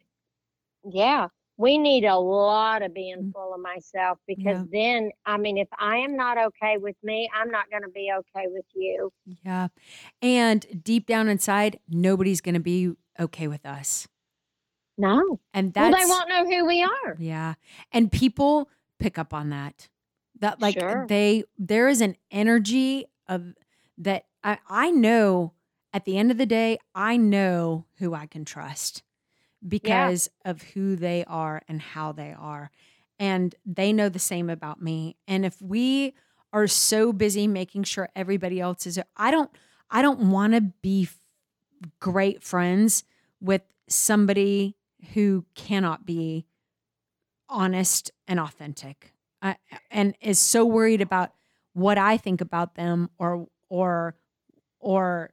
yeah 0.85 1.27
we 1.61 1.77
need 1.77 2.03
a 2.05 2.17
lot 2.17 2.81
of 2.81 2.93
being 2.93 3.17
Mm. 3.25 3.33
full 3.33 3.53
of 3.53 3.61
myself 3.61 4.17
because 4.27 4.65
then 4.71 5.11
i 5.25 5.35
mean 5.37 5.57
if 5.57 5.67
i 5.77 5.97
am 5.97 6.15
not 6.15 6.37
okay 6.47 6.77
with 6.85 6.95
me 7.03 7.29
i'm 7.37 7.51
not 7.57 7.69
going 7.69 7.83
to 7.83 7.89
be 7.89 8.11
okay 8.19 8.47
with 8.47 8.65
you 8.73 9.11
Yeah. 9.45 9.67
And 10.21 10.65
deep 10.83 11.05
down 11.07 11.27
inside, 11.27 11.79
nobody's 11.89 12.41
going 12.41 12.59
to 12.61 12.67
be 12.73 12.93
okay 13.19 13.47
with 13.47 13.65
us. 13.65 14.07
no 14.97 15.39
And 15.53 15.73
well 15.75 15.91
that's 15.91 16.03
they 16.03 16.09
won't 16.09 16.29
know 16.29 16.45
who 16.49 16.65
we 16.65 16.83
are 16.83 17.15
Yeah. 17.19 17.53
And 17.91 18.11
people 18.11 18.69
pick 18.99 19.17
up 19.17 19.33
on 19.33 19.49
that. 19.49 19.89
That 20.39 20.61
like 20.61 20.79
Sure. 20.79 21.05
they 21.07 21.43
there 21.57 21.87
is 21.87 22.01
an 22.01 22.15
energy 22.31 23.05
of 23.27 23.53
that 23.97 24.25
I, 24.43 24.57
I 24.67 24.91
know 24.91 25.53
at 25.93 26.05
the 26.05 26.17
end 26.17 26.31
of 26.31 26.37
the 26.37 26.45
day, 26.45 26.77
I 26.95 27.17
know 27.17 27.85
who 27.97 28.13
I 28.13 28.25
can 28.25 28.45
trust 28.45 29.03
because 29.67 30.29
of 30.45 30.61
who 30.61 30.95
they 30.95 31.23
are 31.25 31.61
and 31.67 31.81
how 31.81 32.11
they 32.11 32.35
are. 32.37 32.71
And 33.19 33.53
they 33.65 33.93
know 33.93 34.09
the 34.09 34.19
same 34.19 34.49
about 34.49 34.81
me. 34.81 35.15
And 35.27 35.45
if 35.45 35.61
we 35.61 36.15
are 36.53 36.67
so 36.67 37.13
busy 37.13 37.47
making 37.47 37.83
sure 37.83 38.09
everybody 38.15 38.59
else 38.59 38.85
is 38.85 38.99
I 39.15 39.31
don't 39.31 39.49
I 39.89 40.01
don't 40.01 40.31
want 40.31 40.53
to 40.53 40.61
be 40.61 41.03
f- 41.03 41.17
great 41.99 42.43
friends 42.43 43.03
with 43.39 43.61
somebody 43.87 44.75
who 45.13 45.45
cannot 45.55 46.05
be 46.05 46.45
honest 47.49 48.11
and 48.27 48.39
authentic 48.39 49.13
I, 49.41 49.57
and 49.89 50.15
is 50.21 50.39
so 50.39 50.65
worried 50.65 51.01
about 51.01 51.31
what 51.73 51.97
I 51.97 52.17
think 52.17 52.41
about 52.41 52.75
them 52.75 53.09
or 53.17 53.47
or 53.69 54.15
or 54.79 55.31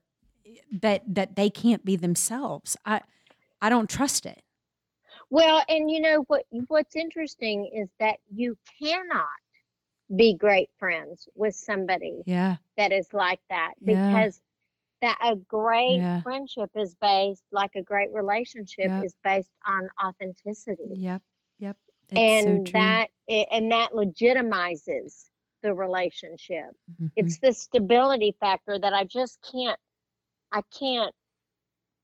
that 0.72 1.02
that 1.14 1.36
they 1.36 1.50
can't 1.50 1.84
be 1.84 1.96
themselves. 1.96 2.76
I 2.84 3.02
I 3.60 3.68
don't 3.68 3.88
trust 3.90 4.26
it. 4.26 4.40
well 5.30 5.62
and 5.68 5.90
you 5.90 6.00
know 6.00 6.24
what 6.28 6.44
what's 6.68 6.96
interesting 6.96 7.70
is 7.74 7.88
that 8.00 8.16
you 8.30 8.56
cannot 8.80 9.26
be 10.16 10.34
great 10.34 10.70
friends 10.78 11.28
with 11.34 11.54
somebody 11.54 12.22
Yeah. 12.26 12.56
that 12.76 12.92
is 12.92 13.12
like 13.12 13.40
that 13.50 13.74
Yeah. 13.80 13.94
because 14.10 14.40
that 15.02 15.18
a 15.22 15.36
great 15.36 15.98
Yeah. 15.98 16.22
friendship 16.22 16.70
is 16.76 16.94
based 16.96 17.44
like 17.52 17.74
a 17.76 17.82
great 17.82 18.10
relationship 18.12 18.86
Yep. 18.86 19.04
is 19.04 19.14
based 19.22 19.52
on 19.66 19.88
authenticity 20.02 20.90
Yep. 20.94 21.22
Yep. 21.58 21.76
It's 22.10 22.10
so 22.44 22.50
and 22.50 22.66
true. 22.66 22.72
that 22.72 23.08
and 23.28 23.70
that 23.72 23.92
legitimizes 23.92 25.30
the 25.62 25.74
relationship 25.74 26.70
Mhm. 26.90 27.10
it's 27.16 27.38
the 27.40 27.52
stability 27.52 28.32
factor 28.40 28.78
that 28.78 28.94
i 28.94 29.04
just 29.04 29.40
can't 29.42 29.78
i 30.52 30.62
can't 30.78 31.14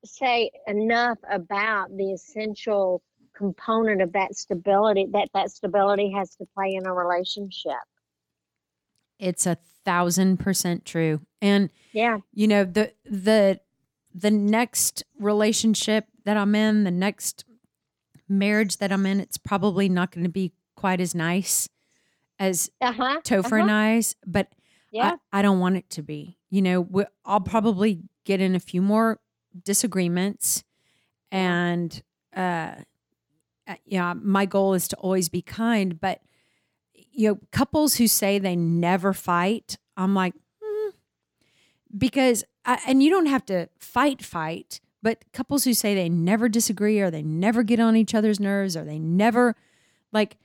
say 0.04 0.50
enough 0.66 1.18
about 1.30 1.94
the 1.96 2.12
essential 2.12 3.02
component 3.34 4.00
of 4.00 4.12
that 4.12 4.36
stability 4.36 5.06
that 5.12 5.28
that 5.34 5.50
stability 5.50 6.12
has 6.12 6.36
to 6.36 6.46
play 6.54 6.74
in 6.74 6.86
a 6.86 6.92
relationship 6.92 7.72
It's 9.18 9.46
a 9.46 9.58
thousand 9.84 10.38
percent 10.38 10.84
true. 10.84 11.20
And 11.42 11.70
yeah 11.92 12.18
you 12.32 12.46
know 12.46 12.64
the 12.64 12.92
the 13.04 13.60
the 14.14 14.30
next 14.30 15.02
relationship 15.18 16.06
that 16.24 16.36
I'm 16.36 16.54
in, 16.54 16.84
the 16.84 16.90
next 16.90 17.44
marriage 18.28 18.76
that 18.78 18.92
I'm 18.92 19.04
in, 19.06 19.20
it's 19.20 19.36
probably 19.36 19.88
not 19.88 20.12
going 20.12 20.24
to 20.24 20.30
be 20.30 20.52
quite 20.76 21.00
as 21.00 21.14
nice 21.14 21.68
as 22.38 22.70
uh-huh 22.80 23.20
Topher 23.24 23.46
uh-huh. 23.46 23.56
and 23.56 23.70
I's, 23.70 24.14
but 24.26 24.48
yeah 24.92 25.16
I, 25.32 25.40
I 25.40 25.42
don't 25.42 25.60
want 25.60 25.76
it 25.76 25.90
to 25.90 26.02
be. 26.02 26.38
You 26.50 26.62
know, 26.62 26.80
we, 26.80 27.04
I'll 27.24 27.40
probably 27.40 28.02
get 28.24 28.40
in 28.40 28.54
a 28.54 28.60
few 28.60 28.80
more 28.80 29.18
disagreements, 29.62 30.64
and 31.30 32.02
uh, 32.36 32.72
uh, 33.66 33.74
yeah, 33.84 34.14
my 34.14 34.46
goal 34.46 34.74
is 34.74 34.88
to 34.88 34.96
always 34.96 35.28
be 35.28 35.42
kind. 35.42 36.00
But 36.00 36.20
you 37.12 37.28
know, 37.28 37.38
couples 37.52 37.96
who 37.96 38.06
say 38.08 38.38
they 38.38 38.56
never 38.56 39.12
fight, 39.12 39.78
I'm 39.96 40.14
like, 40.14 40.34
hmm, 40.62 40.90
because 41.96 42.44
I, 42.64 42.78
and 42.86 43.02
you 43.02 43.10
don't 43.10 43.26
have 43.26 43.46
to 43.46 43.68
fight, 43.78 44.22
fight. 44.24 44.80
But 45.02 45.24
couples 45.32 45.64
who 45.64 45.74
say 45.74 45.94
they 45.94 46.08
never 46.08 46.48
disagree, 46.48 46.98
or 47.00 47.10
they 47.10 47.22
never 47.22 47.62
get 47.62 47.78
on 47.78 47.94
each 47.94 48.14
other's 48.14 48.40
nerves, 48.40 48.76
or 48.76 48.84
they 48.84 48.98
never 48.98 49.54
like, 50.12 50.38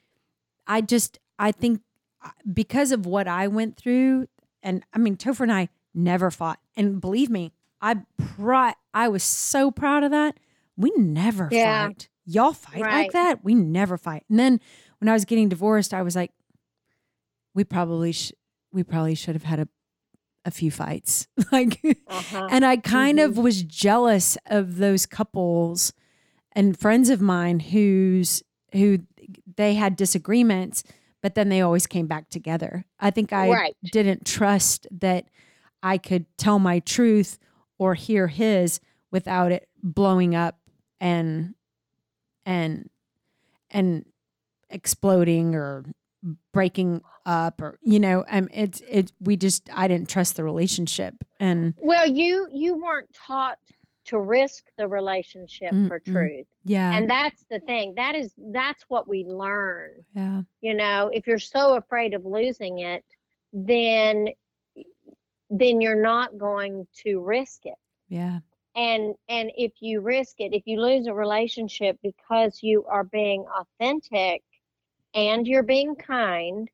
I 0.68 0.82
just 0.82 1.20
I 1.38 1.52
think 1.54 1.82
uh, 2.24 2.32
because 2.52 2.92
of 2.92 3.06
what 3.06 3.28
I 3.28 3.48
went 3.48 3.78
through, 3.78 4.28
and 4.62 4.84
I 4.94 4.98
mean, 4.98 5.16
Topher 5.16 5.42
and 5.42 5.54
I 5.54 5.70
never 5.94 6.30
fought. 6.30 6.60
And 6.76 7.00
believe 7.00 7.30
me, 7.30 7.54
I 7.82 7.98
pri- 8.18 8.76
I 8.94 9.08
was 9.08 9.24
so 9.24 9.72
proud 9.72 10.04
of 10.04 10.12
that. 10.12 10.40
We 10.78 10.92
never 10.98 11.50
Yeah. 11.52 11.88
fight. 11.88 12.10
Y'all 12.26 12.54
fight 12.54 12.82
like 12.82 13.12
that? 13.14 13.44
We 13.44 13.56
never 13.56 13.98
fight. 13.98 14.24
And 14.30 14.38
then 14.40 14.60
when 15.00 15.10
I 15.10 15.14
was 15.14 15.26
getting 15.26 15.50
divorced, 15.50 15.94
I 15.94 16.02
was 16.04 16.16
like, 16.16 16.32
we 17.54 17.64
probably 17.64 18.12
sh- 18.12 18.34
we 18.72 18.84
probably 18.84 19.16
should 19.16 19.36
have 19.36 19.44
had 19.44 19.60
a 19.60 19.68
a 20.46 20.52
few 20.52 20.72
fights. 20.72 21.28
like 21.52 21.80
uh-huh 22.08 22.48
and 22.52 22.66
I 22.66 22.78
kind 22.78 23.20
of 23.20 23.38
was 23.38 23.62
jealous 23.64 24.38
of 24.46 24.78
those 24.78 25.06
couples 25.06 25.92
and 26.54 26.80
friends 26.80 27.10
of 27.10 27.20
mine 27.22 27.60
whose 27.60 28.42
who 28.74 29.00
they 29.58 29.74
had 29.76 29.96
disagreements, 29.96 30.84
but 31.22 31.36
then 31.36 31.50
they 31.50 31.62
always 31.62 31.88
came 31.88 32.08
back 32.08 32.30
together. 32.30 32.86
I 33.00 33.12
think 33.12 33.34
I 33.34 33.50
Right. 33.50 33.78
didn't 33.92 34.26
trust 34.26 34.88
that 34.92 35.26
I 35.84 35.98
could 35.98 36.26
tell 36.38 36.58
my 36.60 36.80
truth 36.80 37.38
or 37.80 37.96
hear 37.96 38.28
his 38.28 38.80
without 39.10 39.52
it 39.52 39.68
blowing 39.82 40.36
up 40.36 40.60
and 41.02 41.56
and 42.46 42.90
and 43.72 44.06
exploding 44.70 45.56
or 45.56 45.86
breaking 46.54 47.02
up 47.26 47.62
or 47.62 47.80
you 47.82 48.00
know 48.00 48.24
um 48.30 48.48
it's 48.54 48.82
it 48.88 49.12
we 49.20 49.36
just 49.36 49.70
I 49.74 49.88
didn't 49.88 50.10
trust 50.10 50.36
the 50.36 50.44
relationship 50.44 51.16
and 51.40 51.74
well 51.78 52.06
you 52.06 52.48
you 52.52 52.76
weren't 52.76 53.12
taught 53.14 53.58
to 54.06 54.20
risk 54.20 54.66
the 54.78 54.88
relationship 54.88 55.70
for 55.70 56.00
Mm-mm. 56.00 56.12
truth. 56.12 56.48
Yeah. 56.66 56.96
And 56.96 57.08
that's 57.08 57.46
the 57.52 57.60
thing. 57.60 57.94
That 57.96 58.16
is 58.16 58.34
that's 58.52 58.84
what 58.88 59.08
we 59.08 59.24
learn. 59.24 60.04
Yeah. 60.16 60.42
You 60.62 60.74
know 60.74 61.10
if 61.14 61.26
you're 61.26 61.40
so 61.40 61.76
afraid 61.76 62.14
of 62.14 62.26
losing 62.26 62.80
it 62.80 63.04
then 63.54 64.28
then 65.50 65.82
you're 65.82 66.02
not 66.02 66.38
going 66.38 66.88
to 67.06 67.20
risk 67.20 67.66
it. 67.66 67.76
Yeah. 68.08 68.40
And 68.76 69.16
and 69.28 69.52
if 69.58 69.74
you 69.82 70.02
risk 70.02 70.36
it 70.40 70.54
if 70.54 70.64
you 70.66 70.80
lose 70.80 71.08
a 71.08 71.14
relationship 71.14 71.98
because 72.04 72.60
you 72.62 72.86
are 72.86 73.04
being 73.04 73.46
authentic 73.60 74.44
and 75.14 75.48
you're 75.48 75.64
being 75.64 75.96
kind 75.96 76.70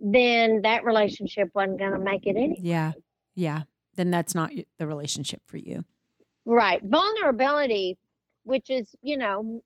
then 0.00 0.62
that 0.62 0.84
relationship 0.84 1.48
wasn't 1.54 1.78
going 1.78 1.92
to 1.92 1.98
make 1.98 2.26
it 2.26 2.36
anyway. 2.36 2.56
Yeah. 2.60 2.92
Yeah. 3.34 3.62
Then 3.94 4.10
that's 4.10 4.34
not 4.34 4.50
the 4.78 4.86
relationship 4.86 5.40
for 5.46 5.56
you. 5.56 5.84
Right. 6.44 6.82
Vulnerability 6.84 7.98
which 8.44 8.70
is 8.70 8.94
you 9.02 9.16
know 9.18 9.60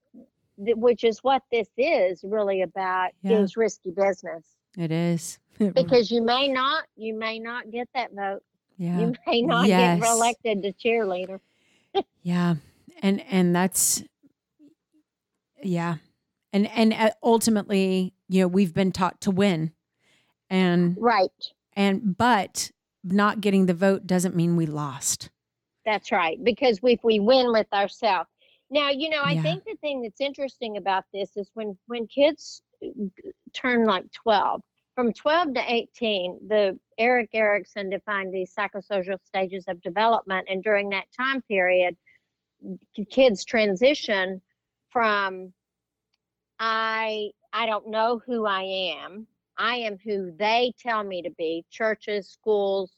which 0.57 1.05
is 1.05 1.21
what 1.21 1.43
this 1.53 1.69
is 1.77 2.23
really 2.25 2.63
about 2.63 3.11
Yeah. 3.23 3.39
is 3.39 3.57
risky 3.57 3.91
business 3.91 4.45
it 4.79 4.91
is 4.93 5.39
It 5.61 5.75
because 5.75 6.11
you 6.11 6.23
may 6.23 6.49
not 6.49 6.85
you 6.97 7.15
may 7.15 7.39
not 7.39 7.71
get 7.71 7.89
that 7.95 8.13
vote 8.13 8.43
yeah 8.77 8.99
you 8.99 9.15
may 9.27 9.43
not 9.43 9.67
Yes. 9.69 10.01
get 10.01 10.09
reelected 10.09 10.63
to 10.63 10.73
cheerleader 10.73 11.41
Yeah. 12.23 12.57
And 13.03 13.23
and 13.31 13.55
that's 13.57 14.03
yeah. 15.63 15.97
And 16.53 16.67
and 16.69 16.93
uh, 16.93 17.11
ultimately, 17.23 18.15
you 18.29 18.43
know, 18.43 18.49
we've 18.49 18.75
been 18.75 18.93
taught 18.93 19.21
to 19.23 19.31
win. 19.31 19.73
And 20.49 20.97
right 20.99 21.31
and 21.75 22.17
but 22.17 22.71
not 23.05 23.41
getting 23.41 23.67
the 23.67 23.75
vote 23.75 24.07
doesn't 24.07 24.35
mean 24.37 24.57
we 24.57 24.67
lost. 24.67 25.31
That's 25.87 26.13
right, 26.13 26.43
because 26.43 26.81
if 26.83 27.01
we 27.03 27.21
win 27.21 27.53
with 27.53 27.73
ourselves. 27.73 28.29
Now, 28.71 28.91
you 28.91 29.09
know, 29.09 29.23
I 29.25 29.35
Yeah. 29.35 29.43
think 29.43 29.65
the 29.65 29.77
thing 29.81 30.03
that's 30.03 30.21
interesting 30.21 30.77
about 30.77 31.05
this 31.13 31.37
is 31.37 31.51
when 31.55 31.79
when 31.87 32.07
kids 32.07 32.63
turn 33.53 33.85
like 33.85 34.11
12, 34.13 34.63
from 34.95 35.13
12 35.13 35.55
to 35.55 35.63
18, 35.67 36.41
the 36.49 36.79
Erik 36.99 37.31
Erikson 37.33 37.91
defined 37.91 38.35
these 38.35 38.55
psychosocial 38.55 39.19
stages 39.25 39.65
of 39.69 39.81
development, 39.81 40.47
and 40.51 40.63
during 40.63 40.91
that 40.91 41.07
time 41.17 41.41
period, 41.43 41.97
kids 43.11 43.45
transition 43.45 44.43
from 44.91 45.53
I 46.59 47.31
I 47.53 47.67
don't 47.67 47.89
know 47.89 48.21
who 48.27 48.47
I 48.47 48.63
am. 49.03 49.27
I 49.57 49.77
am 49.77 49.99
who 50.05 50.33
they 50.37 50.73
tell 50.79 51.03
me 51.03 51.23
to 51.23 51.31
be. 51.31 51.65
Churches, 51.71 52.29
schools, 52.29 52.93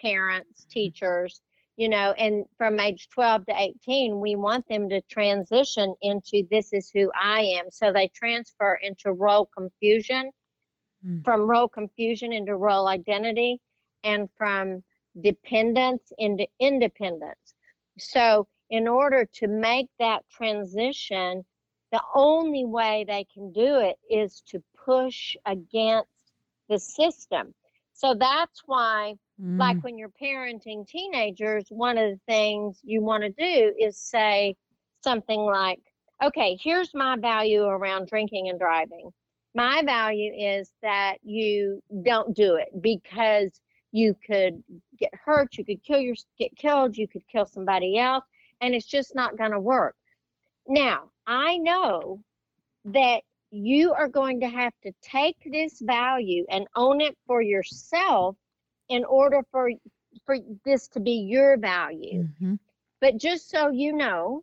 parents, 0.00 0.64
mm. 0.64 0.70
teachers, 0.70 1.40
you 1.76 1.88
know, 1.88 2.12
and 2.12 2.44
from 2.56 2.80
age 2.80 3.08
12 3.10 3.46
to 3.46 3.54
18, 3.56 4.20
we 4.20 4.34
want 4.36 4.66
them 4.68 4.88
to 4.90 5.00
transition 5.02 5.94
into 6.02 6.42
this 6.50 6.72
is 6.72 6.90
who 6.90 7.10
I 7.20 7.40
am. 7.58 7.70
So 7.70 7.92
they 7.92 8.08
transfer 8.08 8.74
into 8.82 9.12
role 9.12 9.46
confusion, 9.46 10.30
Mm. 11.04 11.24
from 11.24 11.42
role 11.48 11.68
confusion 11.68 12.32
into 12.32 12.56
role 12.56 12.86
identity, 12.88 13.60
and 14.04 14.28
from 14.36 14.82
dependence 15.20 16.12
into 16.18 16.46
independence. 16.60 17.54
So, 17.98 18.48
in 18.70 18.88
order 18.88 19.24
to 19.34 19.46
make 19.46 19.88
that 19.98 20.28
transition, 20.30 21.44
the 21.92 22.02
only 22.14 22.64
way 22.64 23.04
they 23.06 23.24
can 23.24 23.52
do 23.52 23.78
it 23.78 23.96
is 24.10 24.42
to 24.48 24.62
push 24.84 25.36
against 25.46 26.08
the 26.68 26.78
system. 26.78 27.54
So 27.92 28.14
that's 28.14 28.62
why 28.66 29.16
like 29.58 29.76
Mm, 29.76 29.82
when 29.82 29.98
you're 29.98 30.10
parenting 30.20 30.86
teenagers, 30.86 31.66
one 31.68 31.98
of 31.98 32.10
the 32.10 32.20
things 32.26 32.80
you 32.82 33.02
want 33.02 33.22
to 33.22 33.30
do 33.30 33.74
is 33.78 33.98
say 33.98 34.56
something 35.02 35.40
like, 35.40 35.80
okay, 36.22 36.56
here's 36.62 36.94
my 36.94 37.16
value 37.16 37.64
around 37.64 38.08
drinking 38.08 38.48
and 38.48 38.58
driving. 38.58 39.10
My 39.54 39.82
value 39.84 40.32
is 40.36 40.72
that 40.82 41.16
you 41.22 41.82
don't 42.02 42.34
do 42.34 42.56
it 42.56 42.68
because 42.80 43.60
you 43.92 44.14
could 44.26 44.62
get 44.98 45.12
hurt, 45.14 45.56
you 45.56 45.64
could 45.64 45.82
kill 45.82 46.00
your 46.00 46.16
get 46.38 46.54
killed, 46.56 46.96
you 46.96 47.08
could 47.08 47.26
kill 47.28 47.46
somebody 47.46 47.98
else, 47.98 48.24
and 48.60 48.74
it's 48.74 48.86
just 48.86 49.14
not 49.14 49.36
going 49.38 49.52
to 49.52 49.60
work. 49.60 49.96
Now, 50.68 51.10
I 51.26 51.58
know 51.58 52.22
that 52.84 53.22
you 53.50 53.92
are 53.92 54.08
going 54.08 54.40
to 54.40 54.48
have 54.48 54.72
to 54.82 54.92
take 55.02 55.36
this 55.44 55.80
value 55.80 56.44
and 56.50 56.66
own 56.76 57.00
it 57.00 57.16
for 57.26 57.42
yourself 57.42 58.36
in 58.88 59.04
order 59.04 59.42
for 59.50 59.70
for 60.24 60.36
this 60.64 60.88
to 60.88 61.00
be 61.00 61.12
your 61.12 61.56
value 61.58 62.22
mhm. 62.22 62.58
but 63.00 63.16
just 63.18 63.48
so 63.50 63.70
you 63.70 63.92
know 63.92 64.42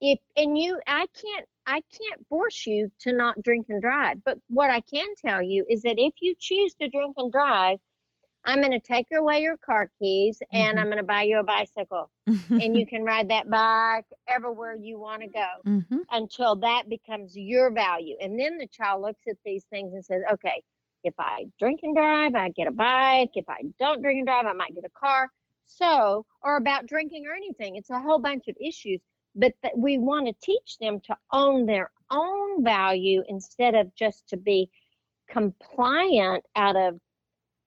if 0.00 0.18
and 0.36 0.56
you 0.58 0.80
i 0.86 1.06
can't 1.20 1.46
i 1.66 1.80
can't 1.96 2.26
force 2.28 2.66
you 2.66 2.90
to 2.98 3.12
not 3.12 3.40
drink 3.42 3.66
and 3.68 3.80
drive 3.82 4.22
but 4.24 4.38
what 4.48 4.70
i 4.70 4.80
can 4.80 5.06
tell 5.24 5.42
you 5.42 5.64
is 5.68 5.82
that 5.82 5.98
if 5.98 6.14
you 6.20 6.34
choose 6.38 6.74
to 6.74 6.88
drink 6.88 7.14
and 7.18 7.32
drive 7.32 7.78
i'm 8.44 8.60
going 8.60 8.72
to 8.72 8.80
take 8.80 9.06
away 9.16 9.40
your 9.40 9.56
car 9.58 9.90
keys 9.98 10.42
and 10.52 10.78
Mhm. 10.78 10.80
i'm 10.80 10.86
going 10.86 10.98
to 10.98 11.02
buy 11.04 11.22
you 11.22 11.38
a 11.38 11.44
bicycle 11.44 12.10
and 12.58 12.76
you 12.76 12.86
can 12.86 13.02
ride 13.04 13.28
that 13.28 13.48
bike 13.50 14.06
everywhere 14.28 14.76
you 14.76 14.98
want 14.98 15.22
to 15.22 15.28
go 15.28 15.48
Mhm. 15.64 16.04
until 16.12 16.56
that 16.56 16.88
becomes 16.88 17.36
your 17.36 17.70
value. 17.70 18.16
And 18.20 18.38
then 18.38 18.58
the 18.58 18.66
child 18.66 19.02
looks 19.02 19.22
at 19.28 19.36
these 19.44 19.64
things 19.64 19.92
and 19.94 20.04
says, 20.04 20.22
okay, 20.32 20.62
If 21.04 21.14
I 21.18 21.44
drink 21.58 21.80
and 21.82 21.94
drive, 21.94 22.34
I 22.34 22.48
get 22.50 22.66
a 22.66 22.72
bike. 22.72 23.30
If 23.34 23.48
I 23.48 23.62
don't 23.78 24.02
drink 24.02 24.18
and 24.18 24.26
drive, 24.26 24.46
I 24.46 24.52
might 24.52 24.74
get 24.74 24.84
a 24.84 24.98
car. 24.98 25.30
So, 25.66 26.26
or 26.42 26.56
about 26.56 26.86
drinking 26.86 27.26
or 27.26 27.34
anything. 27.34 27.76
It's 27.76 27.90
a 27.90 28.00
whole 28.00 28.18
bunch 28.18 28.48
of 28.48 28.56
issues. 28.60 29.00
But 29.36 29.52
that 29.62 29.76
we 29.76 29.98
want 29.98 30.26
to 30.28 30.34
teach 30.42 30.78
them 30.78 31.00
to 31.06 31.16
own 31.32 31.66
their 31.66 31.90
own 32.10 32.62
value 32.62 33.22
instead 33.28 33.74
of 33.74 33.94
just 33.94 34.28
to 34.28 34.36
be 34.36 34.70
compliant 35.28 36.44
out 36.54 36.76
of 36.76 37.00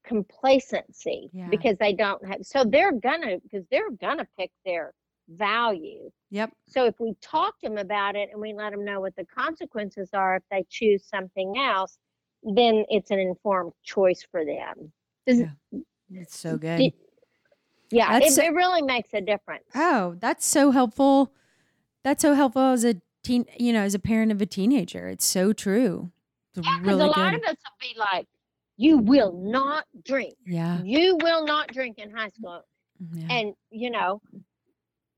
complacency 0.05 1.29
Yeah. 1.33 1.49
because 1.49 1.77
they 1.77 1.93
don't 1.93 2.25
have 2.25 2.45
so 2.45 2.63
they're 2.63 2.93
gonna 2.93 3.39
because 3.39 3.65
they're 3.69 3.91
gonna 3.91 4.27
pick 4.39 4.51
their 4.65 4.93
value 5.27 6.09
Yep. 6.29 6.51
so 6.67 6.85
if 6.85 6.97
we 6.99 7.13
talk 7.21 7.59
to 7.59 7.67
them 7.67 7.77
about 7.77 8.15
it 8.15 8.29
and 8.31 8.39
we 8.39 8.53
let 8.53 8.71
them 8.71 8.85
know 8.85 9.01
what 9.01 9.15
the 9.17 9.25
consequences 9.25 10.11
are 10.13 10.37
if 10.37 10.43
they 10.49 10.65
choose 10.69 11.05
something 11.05 11.57
else 11.57 11.97
then 12.43 12.85
it's 12.89 13.11
an 13.11 13.19
informed 13.19 13.73
choice 13.83 14.25
for 14.31 14.45
them 14.45 14.91
Does- 15.25 15.39
Yeah. 15.39 15.79
It's 16.11 16.37
so 16.39 16.57
good. 16.57 16.79
y- 16.79 16.93
yeah 17.91 18.09
it, 18.17 18.19
That's- 18.21 18.37
it 18.37 18.53
really 18.53 18.81
makes 18.81 19.13
a 19.13 19.21
difference 19.21 19.65
Oh, 19.75 20.15
that's 20.19 20.45
so 20.45 20.71
helpful. 20.71 21.33
That's 22.03 22.21
so 22.21 22.33
helpful 22.33 22.61
as 22.61 22.85
a 22.85 22.95
teen, 23.23 23.45
you 23.59 23.73
know, 23.73 23.81
as 23.81 23.93
a 23.93 23.99
parent 23.99 24.31
of 24.31 24.41
a 24.41 24.45
teenager. 24.45 25.09
It's 25.09 25.25
so 25.25 25.51
true. 25.51 26.11
It's 26.55 26.65
yeah, 26.65 26.77
'cause 26.79 26.85
really 26.87 27.03
a 27.03 27.07
lot 27.07 27.31
good. 27.31 27.41
of 27.41 27.49
us 27.49 27.55
will 27.57 27.89
be 27.93 27.99
like 27.99 28.27
you 28.77 28.97
will 28.99 29.33
not 29.33 29.85
drink 30.05 30.35
yeah. 30.45 30.81
you 30.83 31.17
will 31.21 31.45
not 31.45 31.67
drink 31.73 31.97
in 31.97 32.11
high 32.11 32.29
school 32.29 32.61
yeah. 33.13 33.27
and 33.31 33.53
you 33.71 33.89
know 33.89 34.21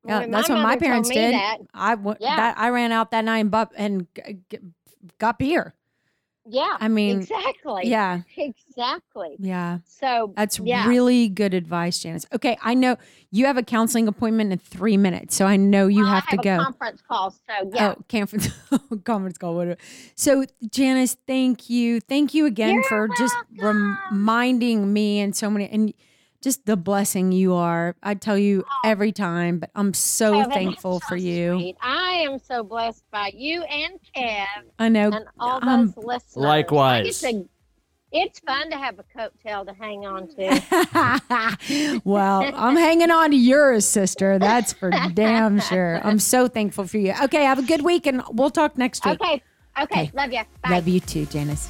Yeah, 0.05 0.19
when 0.21 0.31
that's 0.31 0.47
what 0.49 0.61
my 0.63 0.77
parents 0.77 1.09
did. 1.09 1.33
that, 1.33 1.57
I 1.73 1.95
w- 1.95 2.15
Yeah. 2.19 2.35
that 2.37 2.57
I 2.57 2.69
ran 2.69 2.91
out 2.93 3.11
that 3.11 3.25
night 3.25 3.39
and, 3.39 3.51
bu- 3.51 3.75
and 3.75 4.07
g- 4.15 4.39
g- 4.49 4.59
got 5.19 5.37
beer. 5.37 5.75
Yeah 6.49 6.77
I 6.79 6.87
mean, 6.87 7.19
exactly 7.19 7.83
yeah, 7.85 8.21
exactly 8.37 9.35
yeah. 9.39 9.79
so 9.85 10.33
That's 10.35 10.59
yeah. 10.59 10.87
really 10.87 11.29
good 11.29 11.53
advice, 11.53 11.99
Janice. 11.99 12.25
Okay, 12.33 12.57
I 12.61 12.73
know 12.73 12.97
you 13.31 13.45
have 13.45 13.57
a 13.57 13.63
counseling 13.63 14.07
appointment 14.07 14.51
in 14.51 14.59
three 14.59 14.97
minutes, 14.97 15.35
so 15.35 15.45
I 15.45 15.55
know 15.57 15.87
you 15.87 16.03
Well, 16.03 16.11
I 16.11 16.15
have 16.15 16.27
to 16.29 16.35
a 16.39 16.43
go. 16.43 16.63
conference 16.63 17.01
call 17.07 17.31
so 17.31 17.71
yeah 17.73 17.93
Oh, 17.97 18.03
conference 18.09 18.49
oh, 18.71 18.79
conference 19.03 19.37
call. 19.37 19.55
Whatever. 19.55 19.77
So, 20.15 20.45
Janice, 20.71 21.15
thank 21.27 21.69
you, 21.69 21.99
thank 22.01 22.33
you 22.33 22.45
again 22.45 22.73
You're 22.75 22.83
for 22.83 23.07
just 23.17 23.35
reminding 23.57 24.91
me 24.91 25.19
and 25.19 25.35
so 25.35 25.49
many 25.49 25.69
and 25.69 25.93
just 26.41 26.65
the 26.65 26.77
blessing 26.77 27.31
you 27.31 27.53
are. 27.53 27.95
I 28.01 28.13
tell 28.15 28.37
you 28.37 28.63
every 28.85 29.11
time, 29.11 29.59
but 29.59 29.69
I'm 29.75 29.93
so 29.93 30.41
Oh, 30.41 30.49
thankful 30.49 30.99
so 31.01 31.07
for 31.07 31.15
you. 31.15 31.57
sweet. 31.59 31.75
I 31.81 32.25
am 32.25 32.39
so 32.39 32.63
blessed 32.63 33.03
by 33.11 33.31
you 33.35 33.63
and 33.63 33.99
Kev 34.15 34.45
I 34.79 34.89
know. 34.89 35.11
and 35.11 35.25
all 35.39 35.59
um, 35.67 35.87
those 35.87 35.97
listeners. 36.05 36.35
Likewise. 36.37 37.07
It's, 37.07 37.23
a, 37.23 37.45
it's 38.11 38.39
fun 38.39 38.71
to 38.71 38.77
have 38.77 38.97
a 38.99 39.03
coattail 39.17 39.65
to 39.67 39.73
hang 39.73 40.05
on 40.05 40.27
to. 40.35 41.99
well, 42.05 42.49
I'm 42.55 42.75
hanging 42.75 43.11
on 43.11 43.31
to 43.31 43.37
yours, 43.37 43.85
sister. 43.85 44.39
That's 44.39 44.73
for 44.73 44.91
damn 45.13 45.59
sure. 45.59 45.99
I'm 46.03 46.19
so 46.33 46.47
thankful 46.47 46.87
for 46.87 46.97
you. 46.97 47.13
Okay, 47.23 47.43
have 47.43 47.59
a 47.59 47.63
good 47.63 47.81
week, 47.83 48.07
and 48.07 48.23
we'll 48.31 48.49
talk 48.49 48.77
next 48.77 49.05
week. 49.05 49.19
okay. 49.21 49.43
Okay. 49.79 50.01
Okay. 50.01 50.11
Love 50.13 50.33
you. 50.33 50.41
Bye. 50.61 50.69
Love 50.71 50.87
you 50.87 50.99
too, 50.99 51.25
Janice. 51.27 51.69